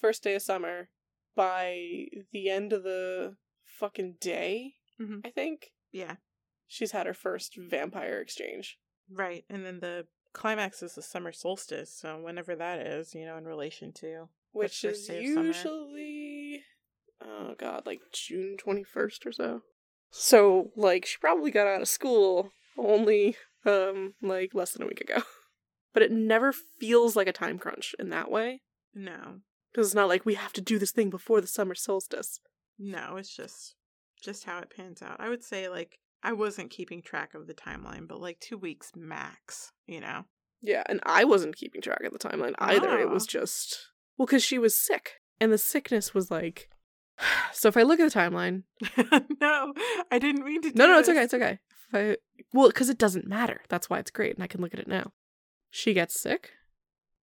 [0.00, 0.88] first day of summer
[1.36, 3.36] by the end of the
[3.66, 5.20] fucking day, Mhm.
[5.24, 6.16] I think yeah,
[6.66, 8.78] she's had her first vampire exchange.
[9.10, 13.36] right, and then the climax is the summer solstice, so whenever that is, you know,
[13.38, 16.62] in relation to Which is usually
[17.24, 19.62] oh god, like June twenty first or so.
[20.10, 25.00] So like she probably got out of school only um like less than a week
[25.00, 25.22] ago.
[25.94, 28.60] But it never feels like a time crunch in that way.
[28.92, 29.40] No,
[29.72, 32.38] Because it's not like we have to do this thing before the summer solstice.
[32.78, 33.75] no, it's just
[34.26, 35.16] just how it pans out.
[35.18, 38.92] I would say like I wasn't keeping track of the timeline, but like two weeks
[38.94, 40.24] max, you know.
[40.60, 42.98] Yeah, and I wasn't keeping track of the timeline either.
[42.98, 43.30] It was Ah.
[43.30, 43.78] just
[44.18, 46.68] well, because she was sick, and the sickness was like.
[47.54, 48.64] So if I look at the timeline,
[49.40, 49.72] no,
[50.10, 50.72] I didn't mean to.
[50.74, 51.58] No, no, it's okay, it's okay.
[51.88, 52.16] If I
[52.52, 53.62] well, because it doesn't matter.
[53.70, 55.12] That's why it's great, and I can look at it now.
[55.70, 56.50] She gets sick.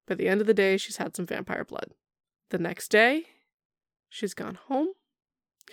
[0.07, 1.93] By the end of the day, she's had some vampire blood.
[2.49, 3.25] The next day,
[4.09, 4.87] she's gone home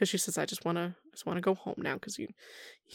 [0.01, 2.29] because she says, "I just want to, just want to go home now." Because you,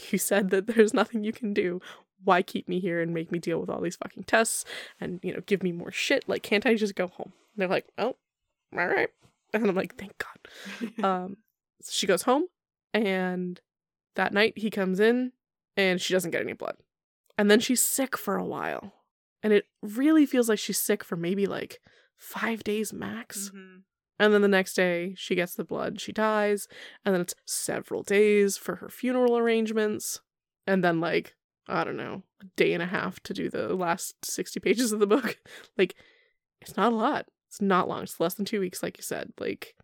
[0.10, 1.80] you said that there's nothing you can do.
[2.24, 4.66] Why keep me here and make me deal with all these fucking tests
[5.00, 6.28] and you know give me more shit?
[6.28, 7.32] Like, can't I just go home?
[7.54, 8.16] And they're like, "Oh,
[8.76, 9.10] all right,"
[9.54, 11.38] and I'm like, "Thank God." um,
[11.82, 12.46] so she goes home,
[12.92, 13.62] and
[14.16, 15.34] that night he comes in,
[15.78, 16.78] and she doesn't get any blood,
[17.38, 18.94] and then she's sick for a while,
[19.44, 21.80] and it really feels like she's sick for maybe like
[22.18, 23.52] five days max.
[23.54, 23.84] Mhm.
[24.20, 26.68] And then the next day, she gets the blood, she dies,
[27.04, 30.22] and then it's several days for her funeral arrangements,
[30.66, 31.36] and then like
[31.68, 35.00] I don't know, a day and a half to do the last sixty pages of
[35.00, 35.38] the book.
[35.78, 35.96] Like,
[36.62, 37.28] it's not a lot.
[37.50, 38.04] It's not long.
[38.04, 39.34] It's less than two weeks, like you said.
[39.40, 39.76] Like,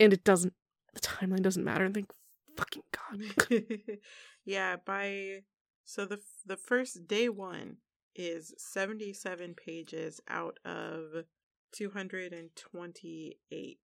[0.00, 0.54] and it doesn't.
[0.94, 1.88] The timeline doesn't matter.
[1.90, 2.10] Thank
[2.56, 3.60] fucking god.
[4.44, 5.42] yeah, by
[5.84, 7.76] so the the first day one
[8.14, 11.24] is 77 pages out of
[11.72, 13.78] 228.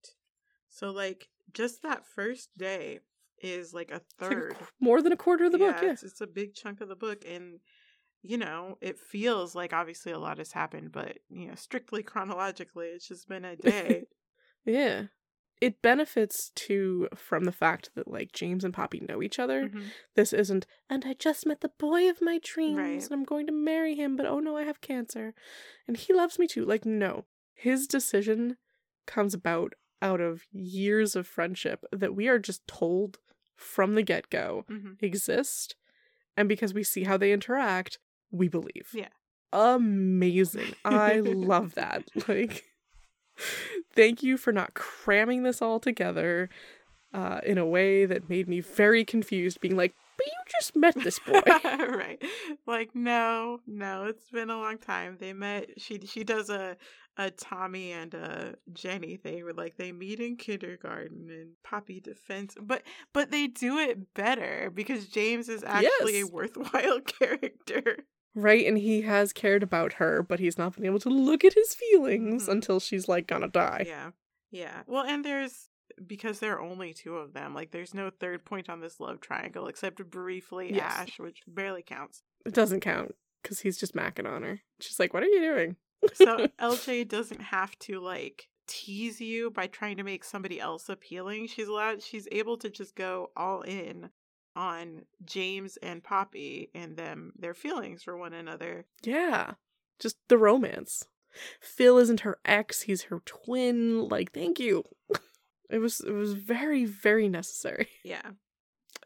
[0.71, 3.01] So like just that first day
[3.43, 4.57] is like a It's like third.
[4.81, 5.77] more than a quarter of the book.
[5.83, 5.93] Yeah.
[5.93, 7.61] It's, it's a big chunk of the book and
[8.27, 12.87] you know, it feels like obviously a lot has happened, but you know, strictly chronologically,
[12.87, 14.05] it's just been a day.
[14.65, 15.05] Yeah.
[15.61, 19.69] It benefits too from the fact that like James and Poppy know each other.
[19.69, 19.85] Mhm.
[20.17, 23.03] This isn't, and I just met the boy of my dreams Right.
[23.03, 25.35] and I'm going to marry him, but oh no, I have cancer.
[25.87, 26.65] And he loves me too.
[26.65, 27.27] Like, no.
[27.55, 28.57] His decision
[29.07, 33.19] comes about out of years of friendship that we are just told
[33.57, 34.97] from the get go Mhm.
[35.03, 35.77] exist.
[36.37, 37.99] And because we see how they interact,
[38.31, 38.91] we believe.
[38.93, 39.09] Yeah.
[39.53, 40.75] Amazing.
[40.85, 42.05] I love that.
[42.29, 42.65] Like,
[43.95, 46.49] thank you for not cramming this all together
[47.13, 50.95] uh, in a way that made me very confused, being like, but you just met
[50.97, 51.41] this boy.
[51.65, 52.21] right.
[52.67, 55.17] Like no, no, it's been a long time.
[55.21, 56.77] They met she she does a
[57.17, 62.57] a Tommy and a Jenny thing where like they meet in kindergarten and Poppy defends
[62.61, 62.83] but
[63.13, 66.29] but they do it better because James is actually Yes.
[66.29, 67.99] a worthwhile character.
[68.35, 68.67] right?
[68.67, 71.75] And he has cared about her, but he's not been able to look at his
[71.75, 72.53] feelings Mhm.
[72.53, 73.85] until she's like gonna die.
[73.87, 74.11] Yeah.
[74.51, 74.83] Yeah.
[74.87, 75.69] Well and there's
[76.05, 79.21] because there are only two of them, like there's no third point on this love
[79.21, 80.93] triangle except briefly Yes.
[80.97, 82.23] Ash, which barely counts.
[82.45, 84.63] It doesn't count because he's just macking on her.
[84.81, 85.77] She's like, what are you doing?
[86.13, 91.47] So LJ doesn't have to like tease you by trying to make somebody else appealing.
[91.49, 94.11] She's allowed she's able to just go all in
[94.57, 98.87] on James and Poppy and them their feelings for one another.
[99.03, 99.53] Yeah.
[99.99, 101.07] just the romance.
[101.61, 104.09] Phil isn't her ex, he's her twin.
[104.09, 104.85] Like, thank you.
[105.71, 107.89] It was it was very very necessary.
[108.05, 108.31] Yeah.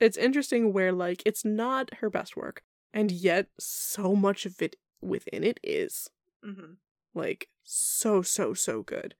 [0.00, 2.62] It's interesting where like it's not her best work
[2.92, 6.10] and yet so much of it within it is
[6.44, 6.72] Mm-hmm.
[7.14, 9.14] Like so so so good.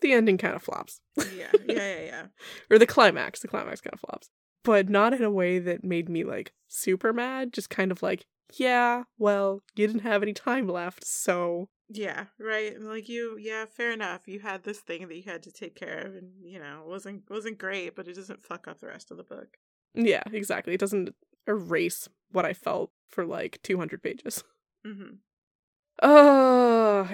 [0.00, 1.00] The ending kind of flops.
[1.16, 1.48] Yeah.
[1.66, 1.74] Yeah.
[1.74, 2.00] Yeah.
[2.00, 2.26] Yeah.
[2.70, 4.30] or the climax, the climax kind of flops.
[4.64, 8.26] But not in a way that made me like super mad, just kind of like,
[8.54, 12.80] yeah, well, you didn't have any time left, so Yeah, right.
[12.80, 14.26] Like you, yeah, fair enough.
[14.26, 16.88] You had this thing that you had to take care of, and you know, it
[16.88, 19.56] wasn't wasn't great, but it doesn't fuck up the rest of the book.
[19.94, 20.74] yeah, exactly.
[20.74, 21.14] It doesn't
[21.46, 24.44] erase what I felt for like 200 pages.
[24.86, 26.06] Mm-hmm.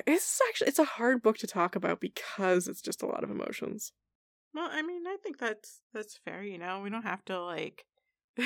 [0.07, 3.31] It's actually it's a hard book to talk about because it's just a lot of
[3.31, 3.93] emotions.
[4.55, 6.43] Well, I mean, I think that's that's fair.
[6.43, 7.85] You know, we don't have to like,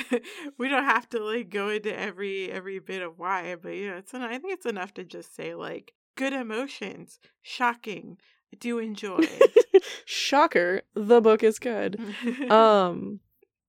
[0.59, 4.13] we don't have to like go into every every bit of why, but yeah, it's
[4.15, 8.19] en- I think it's enough to just say like good emotions, shocking,
[8.53, 9.21] I do enjoy.
[10.05, 11.99] Shocker, the book is good.
[12.51, 13.21] Um,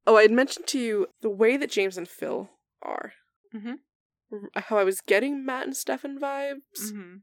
[0.05, 2.49] oh, I had mentioned to you the way that James and Phil
[2.81, 3.13] are.
[3.55, 3.75] Mhm.
[4.55, 7.15] How I was getting Matt and Stefan vibes, hmm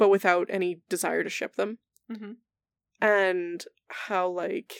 [0.00, 1.76] but without any desire to ship them.
[2.08, 2.32] hmm
[3.02, 4.72] And how, like,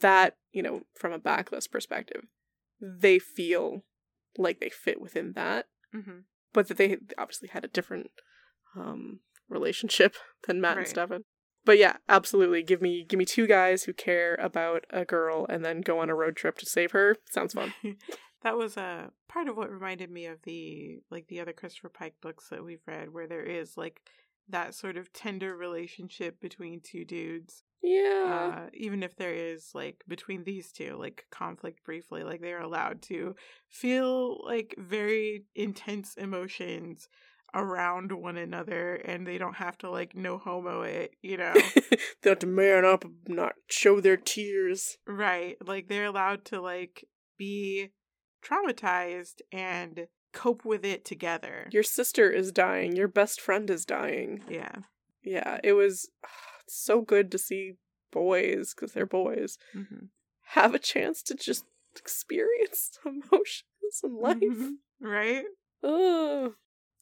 [0.00, 2.24] that, you know, from a backlist perspective,
[2.80, 3.84] they feel
[4.38, 6.20] like they fit within that, hmm
[6.54, 8.10] but that they obviously had a different
[8.74, 9.20] um
[9.50, 10.16] relationship
[10.46, 10.88] than Matt and Right.
[10.88, 11.24] Stefan.
[11.66, 12.62] But yeah, absolutely.
[12.62, 16.08] Give me give me two guys who care about a girl and then go on
[16.08, 17.16] a road trip to save her.
[17.30, 17.74] Sounds fun.
[18.42, 22.14] that was a part of what reminded me of the like the other Christopher Pike
[22.22, 24.00] books that we've read, where there is like
[24.48, 27.62] that sort of tender relationship between two dudes.
[27.82, 28.64] Yeah.
[28.66, 33.02] Uh, even if there is like between these two like conflict briefly, like they're allowed
[33.02, 33.36] to
[33.68, 37.08] feel like very intense emotions
[37.54, 41.54] around one another, and they don't have to like no homo it, you know.
[42.22, 44.98] they have to man up and not show their tears.
[45.06, 45.56] Right.
[45.64, 47.04] Like they're allowed to like
[47.38, 47.90] be
[48.44, 50.06] traumatized and
[50.36, 51.68] cope with it together.
[51.72, 52.94] Your sister is dying.
[52.94, 54.42] Your best friend is dying.
[54.48, 54.76] yeah.
[55.22, 56.08] Yeah, it was
[56.64, 57.74] it's so good to see
[58.12, 60.06] boys, because they're boys, hmm
[60.50, 61.64] have a chance to just
[61.96, 64.36] experience emotions and life.
[64.38, 65.04] Mm-hmm.
[65.04, 65.44] Right?
[65.82, 66.52] Ugh.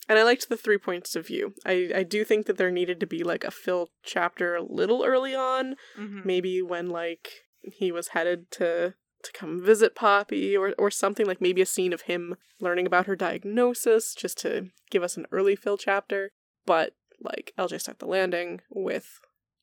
[0.08, 1.52] And I liked the three points of view.
[1.64, 5.04] I, I do think that there needed to be like a Phil chapter a little
[5.04, 7.28] early on, hmm maybe when like
[7.62, 8.94] he was headed to
[9.24, 13.06] to come visit Poppy or or something like maybe a scene of him learning about
[13.06, 16.30] her diagnosis just to give us an early Phil chapter.
[16.66, 19.20] But like LJ start the landing with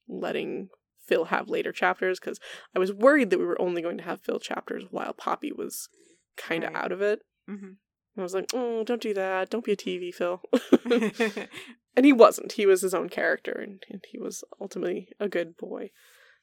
[0.08, 0.70] letting
[1.06, 2.40] Phil have later chapters because
[2.76, 5.90] I was worried that we were only going to have Phil chapters while Poppy was
[6.38, 6.84] kind of Right.
[6.84, 7.22] out of it.
[7.48, 7.72] hmm
[8.18, 9.50] I was like, oh, don't do that.
[9.50, 10.42] Don't be a TV, Phil.
[11.96, 12.52] and he wasn't.
[12.54, 15.92] He was his own character, and, and he was ultimately a good boy.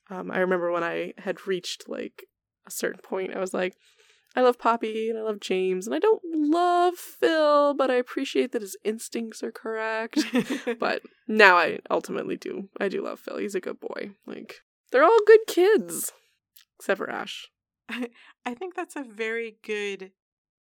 [0.08, 2.24] Um, I remember when I had reached like
[2.66, 3.76] a certain point, I was like,
[4.36, 8.52] I love Poppy and I love James, and I don't love Phil, but I appreciate
[8.52, 10.18] that his instincts are correct.
[10.78, 12.68] but now I ultimately do.
[12.78, 13.38] I do love Phil.
[13.38, 14.10] He's a good boy.
[14.26, 14.56] Like,
[14.92, 16.12] they're all good kids,
[16.78, 17.48] except for Ash.
[17.88, 20.12] I think that's a very good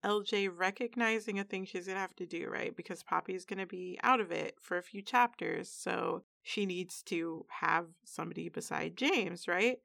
[0.05, 2.77] LJ recognizing a thing she's gonna have to do, right?
[2.77, 7.47] Because Poppy's gonna be out of it for a few chapters, so she needs to
[7.49, 9.79] have somebody beside James, right?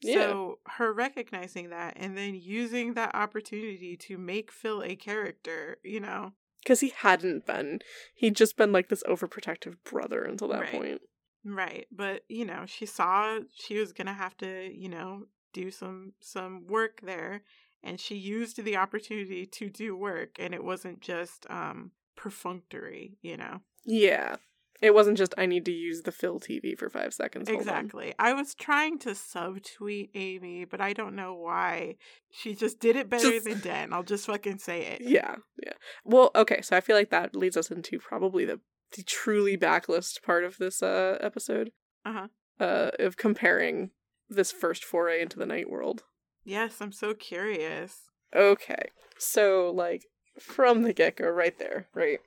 [0.00, 0.14] Yeah.
[0.14, 6.00] So her recognizing that and then using that opportunity to make Phil a character, you
[6.00, 6.32] know.
[6.62, 7.80] Because he hadn't been.
[8.14, 10.72] He'd just been like this overprotective brother until that Right.
[10.72, 11.00] point.
[11.44, 11.86] Right.
[11.90, 16.66] But, you know, she saw she was gonna have to, you know, do some some
[16.66, 17.42] work there
[17.82, 23.36] and she used the opportunity to do work and it wasn't just um perfunctory, you
[23.36, 23.60] know.
[23.84, 24.36] Yeah.
[24.80, 27.48] It wasn't just I need to use the Phil TV for five seconds.
[27.48, 28.14] hold on." Exactly.
[28.18, 31.96] I was trying to subtweet Amy, but I don't know why.
[32.30, 33.92] She just did it better Just- than Den.
[33.92, 35.00] I'll just fucking say it.
[35.00, 35.72] Yeah, yeah.
[36.04, 38.60] Well, okay, so I feel like that leads us into probably the,
[38.96, 41.72] the truly backlist part of this uh episode.
[42.04, 42.28] Uh-huh.
[42.60, 43.90] Uh of comparing
[44.28, 46.04] this first foray into the night world.
[46.44, 48.02] Yes, I'm so curious.
[48.34, 48.90] Okay.
[49.18, 50.04] So like
[50.38, 52.20] from the get go right there, right?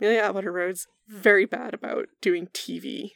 [0.00, 3.12] Amelia Atwater Rhodes very bad about doing TV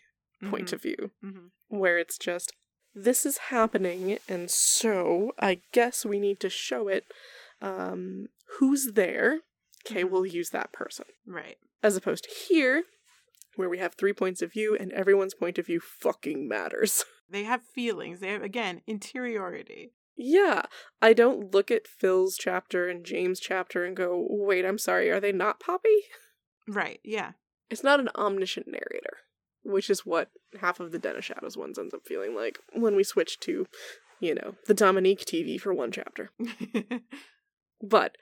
[0.50, 1.10] point of view.
[1.22, 2.52] hmm where it's just
[2.94, 7.04] this is happening and so i guess we need to show it
[7.60, 8.26] um
[8.60, 9.40] who's there
[9.84, 10.10] okay Mhm.
[10.10, 11.56] we'll use that person Right.
[11.82, 12.84] as opposed to here
[13.56, 17.42] where we have three points of view and everyone's point of view fucking matters They
[17.42, 18.20] have feelings.
[18.20, 19.90] They have again interiority.
[20.16, 20.62] yeah
[21.02, 25.18] i don't look at phil's chapter and james chapter and go wait i'm sorry are
[25.20, 25.98] they not poppy
[26.68, 27.00] Right.
[27.04, 27.32] Yeah.
[27.70, 29.18] it's not an omniscient narrator,
[29.64, 30.30] which is what
[30.60, 33.66] half of the Den of Shadows ones ends up feeling like when we switch to,
[34.20, 36.30] you know, the Dominique TV for one chapter.
[37.82, 38.16] But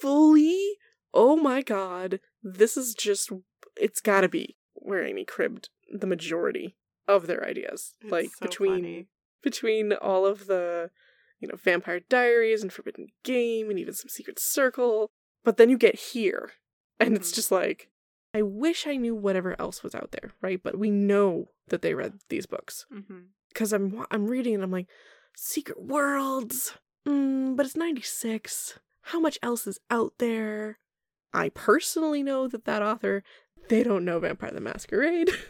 [0.00, 0.58] fully,
[1.14, 3.30] oh my god, this is just,
[3.76, 6.76] it's gotta be where Amy cribbed the majority
[7.08, 7.94] of their ideas.
[8.02, 9.06] It's like so between funny.
[9.42, 10.90] between all of the,
[11.40, 15.10] you know, Vampire Diaries and Forbidden Game and even some Secret Circle.
[15.44, 16.50] But then you get here,
[17.00, 17.34] and it's Mhm.
[17.34, 17.88] just like,
[18.34, 20.62] I wish I knew whatever else was out there, right?
[20.62, 22.86] But we know that they read these books
[23.48, 24.86] because I'm I'm reading and I'm like,
[25.34, 26.74] Secret Worlds,
[27.06, 28.78] mm, but it's '96.
[29.02, 30.78] How much else is out there?
[31.32, 33.22] I personally know that that author,
[33.68, 35.30] they don't know Vampire the Masquerade.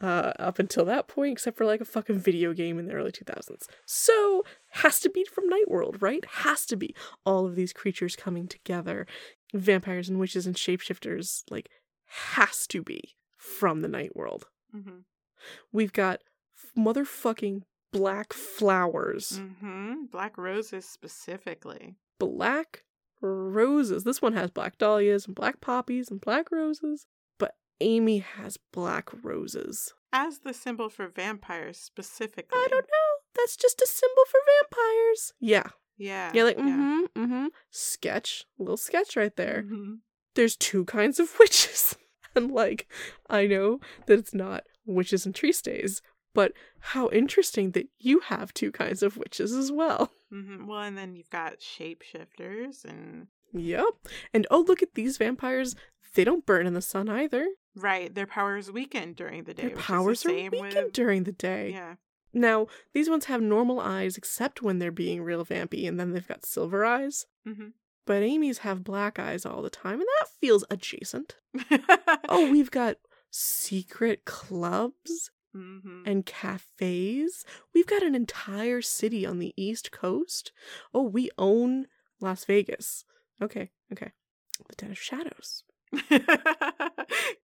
[0.00, 3.12] Uh, up until that point, except for like a fucking video game in the early
[3.12, 3.68] 2000s.
[3.86, 6.24] So, has to be from Night World, right?
[6.24, 6.96] Has to be.
[7.24, 9.06] All of these creatures coming together,
[9.54, 11.70] vampires and witches and shapeshifters, like,
[12.06, 14.46] has to be from the Night World.
[14.74, 15.04] Mhm.
[15.72, 16.22] We've got
[16.76, 17.62] motherfucking
[17.92, 19.38] black flowers.
[19.38, 20.10] Mhm.
[20.10, 21.96] Black roses specifically.
[22.18, 22.84] Black
[23.20, 24.04] roses.
[24.04, 27.06] This one has black dahlias and black poppies and black roses.
[27.38, 29.94] But Amy has black roses.
[30.12, 32.58] As the symbol for vampires specifically.
[32.58, 33.10] I don't know.
[33.34, 35.32] That's just a symbol for vampires.
[35.40, 35.70] Yeah.
[35.96, 36.30] Yeah.
[36.34, 37.46] Yeah, like, mm-hmm, mm-hmm.
[37.70, 38.44] Sketch.
[38.58, 39.64] Little sketch right there.
[39.66, 39.98] Mhm.
[40.34, 41.96] There's two kinds of witches.
[42.34, 42.88] and like,
[43.30, 46.02] I know that it's not witches and tree stays,
[46.34, 50.12] but how interesting that you have two kinds of witches as well.
[50.32, 50.66] Mhm.
[50.66, 53.84] Well, and then you've got shapeshifters and Yep.
[54.32, 55.76] And oh, look at these vampires.
[56.14, 57.46] They don't burn in the sun either.
[57.76, 59.68] right, their powers weaken during the day.
[59.68, 61.70] Their powers the are weakened with during the day.
[61.70, 61.94] yeah.
[62.34, 66.26] Now, these ones have normal eyes except when they're being real vampy, and then they've
[66.28, 67.26] got silver eyes.
[67.46, 67.68] hmm
[68.06, 71.36] But Amy's have black eyes all the time, and that feels adjacent.
[72.28, 72.96] Oh, we've got
[73.30, 77.44] secret clubs hmm and cafes.
[77.72, 80.50] We've got an entire city on the East Coast.
[80.92, 81.86] Oh, we own
[82.20, 83.04] Las Vegas.
[83.40, 84.10] Okay, okay.
[84.68, 85.62] The Den of Shadows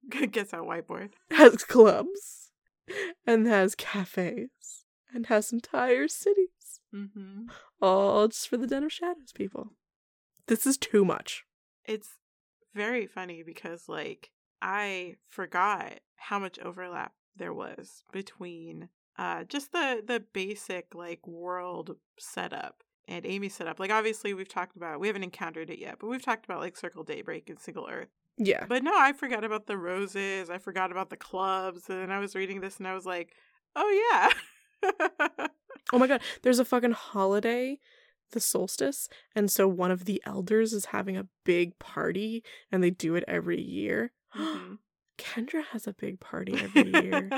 [0.09, 1.11] Gets out whiteboard.
[1.31, 2.51] has clubs
[3.27, 4.51] and has cafes
[5.15, 6.81] and has entire cities.
[6.93, 7.47] hmm
[7.81, 9.73] All just for the Den of Shadows people.
[10.47, 11.45] This is too much.
[11.85, 12.19] It's
[12.74, 14.31] very funny because, like,
[14.62, 18.89] I forgot how much overlap there was between
[19.19, 23.81] uh just the the basic like world setup and Amy's setup.
[23.81, 26.77] Like, obviously, we've talked about we haven't encountered it yet, but we've talked about like
[26.77, 28.09] Circle Daybreak and Single Earth.
[28.43, 28.65] Yeah.
[28.66, 30.49] But no, I forgot about the roses.
[30.49, 31.91] I forgot about the clubs.
[31.91, 33.35] And I was reading this and I was like,
[33.77, 34.31] oh, yeah.
[35.93, 37.81] Oh my god, there's a fucking holiday,
[38.31, 42.90] the solstice, and so one of the elders is having a big party and they
[42.90, 44.12] do it every year.
[44.36, 44.78] Mhm.
[45.19, 47.28] Kendra has a big party every year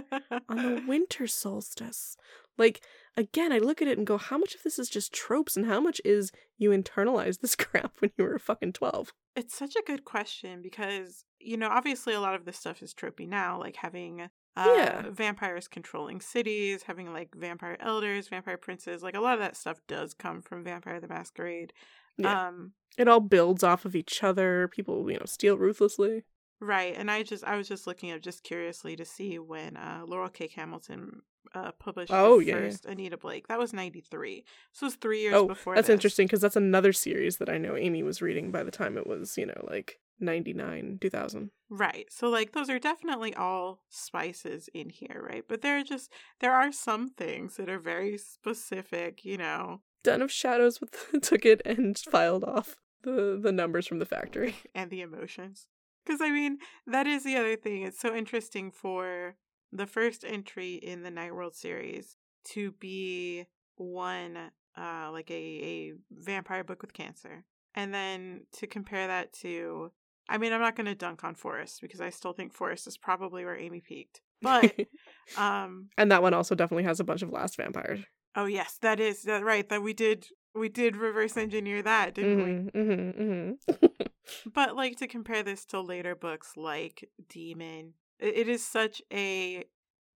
[0.49, 2.17] on the winter solstice.
[2.57, 2.81] Like,
[3.17, 5.67] again, I look at it and go, how much of this is just tropes and
[5.67, 9.13] how much is you internalized this crap when you were fucking 12?
[9.35, 12.95] It's such a good question because, you know, obviously a lot of this stuff is
[12.95, 15.03] tropey now, like having uh, Yeah.
[15.11, 19.03] vampires controlling cities, having like vampire elders, vampire princes.
[19.03, 21.73] Like a lot of that stuff does come from Vampire the Masquerade.
[22.19, 22.49] Yeah.
[22.49, 24.69] Um, It all builds off of each other.
[24.69, 26.25] People, you know, steal ruthlessly.
[26.61, 26.95] right.
[26.97, 30.29] And I just, I was just looking up just curiously to see when uh, Laurell
[30.33, 30.49] K.
[30.55, 31.23] Hamilton
[31.55, 32.91] uh, published Oh, the yeah, yeah.
[32.93, 33.49] Anita Blake.
[33.49, 34.45] That was 93.
[34.73, 35.95] So it was three years Oh, before that's this.
[35.95, 39.07] interesting because that's another series that I know Amy was reading by the time it
[39.07, 41.51] was, you know, like 99, 2000.
[41.69, 42.07] Right.
[42.11, 45.45] So like those are definitely all spices in here, right?
[45.49, 50.23] But there are just there are some things that are very specific, you know, Den
[50.23, 54.57] of Shadows with, took it and filed off the, the numbers from the factory.
[54.75, 55.67] and the emotions.
[56.07, 57.83] Cuz I mean, that is the other thing.
[57.83, 59.37] It's so interesting for
[59.73, 65.93] the first entry in the Night World series to be one uh like a a
[66.11, 67.45] vampire book with cancer.
[67.75, 69.93] And then to compare that to
[70.33, 72.97] I mean, I'm not going to dunk on Forest because I still think Forest is
[72.97, 74.23] probably where Amy peaked.
[74.41, 74.75] But
[75.39, 78.01] um and that one also definitely has a bunch of last vampires.
[78.35, 79.69] Oh yes, that is that right.
[79.69, 82.51] That we did we did reverse engineer that, didn't we?
[82.51, 84.09] Mhm, mhm, mhm.
[84.55, 89.65] But like to compare this to later books like Demon, it, it is such a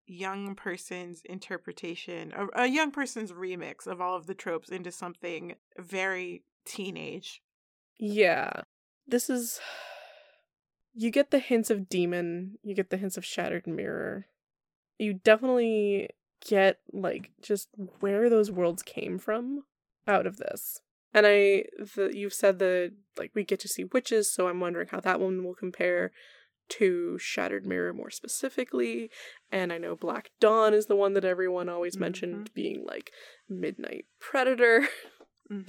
[0.08, 5.56] young person's interpretation, a, a young person's remix of all of the tropes into something
[5.78, 7.42] very teenage.
[8.00, 8.52] yeah.
[9.08, 9.60] This is.
[10.96, 14.28] You get the hints of Demon, you get the hints of Shattered Mirror.
[14.98, 16.10] You definitely
[16.48, 17.68] get, like, just
[18.00, 19.66] where those worlds came from
[20.08, 20.80] out of this.
[21.14, 21.66] And I,
[21.96, 25.20] the, you've said that, like, we get to see witches, so I'm wondering how that
[25.20, 26.12] one will compare
[26.68, 29.10] to Shattered Mirror more specifically,
[29.52, 33.12] and I know Black Dawn is the one that everyone always mentioned being like
[33.48, 34.88] Midnight Predator.
[35.50, 35.62] hmm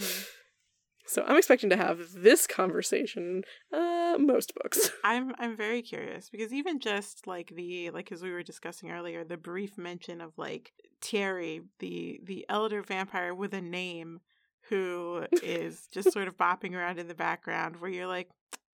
[1.06, 3.42] So I'm expecting to have this conversation
[3.72, 4.90] uh most books.
[5.04, 9.24] I'm I'm very curious because even just like the like as we were discussing earlier,
[9.24, 14.20] the brief mention of like Thierry, the the elder vampire with a name
[14.68, 18.28] who is just sort of bopping around in the background where you're like,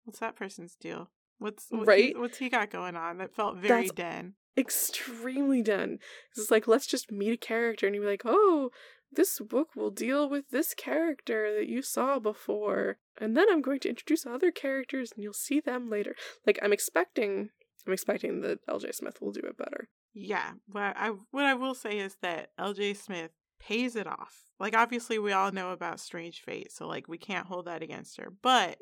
[0.05, 1.11] what's that person's deal?
[1.39, 2.05] What's, what's Right?
[2.09, 3.19] He, what's he got going on?
[3.19, 4.35] That felt very That's- den.
[4.55, 5.99] Extremely done.
[6.37, 8.71] It's like let's just meet a character and you're like, oh,
[9.15, 12.99] this book will deal with this character that you saw before.
[13.19, 16.15] And then I'm going to introduce other characters and you'll see them later.
[16.47, 17.51] Like I'm expecting
[17.87, 19.89] I'm expecting that LJ Smith will do it better.
[20.15, 22.95] Yeah, what I what I will say is that L.J.
[22.95, 24.43] Smith pays it off.
[24.61, 28.19] Like obviously we all know about Strange Fate, so like we can't hold that against
[28.19, 28.33] her.
[28.43, 28.79] But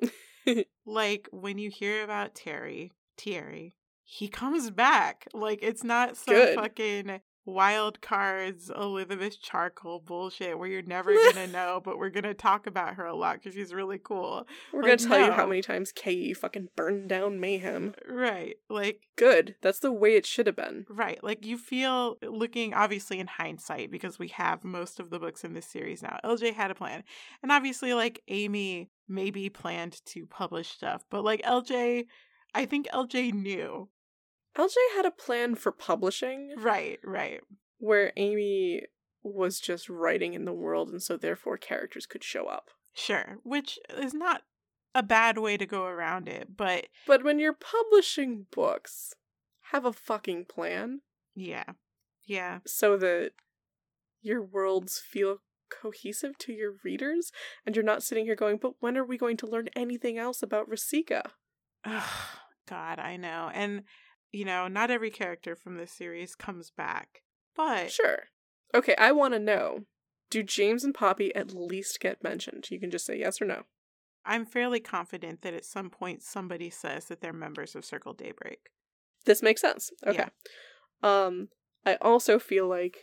[0.86, 5.28] like when you hear about Terry, Thierry, he comes back.
[5.32, 6.54] Like it's not some Good.
[6.56, 7.20] fucking
[7.50, 12.66] wild cards oh, Elizabeth Charcoal bullshit where you're never gonna know, but we're gonna talk
[12.66, 14.46] about her a lot because she's really cool.
[14.72, 17.94] We're Like, gonna tell you how many times K fucking burned down mayhem.
[18.08, 18.56] Right.
[18.68, 19.56] Like Good.
[19.60, 20.86] That's the way it should have been.
[20.88, 21.22] Right.
[21.22, 25.52] Like you feel looking obviously in hindsight because we have most of the books in
[25.52, 26.18] this series now.
[26.24, 27.04] LJ had a plan.
[27.42, 32.06] And obviously like Amy maybe planned to publish stuff, but like LJ
[32.54, 33.88] I think LJ knew.
[34.58, 37.40] LJ had a plan for publishing Right, right.
[37.78, 38.82] where Amy
[39.22, 42.70] was just writing in the world and so therefore characters could show up.
[42.94, 43.38] Sure.
[43.44, 44.42] Which is not
[44.94, 49.14] a bad way to go around it, but But when you're publishing books,
[49.72, 51.02] have a fucking plan
[51.34, 51.64] yeah.
[52.24, 52.58] Yeah.
[52.66, 53.32] so that
[54.20, 55.38] your worlds feel
[55.70, 57.30] cohesive to your readers
[57.64, 60.42] and you're not sitting here going, but when are we going to learn anything else
[60.42, 61.22] about Rasika?
[61.84, 62.10] Ugh,
[62.68, 63.50] God, I know.
[63.54, 63.82] And
[64.32, 67.22] you know, not every character from this series comes back.
[67.56, 68.24] But Sure.
[68.74, 69.80] Okay, I want to know
[70.30, 72.70] do James and Poppy at least get mentioned?
[72.70, 73.62] You can just say yes or no.
[74.24, 78.70] I'm fairly confident that at some point somebody says that they're members of Circle Daybreak.
[79.24, 79.90] This makes sense.
[80.06, 80.26] Okay.
[81.02, 81.26] Yeah.
[81.26, 81.48] Um,
[81.84, 82.98] I also feel like,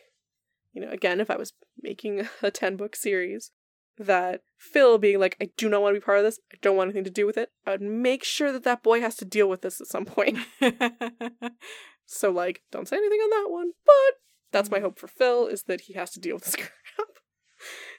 [0.74, 3.52] you know, again, if I was making a 10 book series,
[3.98, 6.76] that Phil being like, I do not want to be part of this, I don't
[6.76, 9.26] want anything to do with it, I would make sure that that boy has to
[9.26, 10.38] deal with this at some point.
[12.06, 14.16] so, like, don't say anything on that one, but
[14.52, 16.72] that's my hope for Phil is that he has to deal with this crap.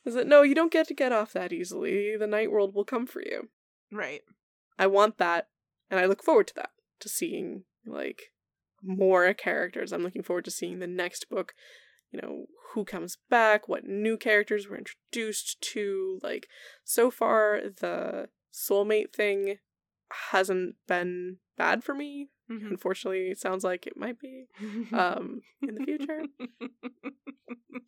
[0.05, 2.17] is that no, you don't get to get off that easily.
[2.17, 3.49] The night world will come for you.
[3.93, 4.23] right.
[4.79, 5.49] I want that,
[5.91, 6.71] and I look forward to that.
[7.01, 8.33] To seeing like
[8.83, 9.93] more characters.
[9.93, 11.53] I'm looking forward to seeing the next book.
[12.13, 16.19] You know who comes back, what new characters were introduced to.
[16.23, 16.49] Like
[16.85, 19.57] so far, the soulmate thing
[20.31, 22.29] hasn't been bad for me.
[22.51, 22.71] Mhm.
[22.71, 24.47] Unfortunately, it sounds like it might be
[24.93, 26.23] um in the future.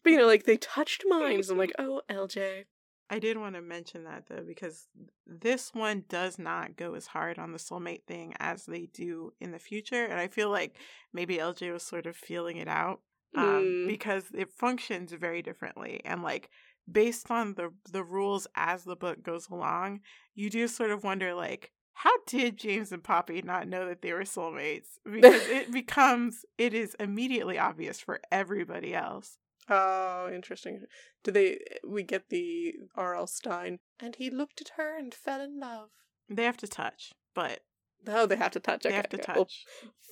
[0.03, 1.51] But you know, like they touched minds.
[1.51, 2.65] I'm like, oh, LJ.
[3.13, 4.87] I did want to mention that though, because
[5.27, 9.51] this one does not go as hard on the soulmate thing as they do in
[9.51, 10.05] the future.
[10.05, 10.77] And I feel like
[11.13, 13.01] maybe LJ was sort of feeling it out
[13.37, 13.87] um, Mm.
[13.89, 16.01] because it functions very differently.
[16.05, 16.51] And like,
[16.91, 20.01] based on the the rules as the book goes along,
[20.35, 24.13] you do sort of wonder like, how did James and Poppy not know that they
[24.13, 24.87] were soulmates?
[25.05, 29.39] Because it becomes it is immediately obvious for everybody else.
[29.69, 30.85] Oh, interesting.
[31.23, 31.59] Do they?
[31.87, 33.29] We get the R.L.
[33.29, 35.91] Stine, and he looked at her and fell in love.
[36.29, 37.61] They have to touch, but
[38.07, 38.83] Oh, they have to touch.
[38.83, 39.37] they have to touch.
[39.37, 39.49] Well,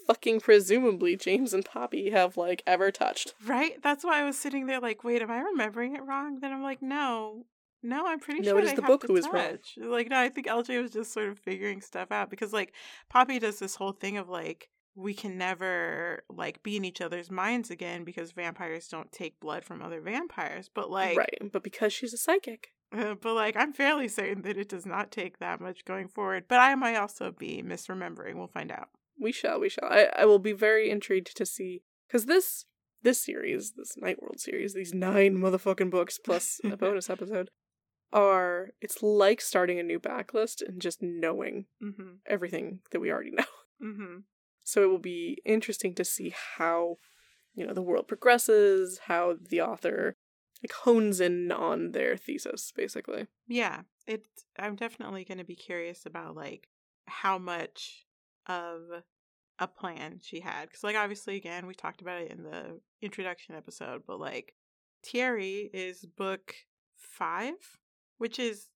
[0.07, 3.35] fucking presumably, James and Poppy have like ever touched.
[3.47, 3.81] Right?
[3.83, 6.41] That's why I was sitting there like, wait, am I remembering it wrong?
[6.41, 7.45] Then I'm like, no.
[7.83, 9.59] No, I'm pretty No, sure No, it is the book who is wrong.
[9.77, 12.73] Like, no, I think LJ was just sort of figuring stuff out because like
[13.09, 17.31] Poppy does this whole thing of like we can never like be in each other's
[17.31, 20.69] minds again because vampires don't take blood from other vampires.
[20.73, 24.57] But like right, but because she's a psychic, uh, but like I'm fairly certain that
[24.59, 26.45] it does not take that much going forward.
[26.49, 28.35] But I might also be misremembering.
[28.37, 28.89] We'll find out.
[29.21, 29.61] we shall.
[29.61, 29.89] We shall.
[29.91, 30.09] I.
[30.17, 32.65] I will be very intrigued to see because this
[33.03, 37.51] this series, this Night World series, these nine motherfucking books plus a bonus episode,
[38.13, 42.15] are it's like starting a new backlist and just knowing Mm-hmm.
[42.27, 43.45] everything that we already know.
[43.83, 44.17] Mm-hmm.
[44.65, 46.97] So it will be interesting to see how,
[47.55, 50.17] you know, the world progresses, how the author
[50.63, 53.27] like hones in on their thesis, basically.
[53.47, 54.25] Yeah, it.
[54.59, 56.69] I'm definitely going to be curious about like
[57.07, 58.07] how much
[58.47, 58.83] of
[59.59, 63.55] a plan she had because, like, obviously, again, we talked about it in the introduction
[63.55, 64.55] episode, but like,
[65.05, 66.55] Thierry is book
[66.97, 67.55] five,
[68.19, 68.69] which is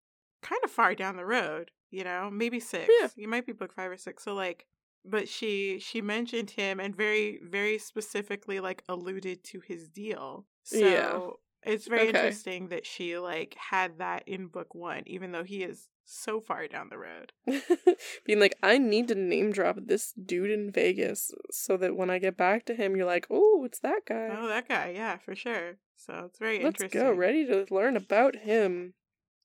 [0.42, 1.70] kind of far down the road.
[1.90, 2.90] You know, maybe six.
[3.00, 3.08] Yeah.
[3.16, 4.24] You might be book five or six.
[4.24, 4.66] So like,
[5.04, 10.46] but she she mentioned him and very very specifically like alluded to his deal.
[10.62, 11.28] So Yeah.
[11.64, 12.08] It's very Okay.
[12.08, 16.66] interesting that she like had that in book 1 even though he is so far
[16.66, 17.32] down the road.
[18.26, 22.18] Being like, I need to name drop this dude in Vegas so that when I
[22.18, 24.28] get back to him, you're like, oh, it's that guy.
[24.36, 25.76] Oh, that guy, yeah, for sure.
[25.96, 27.00] So it's very Let's interesting.
[27.00, 28.94] go, ready to learn about him.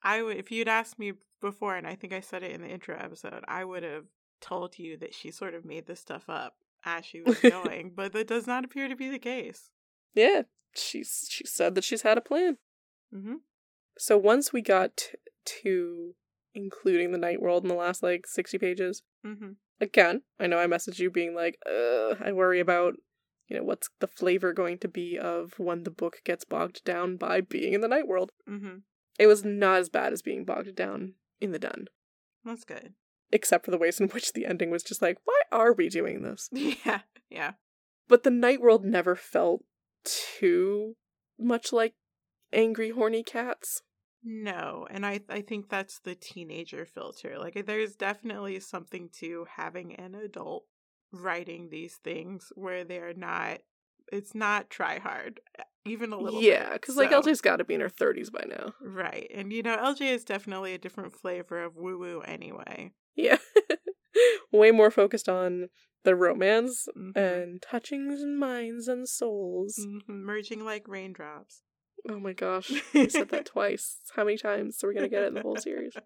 [0.01, 2.67] I would if you'd asked me before and I think I said it in the
[2.69, 4.05] intro episode, I would have
[4.41, 8.13] told you that she sort of made this stuff up as she was going, but
[8.13, 9.69] that does not appear to be the case.
[10.15, 10.41] Yeah,
[10.75, 12.57] she's she said that she's had a plan.
[13.13, 13.37] Mhm.
[13.97, 15.17] So once we got t-
[15.63, 16.15] to
[16.53, 19.55] including the night world in the last like 60 pages, Mhm.
[19.79, 22.95] again, I know I messaged you being like, Ugh, I worry about,
[23.47, 27.17] you know, what's the flavor going to be of when the book gets bogged down
[27.17, 28.31] by being in the night world.
[28.49, 28.77] Mm-hmm.
[29.19, 31.87] It was not as bad as being bogged down in the den,
[32.43, 32.93] That's good.
[33.31, 36.21] except for the ways in which the ending was just like, why are we doing
[36.23, 36.49] this?
[36.85, 37.01] Yeah.
[37.29, 37.53] Yeah.
[38.07, 39.63] But the night world never felt
[40.39, 40.95] too
[41.39, 41.93] much like
[42.53, 43.81] angry, horny cats.
[44.23, 47.37] No, and I I think that's the teenager filter.
[47.37, 50.65] Like eh, there's definitely something to having an adult
[51.13, 53.59] writing these things where they're not
[54.11, 57.63] it's not try hard eh, even a little Yeah, because like So- LJ's got to
[57.63, 58.73] be in her 30s by now.
[58.81, 59.29] Right.
[59.33, 62.91] And you know, LJ is definitely a different flavor of woo woo anyway.
[63.15, 63.37] Yeah.
[64.51, 65.69] Way more focused on
[66.03, 67.15] the romance Mhm.
[67.15, 69.75] and touchings and minds and souls.
[69.79, 71.61] Mhm, Merging like raindrops.
[72.09, 72.71] Oh my gosh.
[72.93, 73.97] I said that twice.
[74.15, 75.93] How many times are we gonna get it in the whole series?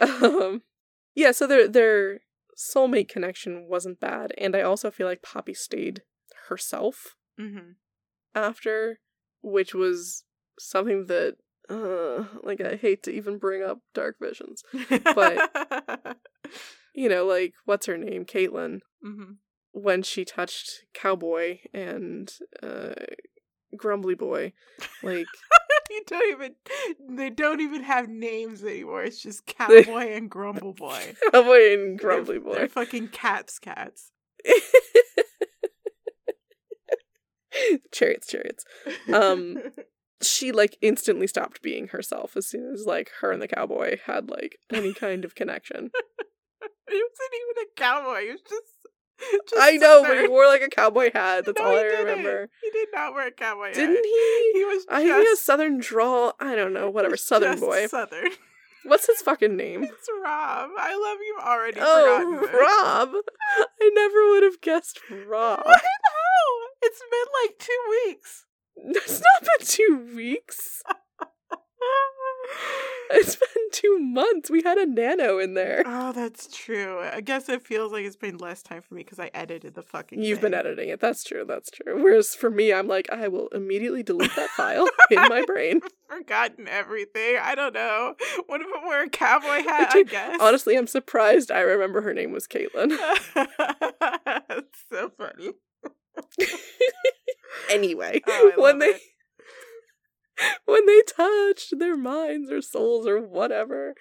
[0.00, 0.62] Um
[1.14, 2.20] Yeah, so their their
[2.56, 6.02] soulmate connection wasn't bad, and I also feel like Poppy stayed
[6.48, 7.72] herself hmm
[8.34, 9.00] after,
[9.42, 10.24] which was
[10.58, 11.36] something that
[11.68, 14.62] uh like I hate to even bring up dark visions.
[15.14, 15.50] But
[16.96, 18.24] You know, like what's her name?
[18.24, 18.80] Kaitlyn.
[19.02, 19.32] hmm
[19.72, 22.32] when she touched Cowboy and
[22.62, 22.94] uh
[23.76, 24.54] Grumbly Boy.
[25.02, 25.26] Like
[25.90, 26.54] you don't even
[27.16, 29.02] they don't even have names anymore.
[29.04, 31.14] It's just Cowboy and Grumble Boy.
[31.30, 32.72] Cowboy and Grumbly They're, they're Boy.
[32.72, 34.12] fucking cats cats.
[37.92, 38.64] chariots, chariots.
[39.12, 39.58] Um,
[40.22, 44.30] She like instantly stopped being herself as soon as like her and the cowboy had
[44.30, 45.90] like any kind of connection.
[46.90, 48.20] He wasn't even a cowboy.
[48.22, 49.50] He was just.
[49.50, 51.44] just I know, but he wore like a cowboy hat.
[51.44, 52.48] That's No, all I remember.
[52.62, 53.74] He did not wear a cowboy hat.
[53.74, 54.52] Didn't he?
[54.54, 56.34] He was I just think he has southern drawl.
[56.38, 57.16] I don't know, whatever.
[57.16, 57.86] Southern boy.
[57.86, 58.30] Southern.
[58.84, 59.82] What's his fucking name?
[59.82, 60.70] It's Rob.
[60.78, 61.78] I love you already.
[61.80, 62.38] Oh.
[62.52, 63.14] Rob.
[63.80, 65.58] I never would have guessed Rob.
[65.64, 65.80] What?
[65.80, 66.46] How?
[66.82, 68.44] It's been like two weeks.
[68.76, 70.82] It's not been two weeks.
[73.08, 74.50] It's been two months.
[74.50, 75.84] We had a nano in there.
[75.86, 76.98] oh, that's true.
[76.98, 79.82] I guess it feels like it's been less time for me because I edited the
[79.82, 80.20] fucking.
[80.24, 80.98] You've been editing it.
[80.98, 81.44] That's true.
[81.46, 82.02] That's true.
[82.02, 85.82] Whereas for me, I'm like, I will immediately delete that file in my brain.
[86.08, 87.36] Forgotten everything.
[87.40, 88.16] I don't know.
[88.48, 89.92] What if I wear a cowboy hat?
[89.94, 90.38] I guess.
[90.40, 92.98] Honestly, I'm surprised I remember her name was Kaitlyn.
[93.36, 95.52] That's so funny.
[97.70, 99.00] Anyway, Oh, when they it.
[100.64, 103.94] when they touched their minds or souls or whatever,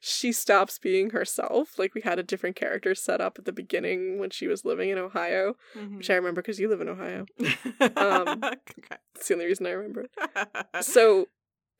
[0.00, 1.78] she stops being herself.
[1.78, 4.90] Like we had a different character set up at the beginning when she was living
[4.90, 5.98] in Ohio, Mhm.
[5.98, 7.26] which I remember because you live in Ohio.
[7.96, 8.40] um,
[9.14, 10.06] It's the only reason I remember.
[10.80, 11.26] So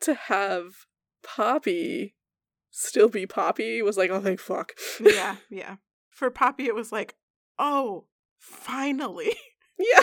[0.00, 0.86] to have
[1.24, 2.14] Poppy
[2.70, 4.72] still be Poppy was like, oh thank fuck.
[5.00, 5.76] yeah, yeah.
[6.10, 7.14] For Poppy, it was like,
[7.58, 8.06] oh,
[8.38, 9.34] finally,
[9.78, 10.02] yeah.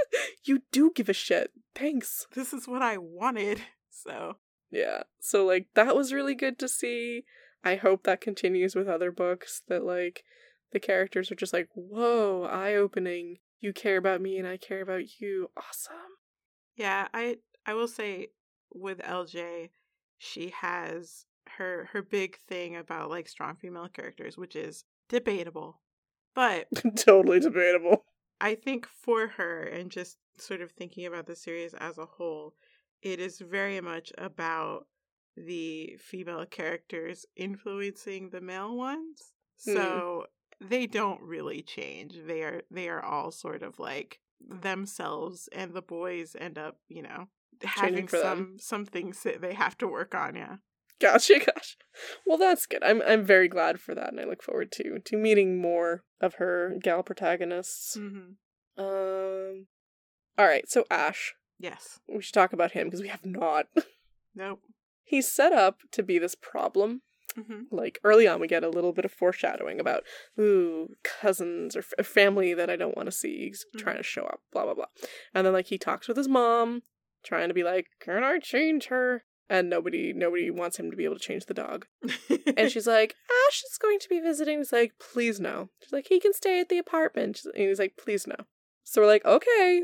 [0.44, 1.50] you do give a shit.
[1.74, 2.26] Thanks.
[2.34, 3.60] this is what I wanted.
[3.90, 4.36] So,
[4.70, 5.02] Yeah.
[5.20, 7.24] So like that was really good to see.
[7.64, 10.24] I hope that continues with other books that like
[10.72, 13.38] the characters are just like, whoa, eye opening.
[13.60, 15.50] You care about me and I care about you.
[15.56, 15.96] Awesome.
[16.76, 18.28] yeah, I I will say
[18.72, 19.70] with LJ,
[20.16, 21.26] she has
[21.56, 25.80] her her big thing about like strong female characters, which is debatable.
[26.34, 28.04] But totally debatable.
[28.40, 32.54] I think for her, and just sort of thinking about the series as a whole,
[33.02, 34.86] it is very much about
[35.36, 39.32] the female characters influencing the male ones.
[39.64, 39.74] Hmm.
[39.74, 40.26] So
[40.60, 42.14] they don't really change.
[42.26, 47.02] They are they are all sort of like themselves, and the boys end up, you
[47.02, 47.28] know,
[47.62, 48.56] having some them.
[48.58, 50.34] some things that they have to work on.
[50.34, 50.56] Yeah.
[51.00, 51.76] Gotcha, gosh.
[52.26, 52.82] Well that's good.
[52.82, 56.34] I'm I'm very glad for that and I look forward to to meeting more of
[56.34, 57.96] her gal protagonists.
[57.96, 58.82] Mm-hmm.
[58.82, 59.66] Um
[60.38, 61.34] Alright, so Ash.
[61.58, 61.98] Yes.
[62.08, 63.66] We should talk about him because we have not.
[64.34, 64.60] Nope.
[65.02, 67.02] He's set up to be this problem
[67.36, 67.64] Mhm.
[67.70, 70.02] Like early on, we get a little bit of foreshadowing about
[70.40, 73.78] ooh cousins or f- family that I don't want to see Mhm.
[73.80, 74.86] trying to show up, blah blah blah.
[75.34, 76.82] And then like he talks with his mom,
[77.24, 81.04] trying to be like, "Can I change her?" And nobody nobody wants him to be
[81.04, 81.86] able to change the dog.
[82.56, 83.14] And she's like,
[83.48, 84.58] Ash is going to be visiting.
[84.58, 85.68] He's like, please no.
[85.82, 87.42] She's like, he can stay at the apartment.
[87.44, 88.34] And he's like, please no.
[88.84, 89.82] So we're like, okay,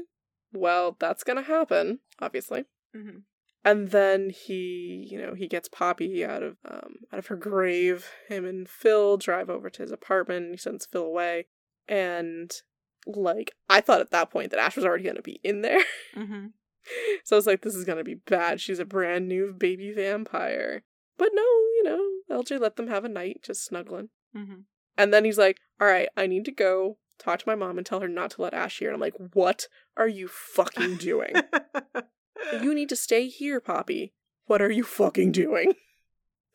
[0.52, 2.64] well, that's gonna happen, obviously.
[2.96, 3.22] Mhm.
[3.64, 8.08] And then he, you know, he gets Poppy out of um out of her grave.
[8.28, 10.50] Him and Phil drive over to his apartment.
[10.52, 11.46] He sends Phil away,
[11.88, 12.50] and
[13.06, 15.84] like I thought at that point that Ash was already gonna be in there.
[16.16, 16.52] Mhm.
[17.24, 18.60] so I was like, this is gonna be bad.
[18.60, 20.82] She's a brand new baby vampire.
[21.16, 24.08] But no, you know, LJ let them have a night just snuggling.
[24.36, 24.64] Mhm.
[24.96, 27.86] And then he's like, all right, I need to go talk to my mom and
[27.86, 28.88] tell her not to let Ash here.
[28.88, 31.32] And I'm like, what are you fucking doing?
[32.60, 34.12] you need to stay here, Poppy.
[34.46, 35.68] What are you fucking doing?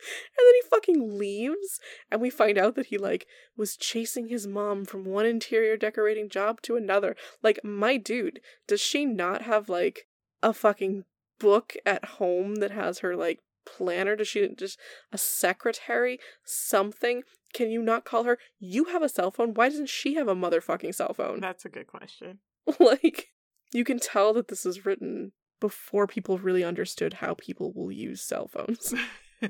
[0.02, 1.80] And then he fucking leaves,
[2.10, 3.28] and we find out that he, like,
[3.58, 7.18] was chasing his mom from one interior decorating job to another.
[7.44, 10.08] Like, my dude, does she not have, like,
[10.42, 11.06] a fucking
[11.40, 14.16] book at home that has her, like, planner?
[14.16, 14.80] Does she just
[15.12, 16.20] a secretary?
[16.44, 17.24] Something?
[17.54, 18.38] Can you not call her?
[18.60, 19.54] You have a cell phone.
[19.54, 21.40] Why doesn't she have a motherfucking cell phone?
[21.40, 22.40] That's a good question.
[22.80, 23.30] like
[23.72, 28.22] you can tell that this is written before people really understood how people will use
[28.22, 28.94] cell phones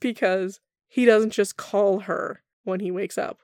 [0.00, 3.38] because he doesn't just call her when he wakes up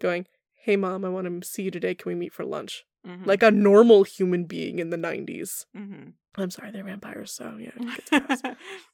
[0.00, 0.26] going
[0.62, 3.26] hey mom i want to see you today can we meet for lunch Mhm.
[3.26, 6.14] like a normal human being in the 90s Mhm.
[6.36, 8.44] i'm sorry they're vampires so yeah it gets past.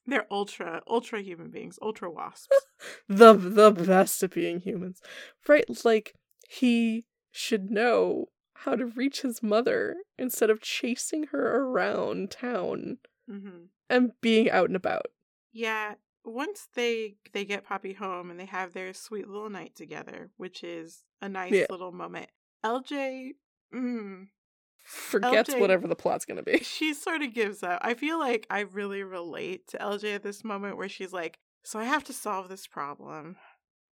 [0.07, 2.49] They're ultra, ultra human beings, ultra wasps.
[3.09, 5.01] the the best at being humans
[5.49, 6.15] right like
[6.49, 12.99] he should know how to reach his mother instead of chasing her around town
[13.29, 15.07] hmm and being out and about
[15.53, 15.95] Yeah,
[16.25, 20.63] once they they get Poppy home and they have their sweet little night together, which
[20.65, 21.67] is a nice Yeah.
[21.71, 22.31] little moment.
[22.65, 23.35] LJ,
[23.75, 24.27] mm,
[24.85, 27.81] forgets LJ whatever the plot's gonna be she sort of gives up.
[27.83, 31.79] I feel like I really relate to LJ at this moment where she's like, "So
[31.79, 33.37] I have to solve this problem.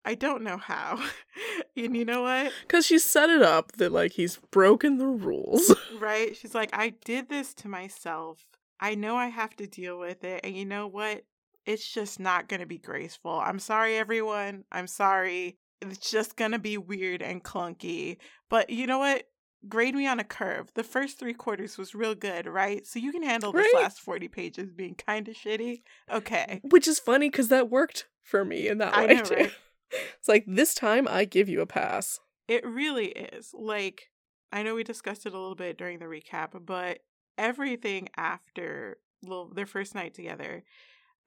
[0.04, 1.02] I don't know how."
[1.76, 2.52] and you know what?
[2.62, 6.36] because she set it up that like he's broken the rules Right?
[6.36, 8.46] She's like, I did this to myself.
[8.80, 10.40] I know I have to deal with it.
[10.44, 11.24] And you know what?
[11.66, 13.38] It's just not going to be graceful.
[13.38, 14.64] I'm sorry, everyone.
[14.72, 15.58] I'm sorry.
[15.82, 18.16] It's just going to be weird and clunky.
[18.48, 19.24] But you know what?
[19.68, 20.70] Grade me on a curve.
[20.74, 22.86] The first three quarters was real good, right?
[22.86, 25.82] So you can handle this last 40 pages being kind of shitty.
[26.10, 26.60] Okay.
[26.64, 29.52] which is funny because that worked for me in that I way know, too right?
[30.18, 33.52] it's like this time i give you a pass It really is.
[33.54, 34.10] Like,
[34.52, 37.00] I know we discussed it a little bit during the recap, but
[37.38, 40.64] everything after little, their first night together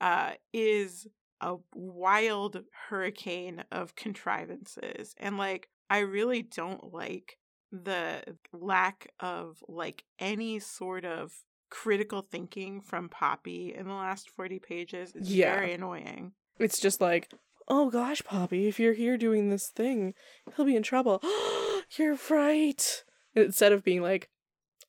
[0.02, 1.08] uh, is
[1.40, 5.16] a wild hurricane of contrivances.
[5.18, 7.38] And, like, I really don't like
[7.74, 11.34] the lack of, like, any sort of
[11.70, 15.16] critical thinking from Poppy in the last 40 pages.
[15.16, 15.56] is Yeah.
[15.56, 16.34] very annoying.
[16.60, 17.32] It's just like,
[17.68, 20.14] oh gosh, Poppy, if you're here doing this thing,
[20.56, 21.20] he'll be in trouble.
[21.98, 23.04] you're right.
[23.36, 24.30] Instead of being like,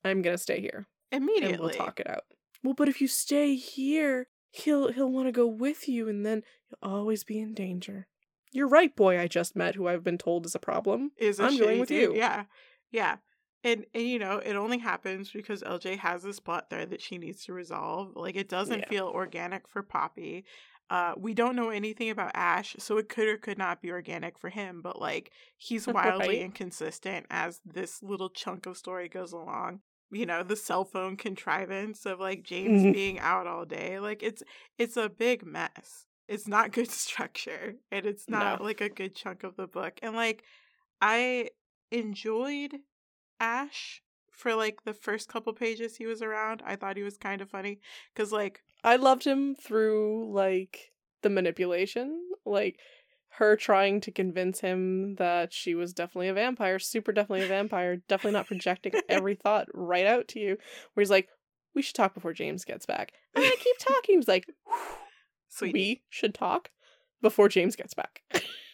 [0.05, 1.53] I'm gonna stay here Immediately.
[1.55, 2.25] and we'll talk it out.
[2.63, 6.43] Well, but if you stay here, he'll he'll want to go with you, and then
[6.69, 8.09] you'll always be in danger.
[8.53, 9.19] You're right, boy.
[9.19, 11.13] I just met, who I've been told is a problem.
[11.17, 12.15] is a I'm going with you.
[12.15, 12.45] Yeah.
[12.95, 13.17] Yeah.
[13.65, 17.19] And and you know, it only happens because LJ has this plot thread that she
[17.19, 18.13] needs to resolve.
[18.15, 18.89] Like it doesn't Yeah.
[18.89, 20.45] feel organic for Poppy.
[20.91, 24.39] Uh we don't know anything about Ash, so it could or could not be organic
[24.39, 26.39] for him, but like he's wildly Right.
[26.43, 29.81] inconsistent as this little chunk of story goes along.
[30.11, 33.99] You know, the cell phone contrivance of like James being out all day.
[33.99, 34.43] Like it's
[34.79, 36.07] it's a big mess.
[36.29, 38.65] It's not good structure and it's not No.
[38.67, 39.99] like a good chunk of the book.
[40.03, 40.45] And like
[41.01, 41.49] I
[41.91, 42.81] enjoyed
[43.41, 46.63] Ash for like the first couple pages he was around.
[46.65, 47.81] I thought he was kind of funny
[48.15, 50.93] cuz like I loved him through like
[51.23, 52.79] the manipulation, like
[53.39, 57.97] her trying to convince him that she was definitely a vampire, super definitely a vampire,
[58.09, 60.57] definitely not projecting every thought right out to you.
[60.93, 61.29] Where he's like,
[61.75, 64.19] "We should talk before James gets back." And I keep talking.
[64.19, 64.47] He's like,
[65.49, 65.75] sweet.
[65.75, 66.71] "We should talk
[67.23, 68.23] before James gets back."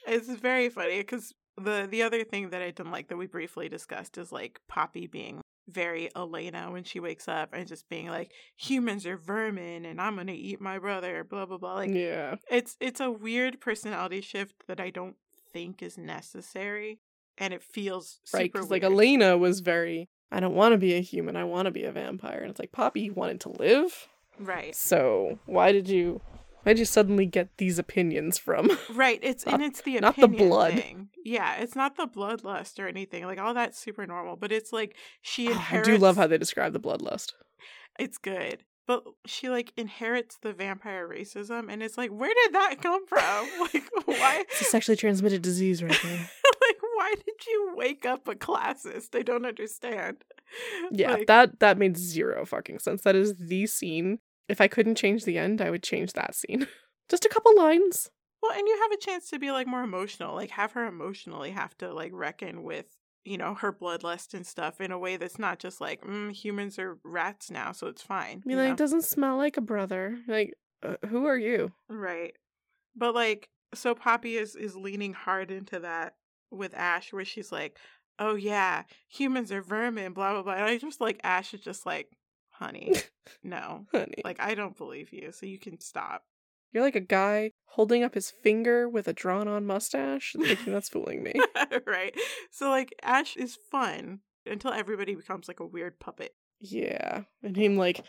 [0.06, 1.32] It's very funny cuz
[1.62, 5.06] the the other thing that I didn't like that we briefly discussed is like Poppy
[5.06, 10.00] being very Elena when she wakes up and just being like humans are vermin and
[10.00, 14.20] I'm to eat my brother blah blah blah like yeah, it's it's a weird personality
[14.20, 15.16] shift that I don't
[15.52, 16.98] think is necessary
[17.38, 18.52] and it feels right.
[18.52, 18.84] Because like.
[18.84, 21.36] Elena was very, "I don't want to be a human.
[21.36, 24.08] I want to be a vampire." And it's like Poppy, wanted to live.
[24.38, 26.20] right So why did you
[26.62, 28.70] Why'd you suddenly get these opinions from?
[28.94, 29.18] Right.
[29.22, 30.74] It's and it's the not the blood.
[30.74, 31.08] thing.
[31.24, 33.24] Yeah, it's not the bloodlust or anything.
[33.24, 36.72] Like all that's super normal, but it's like she I do love how they describe
[36.72, 37.32] the bloodlust.
[37.98, 42.76] it's good, but she like inherits the vampire racism, and it's like, where did that
[42.82, 43.48] come from?
[43.60, 44.44] like, why?
[44.50, 46.30] It's a sexually transmitted disease right there.
[46.62, 49.14] like, why did you wake up a classist?
[49.16, 50.18] I don't understand.
[50.90, 53.02] Yeah, Like, that that made zero fucking sense.
[53.02, 54.18] That is the scene.
[54.50, 56.66] If I couldn't change the end, I would change that scene.
[57.08, 58.10] Just a couple lines.
[58.42, 61.50] Well, and you have a chance to be like more emotional, like have her emotionally
[61.50, 62.86] have to like reckon with
[63.24, 66.78] you know her bloodlust and stuff in a way that's not just like mm, humans
[66.78, 68.40] are rats now, so it's fine.
[68.40, 68.76] Be you like, know?
[68.76, 70.18] doesn't smell like a brother.
[70.26, 71.72] Like, uh, who are you?
[71.88, 72.34] right?
[72.96, 76.14] But like, so Poppy is is leaning hard into that
[76.50, 77.78] with Ash, where she's like,
[78.18, 80.54] "Oh yeah, humans are vermin," blah blah blah.
[80.54, 82.08] And I just like Ash is just like,
[82.60, 82.94] "Honey,
[83.42, 86.22] no." Honey, Like I don't believe you, so you can stop.
[86.72, 91.22] you're like a guy holding up his finger with a drawn-on mustache, thinking that's fooling
[91.22, 91.32] me.
[91.86, 92.14] right.
[92.50, 96.34] So like Ash is fun until everybody becomes like a weird puppet.
[96.60, 98.04] Yeah, and him like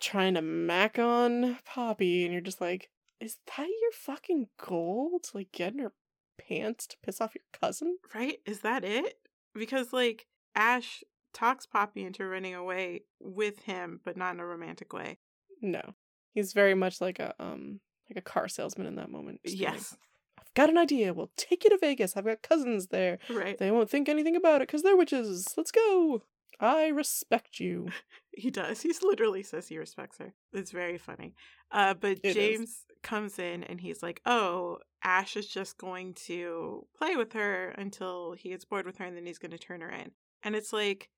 [0.00, 2.90] trying to mac on Poppy, and you're just like,
[3.20, 5.92] is that your fucking goal to like get in her
[6.38, 7.98] pants to piss off your cousin?
[8.14, 8.38] Right?
[8.46, 9.14] Is that it?
[9.54, 11.02] Because like Ash
[11.32, 15.18] talks Poppy into running away with him, but not in a romantic way.
[15.60, 15.82] No,
[16.32, 17.80] he's very much like a um
[18.10, 19.40] like a car salesman in that moment.
[19.42, 19.96] Being like, Yes.
[20.38, 21.12] I've got an idea.
[21.12, 22.16] We'll take you to Vegas.
[22.16, 23.18] I've got cousins there.
[23.28, 23.58] Right.
[23.58, 25.54] They won't think anything about it because they're witches.
[25.56, 26.22] Let's go.
[26.60, 27.88] I respect you.
[28.32, 28.82] He does.
[28.82, 30.32] He literally says he respects her.
[30.52, 31.34] It's very funny.
[31.72, 32.34] Uh, but It is.
[32.36, 37.70] James comes in and he's like, "Oh, Ash is just going to play with her
[37.70, 40.12] until he gets bored with her, and then he's going to turn her in."
[40.44, 41.08] And it's like,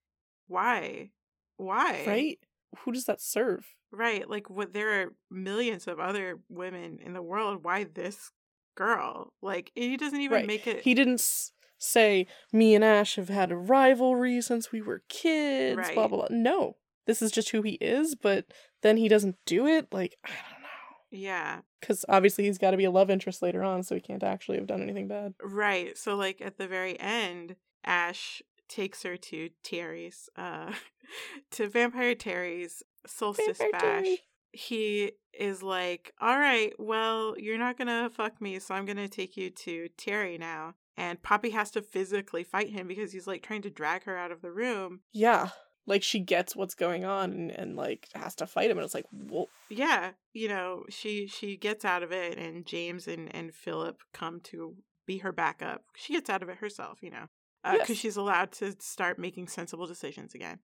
[0.51, 1.11] why?
[1.57, 2.05] Why?
[2.07, 2.39] Right?
[2.81, 3.67] Who does that serve?
[3.93, 4.29] Right.
[4.29, 4.73] Like, what?
[4.73, 7.65] There are millions of other women in the world.
[7.65, 8.31] Why this
[8.77, 9.33] girl?
[9.43, 10.47] Like, he doesn't even Right.
[10.47, 10.83] make it.
[10.83, 15.75] He didn't s- say me and Ash have had a rivalry since we were kids.
[15.77, 15.95] Blah Right.
[15.95, 16.27] blah blah.
[16.31, 18.15] No, this is just who he is.
[18.15, 18.47] But
[18.83, 19.89] then he doesn't do it.
[19.93, 20.69] Like I don't know.
[21.11, 21.61] yeah.
[21.81, 24.59] Because obviously he's got to be a love interest later on, so he can't actually
[24.59, 25.35] have done anything bad.
[25.43, 25.97] Right.
[25.99, 30.73] So like at the very end, Ash takes her to Terry's uh
[31.51, 34.05] to Vampire Terry's solstice Vampire bash.
[34.05, 34.21] Terry.
[34.53, 39.37] He is like, "All right, well, you're not to fuck me, so I'm to take
[39.37, 43.63] you to Terry now." And Poppy has to physically fight him because he's like trying
[43.63, 45.01] to drag her out of the room.
[45.13, 45.51] Yeah,
[45.87, 48.95] like she gets what's going on and, and like has to fight him, and it's
[48.95, 53.55] like, well, Yeah, you know, she she gets out of it and James and and
[53.55, 54.77] Philip come to
[55.07, 55.83] be her backup.
[55.97, 57.27] She gets out of it herself, you know.
[57.65, 57.99] Uh, because Yes.
[57.99, 60.61] she's allowed to start making sensible decisions again.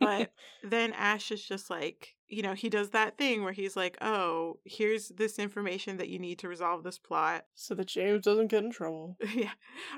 [0.00, 0.32] But
[0.64, 4.58] then Ash is just like, you know, he does that thing where he's like, oh,
[4.64, 7.44] here's this information that you need to resolve this plot.
[7.54, 9.16] so that James doesn't get in trouble.
[9.34, 9.52] yeah,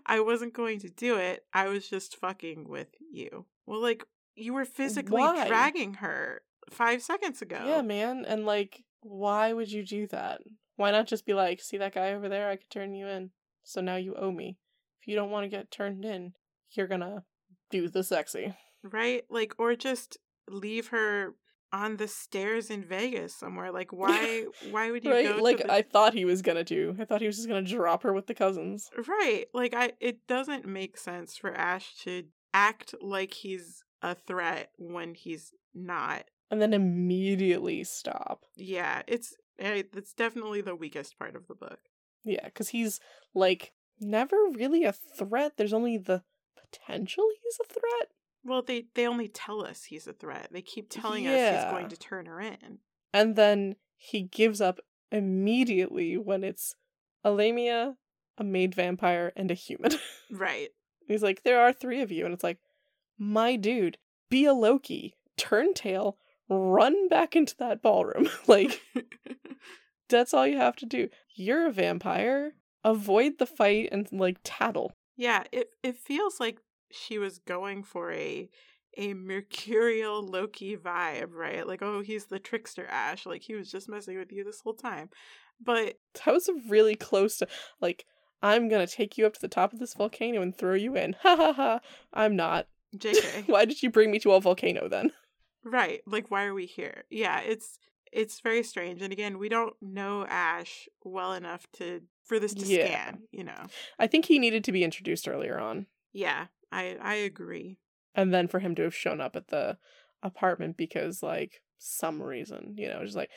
[0.07, 1.45] I wasn't going to do it.
[1.53, 3.47] I was just fucking with you.
[3.67, 4.05] Well, like,
[4.35, 5.47] you were physically Why?
[5.47, 7.63] dragging her five seconds ago.
[7.65, 10.41] Yeah, man, and like, why would you do that?
[10.77, 12.51] Why not just be like, see that guy over there?
[12.51, 13.31] I could turn you in,
[13.63, 14.59] so now you owe me.
[15.05, 16.33] If you don't want to get turned in,
[16.71, 17.25] you're gonna
[17.71, 18.55] do the sexy.
[18.83, 19.23] Right?
[19.29, 20.17] Like, or just
[20.49, 21.35] leave her
[21.75, 23.71] on the stairs in Vegas somewhere.
[23.71, 24.47] Like, why?
[24.71, 25.37] why would you right?
[25.37, 25.43] go?
[25.43, 25.73] Like to the...
[25.75, 26.97] I thought he was gonna do.
[26.99, 28.89] I thought he was just gonna drop her with the cousins.
[29.07, 29.45] Right.
[29.53, 32.25] Like I it doesn't make sense for Ash to
[32.55, 36.25] act like he's a threat when he's not.
[36.51, 38.45] And then immediately stop.
[38.57, 41.81] Yeah, it's eh, it's definitely the weakest part of the book.
[42.25, 43.01] Yeah, because he's
[43.35, 45.55] like never really a threat.
[45.57, 46.23] There's only the
[46.57, 48.11] potential he's a threat.
[48.45, 50.49] Well, they they only tell us he's a threat.
[50.53, 52.79] They keep telling us he's going to turn her in.
[53.13, 54.81] And then he gives up
[55.11, 56.75] immediately when it's
[57.23, 57.97] a Lamia,
[58.37, 59.93] a made vampire, and a human.
[60.31, 60.71] Right.
[61.07, 62.25] He's like, there are three of you.
[62.25, 62.59] And it's like,
[63.17, 63.99] my dude,
[64.31, 66.17] be a Loki, turn tail,
[66.49, 68.29] run back into that ballroom.
[68.49, 68.81] like,
[70.09, 71.09] that's all you have to do.
[71.37, 72.55] You're a vampire.
[72.85, 74.93] Avoid the fight and like tattle.
[75.17, 76.59] yeah, it it feels like
[76.91, 78.49] she was going for a
[78.97, 81.67] a mercurial Loki vibe, right?
[81.67, 83.27] Like, oh, he's the trickster Ash.
[83.27, 85.11] Like he was just messing with you this whole time.
[85.61, 87.49] But That was really close to
[87.81, 88.05] like,
[88.43, 91.17] I'm gonna take you up to the top of this volcano and throw you in.
[91.23, 91.81] Ha ha ha.
[92.13, 92.69] I'm not.
[92.97, 93.49] JK.
[93.49, 95.11] Why did you bring me to a volcano then?
[95.65, 96.03] Right.
[96.07, 97.05] Like why are we here?
[97.11, 97.79] Yeah, it's
[98.15, 99.03] it's very strange.
[99.03, 102.87] And again, we don't know Ash well enough to for this to Yeah.
[102.87, 103.67] scan, you know.
[103.99, 105.87] I think he needed to be introduced earlier on.
[106.13, 107.79] Yeah, I I agree.
[108.15, 109.77] And then for him to have shown up at the
[110.23, 113.31] apartment because like some reason, you know, just like,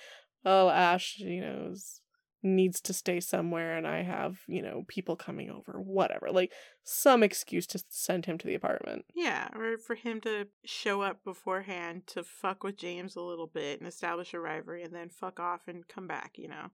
[0.45, 2.01] oh, Ash, you know, is-
[2.43, 6.29] needs to stay somewhere and I have, you know, people coming over, whatever.
[6.31, 6.51] Like
[6.83, 9.05] some excuse to send him to the apartment.
[9.15, 13.79] Yeah, or for him to show up beforehand to fuck with James a little bit
[13.79, 16.67] and establish a rivalry and then fuck off and come back, you know?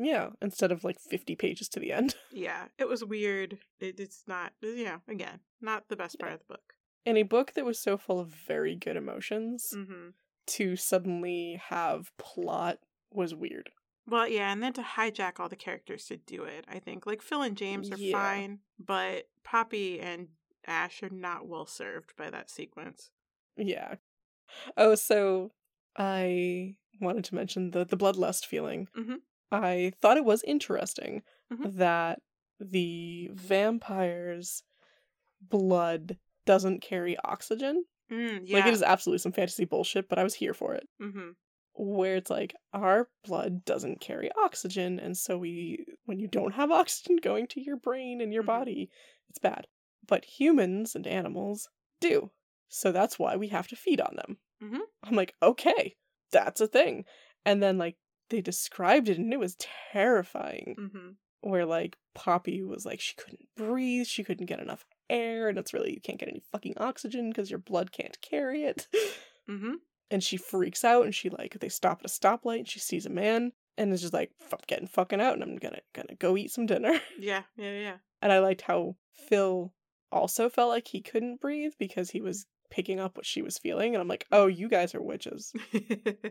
[0.00, 2.14] Yeah, instead of like 50 pages to the end.
[2.30, 3.58] Yeah, it was weird.
[3.80, 6.74] It, it's not, you know, again, not the best part of the book.
[7.04, 10.10] In a book that was so full of very good emotions, Mm-hmm.
[10.46, 12.78] to suddenly have plot
[13.10, 13.70] was weird.
[14.08, 17.04] Well, yeah, and then to hijack all the characters to do it, I think.
[17.06, 18.12] Like, Phil and James are Yeah.
[18.12, 20.28] fine, but Poppy and
[20.66, 23.10] Ash are not well served by that sequence.
[23.56, 23.96] Yeah.
[24.76, 25.52] Oh, so
[25.96, 28.88] I wanted to mention the the bloodlust feeling.
[28.96, 29.16] Mhm.
[29.52, 31.22] I thought it was interesting
[31.52, 31.76] Mhm.
[31.76, 32.22] that
[32.60, 34.62] the vampire's
[35.40, 37.84] blood doesn't carry oxygen.
[38.10, 38.58] Mm, yeah.
[38.58, 40.88] Like it is absolutely some fantasy bullshit, but I was here for it.
[41.00, 41.30] mm-hmm.
[41.80, 46.72] Where it's like our blood doesn't carry oxygen, and so we when you don't have
[46.72, 48.46] oxygen going to your brain and your Mhm.
[48.46, 48.90] body,
[49.30, 49.68] it's bad.
[50.06, 51.68] But humans and animals
[52.00, 52.32] do.
[52.68, 54.38] So that's why we have to feed on them.
[54.62, 54.80] Mhm.
[55.04, 55.96] I'm like, okay,
[56.32, 57.04] that's a thing.
[57.44, 57.96] And then like
[58.30, 59.56] they described it and it was
[59.92, 60.74] terrifying.
[60.78, 61.08] Mm-hmm.
[61.42, 65.72] Where like Poppy was like she couldn't breathe, she couldn't get enough air, and it's
[65.72, 68.88] really you can't get any fucking oxygen because your blood can't carry it.
[69.48, 69.74] Mm-hmm.
[70.10, 73.06] And she freaks out and she like they stop at a stoplight and she sees
[73.06, 76.36] a man and is just like I'm getting fucking out and I'm gonna gonna go
[76.36, 76.98] eat some dinner.
[77.18, 77.96] Yeah, yeah, yeah.
[78.22, 78.96] And I liked how
[79.28, 79.72] Phil
[80.10, 83.94] also felt like he couldn't breathe because he was picking up what she was feeling
[83.94, 85.52] and I'm like, "Oh, you guys are witches."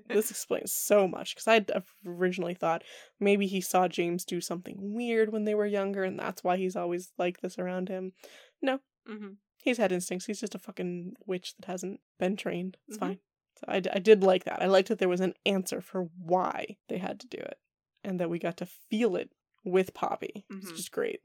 [0.09, 1.65] this explains so much because I
[2.05, 2.83] originally thought
[3.19, 6.75] maybe he saw James do something weird when they were younger and that's why he's
[6.75, 8.13] always like this around him.
[8.63, 9.27] mm-hmm.
[9.63, 10.25] He's had instincts.
[10.27, 12.77] He's just a fucking witch that hasn't been trained.
[12.87, 13.01] It's Mhm.
[13.01, 13.19] fine.
[13.57, 14.61] So I, I did like that.
[14.61, 17.57] I liked that there was an answer for why they had to do it
[18.03, 19.31] and that we got to feel it
[19.63, 20.45] with Poppy.
[20.49, 20.75] It's Mhm.
[20.75, 21.21] just great.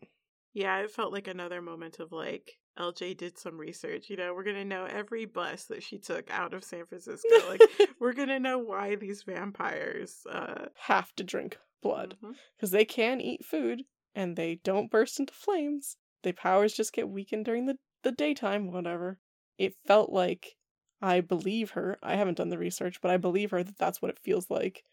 [0.55, 4.09] Yeah, it felt like another moment of like LJ did some research.
[4.11, 7.29] You know, we're gonna know every bus that she took out of San Francisco.
[7.49, 7.61] Like,
[8.01, 10.27] we're gonna know why these vampires.
[10.31, 12.17] uh Have to drink blood
[12.57, 13.85] because they can eat food
[14.15, 15.97] and they don't burst into flames.
[16.23, 19.19] Their powers just get weakened during the, the daytime, whatever.
[19.59, 20.57] It felt like
[21.03, 21.99] I believe her.
[22.03, 24.85] I haven't done the research, but I believe her that that's what it feels like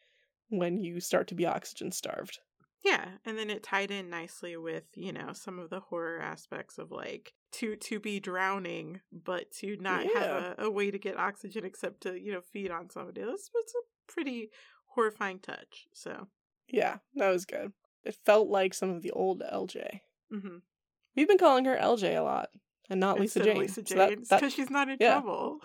[0.50, 2.40] when you start to be oxygen starved.
[2.84, 6.78] Yeah, and then it tied in nicely with you know some of the horror aspects
[6.78, 10.20] of like to to be drowning, but to not Yeah.
[10.20, 13.22] have a, a way to get oxygen except to you know feed on somebody.
[13.22, 14.50] That's it's a pretty
[14.96, 15.88] horrifying touch.
[15.94, 16.28] So,
[16.68, 17.74] Yeah, that was good.
[18.04, 20.00] It felt like some of the old LJ.
[20.34, 20.58] mm-hmm.
[21.16, 22.50] We've been calling her LJ a lot,
[22.90, 23.58] and not Lisa Jane.
[23.60, 25.20] Lisa Jane, because she's not in yeah.
[25.20, 25.60] trouble.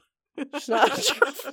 [0.55, 1.52] She's not in trouble.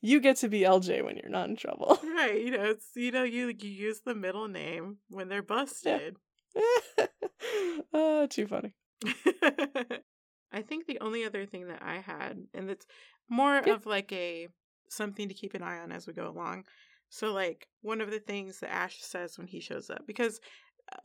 [0.00, 1.98] you get to be LJ when you're not in trouble.
[2.02, 2.40] right?
[2.40, 6.16] You know, it's you know you you use the middle name when they're busted.
[7.92, 8.74] oh, too funny.
[10.52, 12.86] I think the only other thing that I had, and it's
[13.28, 13.74] more Yeah.
[13.74, 14.48] of like a
[14.88, 16.64] something to keep an eye on as we go along.
[17.10, 20.40] So, like one of the things that Ash says when he shows up, because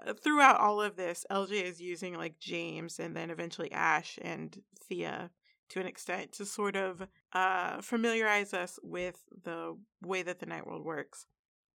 [0.07, 4.57] uh, throughout all of this, LJ is using like James and then eventually Ash and
[4.87, 5.29] Thea
[5.73, 10.67] to an extent to sort of uh, familiarize us with the way that the night
[10.67, 11.27] world works.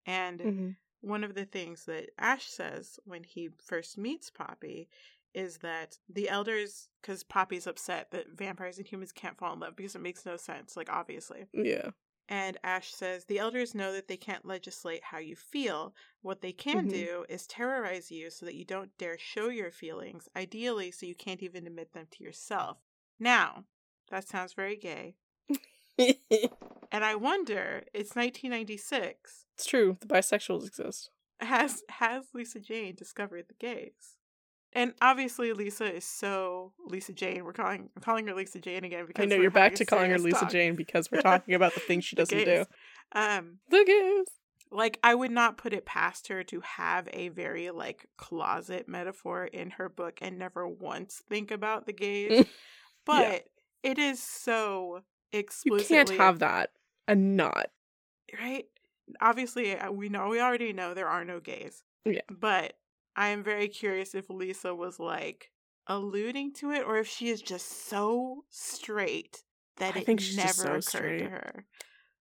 [0.05, 0.77] And Mhm.
[1.01, 4.89] one of the things that Ash says when he first meets Poppy
[5.33, 9.75] is that the elders, because Poppy's upset that vampires and humans can't fall in love
[9.75, 11.47] because it makes no sense, like obviously.
[11.53, 11.91] Yeah.
[12.29, 15.93] And Ash says the elders know that they can't legislate how you feel.
[16.21, 16.87] What they can Mhm.
[16.87, 21.15] do is terrorize you so that you don't dare show your feelings, ideally, so you
[21.15, 22.81] can't even admit them to yourself.
[23.19, 23.65] Now,
[24.11, 25.15] that sounds very gay.
[26.89, 29.45] And I wonder, it's 1996.
[29.55, 29.97] it's true.
[29.99, 31.09] The bisexuals exist.
[31.41, 34.15] has has Lisa Jane discovered the gays?
[34.73, 37.43] And obviously, Lisa is so Lisa Jane.
[37.43, 40.11] We're calling I'm calling her Lisa Jane again because I know you're back to calling
[40.11, 40.51] her Lisa talk.
[40.51, 42.65] Jane because we're talking about the things she The doesn't do.
[43.11, 44.27] Um, The gays.
[44.71, 49.45] like I would not put it past her to have a very like closet metaphor
[49.45, 52.45] in her book and never once think about the gays.
[53.05, 53.45] but
[53.83, 55.01] it is so
[55.31, 56.71] You explicitly can't have that
[57.07, 57.69] and not.
[58.39, 58.65] right?
[59.21, 61.83] Obviously, uh, we know we already know there are no gays.
[62.05, 62.21] Yeah.
[62.29, 62.73] But
[63.15, 65.51] I am very curious if Lisa was like
[65.87, 69.43] alluding to it or if she is just so straight
[69.77, 71.19] that I it think she's never so occurred straight.
[71.19, 71.65] to her.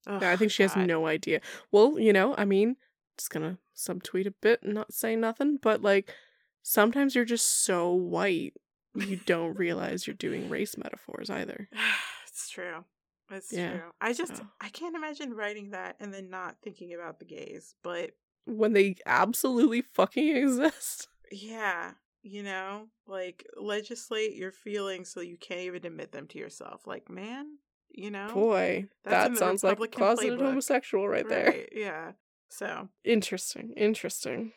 [0.08, 1.40] Yeah, I think she has no idea.
[1.72, 2.76] Well, you know, I mean,
[3.18, 6.14] just gonna subtweet a bit and not say nothing, but like
[6.62, 8.54] sometimes you're just so white
[8.96, 11.68] you don't realize you're doing race metaphors either.
[12.28, 12.84] it's true.
[13.28, 13.90] That's Yeah, true.
[14.00, 14.46] I just so.
[14.60, 17.74] I can't imagine writing that and then not thinking about the gays.
[17.82, 18.12] But
[18.44, 21.08] When they absolutely fucking exist.
[21.32, 21.92] yeah,
[22.22, 26.86] you know, like legislate your feelings so you can't even admit them to yourself.
[26.86, 27.58] Like, man,
[27.90, 30.42] you know, Boy, that sounds like closeted playbook.
[30.46, 31.66] homosexual right there.
[31.72, 32.12] Yeah.
[32.48, 33.72] So, Interesting.
[33.76, 34.52] Interesting.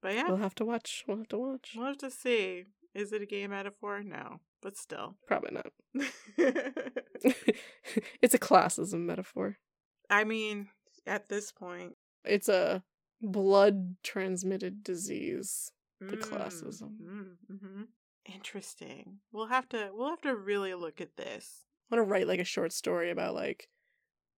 [0.00, 1.04] but yeah, We'll have to watch.
[1.06, 1.74] We'll have to watch.
[1.76, 2.64] we'll have to see.
[2.94, 4.02] Is it a gay metaphor?
[4.02, 5.16] No, but still.
[5.26, 5.72] Probably not.
[8.20, 9.56] it's a classism metaphor.
[10.10, 10.68] I mean,
[11.06, 12.82] at this point, It's a
[13.20, 15.72] blood transmitted disease.
[16.00, 16.96] The mm, classism.
[17.02, 17.82] Mm, hmm
[18.32, 19.18] Interesting.
[19.32, 19.90] We'll have to.
[19.92, 21.64] We'll have to really look at this.
[21.90, 23.68] I want to write like a short story about like,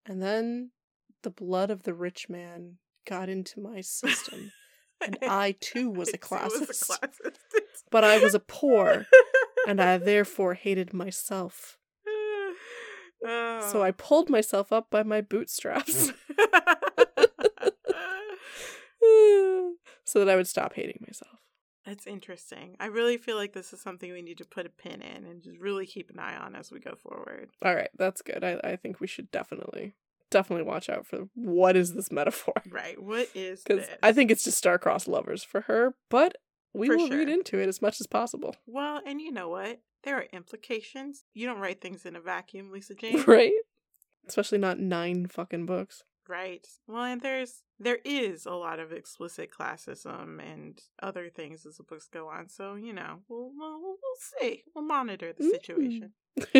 [0.06, 0.70] and then
[1.22, 4.52] the blood of the rich man got into my system,
[5.04, 7.36] and I too was a too was a classist, classist.
[7.90, 9.06] but I was a poor,
[9.66, 11.78] and I therefore hated myself.
[13.24, 13.94] So I oh.
[13.96, 16.12] pulled myself up by my bootstraps
[20.04, 21.40] so that I would stop hating myself.
[21.86, 22.76] That's interesting.
[22.80, 25.42] I really feel like this is something we need to put a pin in and
[25.42, 27.50] just really keep an eye on as we go forward.
[27.62, 28.44] All right, that's good.
[28.44, 29.94] I, I think we should definitely,
[30.34, 32.54] definitely watch out for what is this metaphor.
[32.70, 33.00] Right.
[33.02, 33.86] What is Because?
[34.02, 36.36] I think it's just star-crossed lovers for her, but
[36.74, 38.56] we For will read into it as much as possible.
[38.66, 39.80] Well, and you know what?
[40.02, 41.24] There are implications.
[41.32, 43.22] You don't write things in a vacuum, Lisa Jane.
[43.26, 43.52] right?
[44.28, 46.02] Especially not nine fucking books.
[46.28, 46.66] Right.
[46.86, 51.82] Well, and there's there is a lot of explicit classism and other things as the
[51.82, 52.48] books go on.
[52.48, 53.98] So you know, we'll we'll, we'll
[54.40, 54.62] see.
[54.74, 55.50] We'll monitor the Mm.
[55.50, 56.12] situation.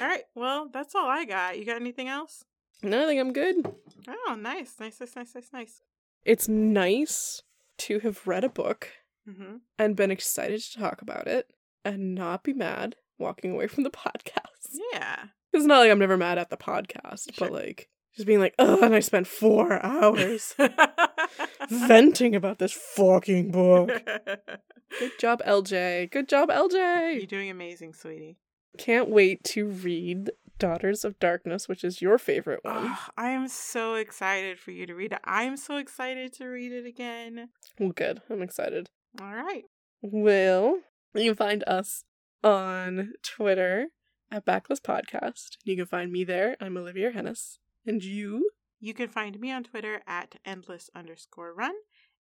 [0.00, 0.24] All right.
[0.34, 1.58] Well, that's all I got.
[1.58, 2.44] You got anything else?
[2.84, 3.74] No, I think I'm good.
[4.08, 5.80] Oh, nice, nice, nice, nice, nice, nice.
[6.24, 7.42] It's nice
[7.78, 8.90] to have read a book
[9.28, 9.56] Mm-hmm.
[9.78, 11.46] and been excited to talk about it
[11.82, 14.76] and not be mad walking away from the podcast.
[14.92, 15.16] Yeah.
[15.54, 17.48] It's not like I'm never mad at the podcast, Sure.
[17.48, 20.54] but like just being like, oh, and I spent four hours
[21.70, 23.88] venting about this fucking book.
[24.98, 26.10] Good job, LJ.
[26.10, 27.14] Good job, LJ.
[27.16, 28.36] You're doing amazing, sweetie.
[28.78, 32.86] Can't wait to read Daughters of Darkness, which is your favorite one.
[32.88, 35.20] Oh, I am so excited for you to read it.
[35.24, 37.48] I am so excited to read it again.
[37.78, 38.22] Well, good.
[38.30, 38.90] I'm excited.
[39.20, 39.64] All right.
[40.02, 40.80] Well,
[41.14, 42.04] you can find us
[42.42, 43.86] on Twitter
[44.30, 45.56] at Backlist Podcast.
[45.64, 46.56] You can find me there.
[46.60, 47.58] I'm Olivia Hennis.
[47.86, 48.50] And you?
[48.80, 51.74] You can find me on Twitter at endless underscore run.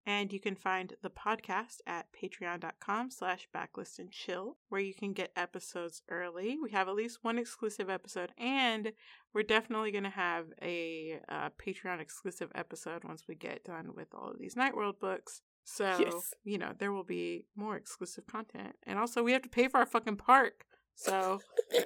[0.06, 5.14] And you can find the podcast at patreon.com slash backlist and chill, where you can
[5.14, 6.58] get episodes early.
[6.62, 8.92] We have at least one exclusive episode, and
[9.34, 14.08] we're definitely going to have a uh, Patreon exclusive episode once we get done with
[14.14, 15.42] all of these Night World books.
[15.64, 16.34] So, Yes.
[16.44, 18.76] you know, there will be more exclusive content.
[18.86, 20.66] And also, we have to pay for our fucking park.
[20.96, 21.40] So,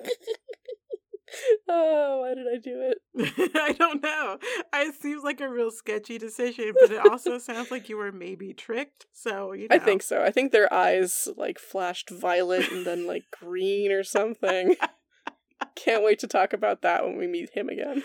[1.68, 3.52] oh, why did I do it?
[3.56, 4.38] I don't know.
[4.74, 8.54] It seems like a real sketchy decision, but it also sounds like you were maybe
[8.54, 9.06] tricked.
[9.14, 9.76] So you know.
[9.76, 10.24] I think so.
[10.24, 14.76] I think their eyes like flashed violet and then like green or something.
[15.76, 18.04] Can't wait to talk about that when we meet him again.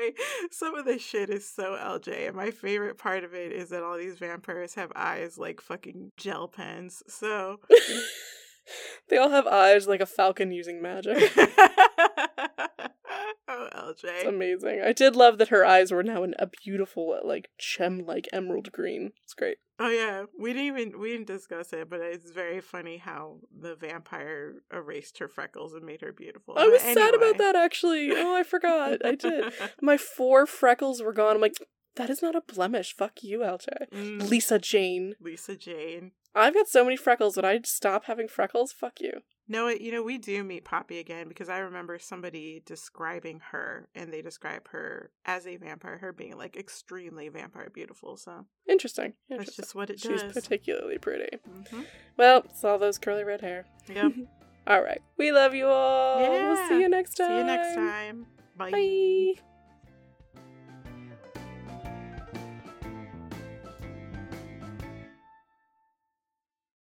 [0.00, 0.14] very.
[0.50, 3.82] Some of this shit is so LJ, and my favorite part of it is that
[3.82, 7.02] all these vampires have eyes like fucking gel pens.
[7.08, 7.60] So.
[9.08, 11.32] They all have eyes like a falcon using magic.
[13.48, 14.28] oh, It's LJ.
[14.28, 14.82] amazing.
[14.84, 18.70] I did love that her eyes were now in a beautiful, like gem like emerald
[18.72, 19.10] green.
[19.24, 19.58] It's great.
[19.78, 23.74] Oh yeah, we didn't even we didn't discuss it, but it's very funny how the
[23.76, 26.54] vampire erased her freckles and made her beautiful.
[26.58, 28.10] I was But sad about that actually.
[28.12, 29.04] Oh, I forgot.
[29.04, 29.52] I did.
[29.82, 31.34] My four freckles were gone.
[31.36, 31.54] I'm like,
[32.00, 32.94] that is not a blemish.
[32.96, 33.68] Fuck you, LJ.
[33.92, 35.14] Mm, Lisa Jane.
[35.20, 36.12] Lisa Jane.
[36.34, 37.36] I've got so many freckles.
[37.36, 38.72] Would I stop having freckles?
[38.72, 39.20] Fuck you.
[39.48, 44.12] No, you know we do meet Poppy again because I remember somebody describing her, and
[44.12, 48.16] they describe her as a vampire, her being like extremely vampire beautiful.
[48.16, 49.14] So Interesting.
[49.28, 49.62] that's Interesting.
[49.62, 50.32] just what it She's does.
[50.32, 51.38] particularly pretty.
[51.44, 51.82] hmm
[52.16, 53.66] Well, it's all those curly red hair.
[53.92, 54.12] Yep.
[54.66, 55.00] All right.
[55.16, 56.20] We love you all.
[56.20, 57.28] We'll see you next time.
[57.28, 58.26] See you next time.
[58.56, 58.70] Bye.
[58.70, 59.49] Bye.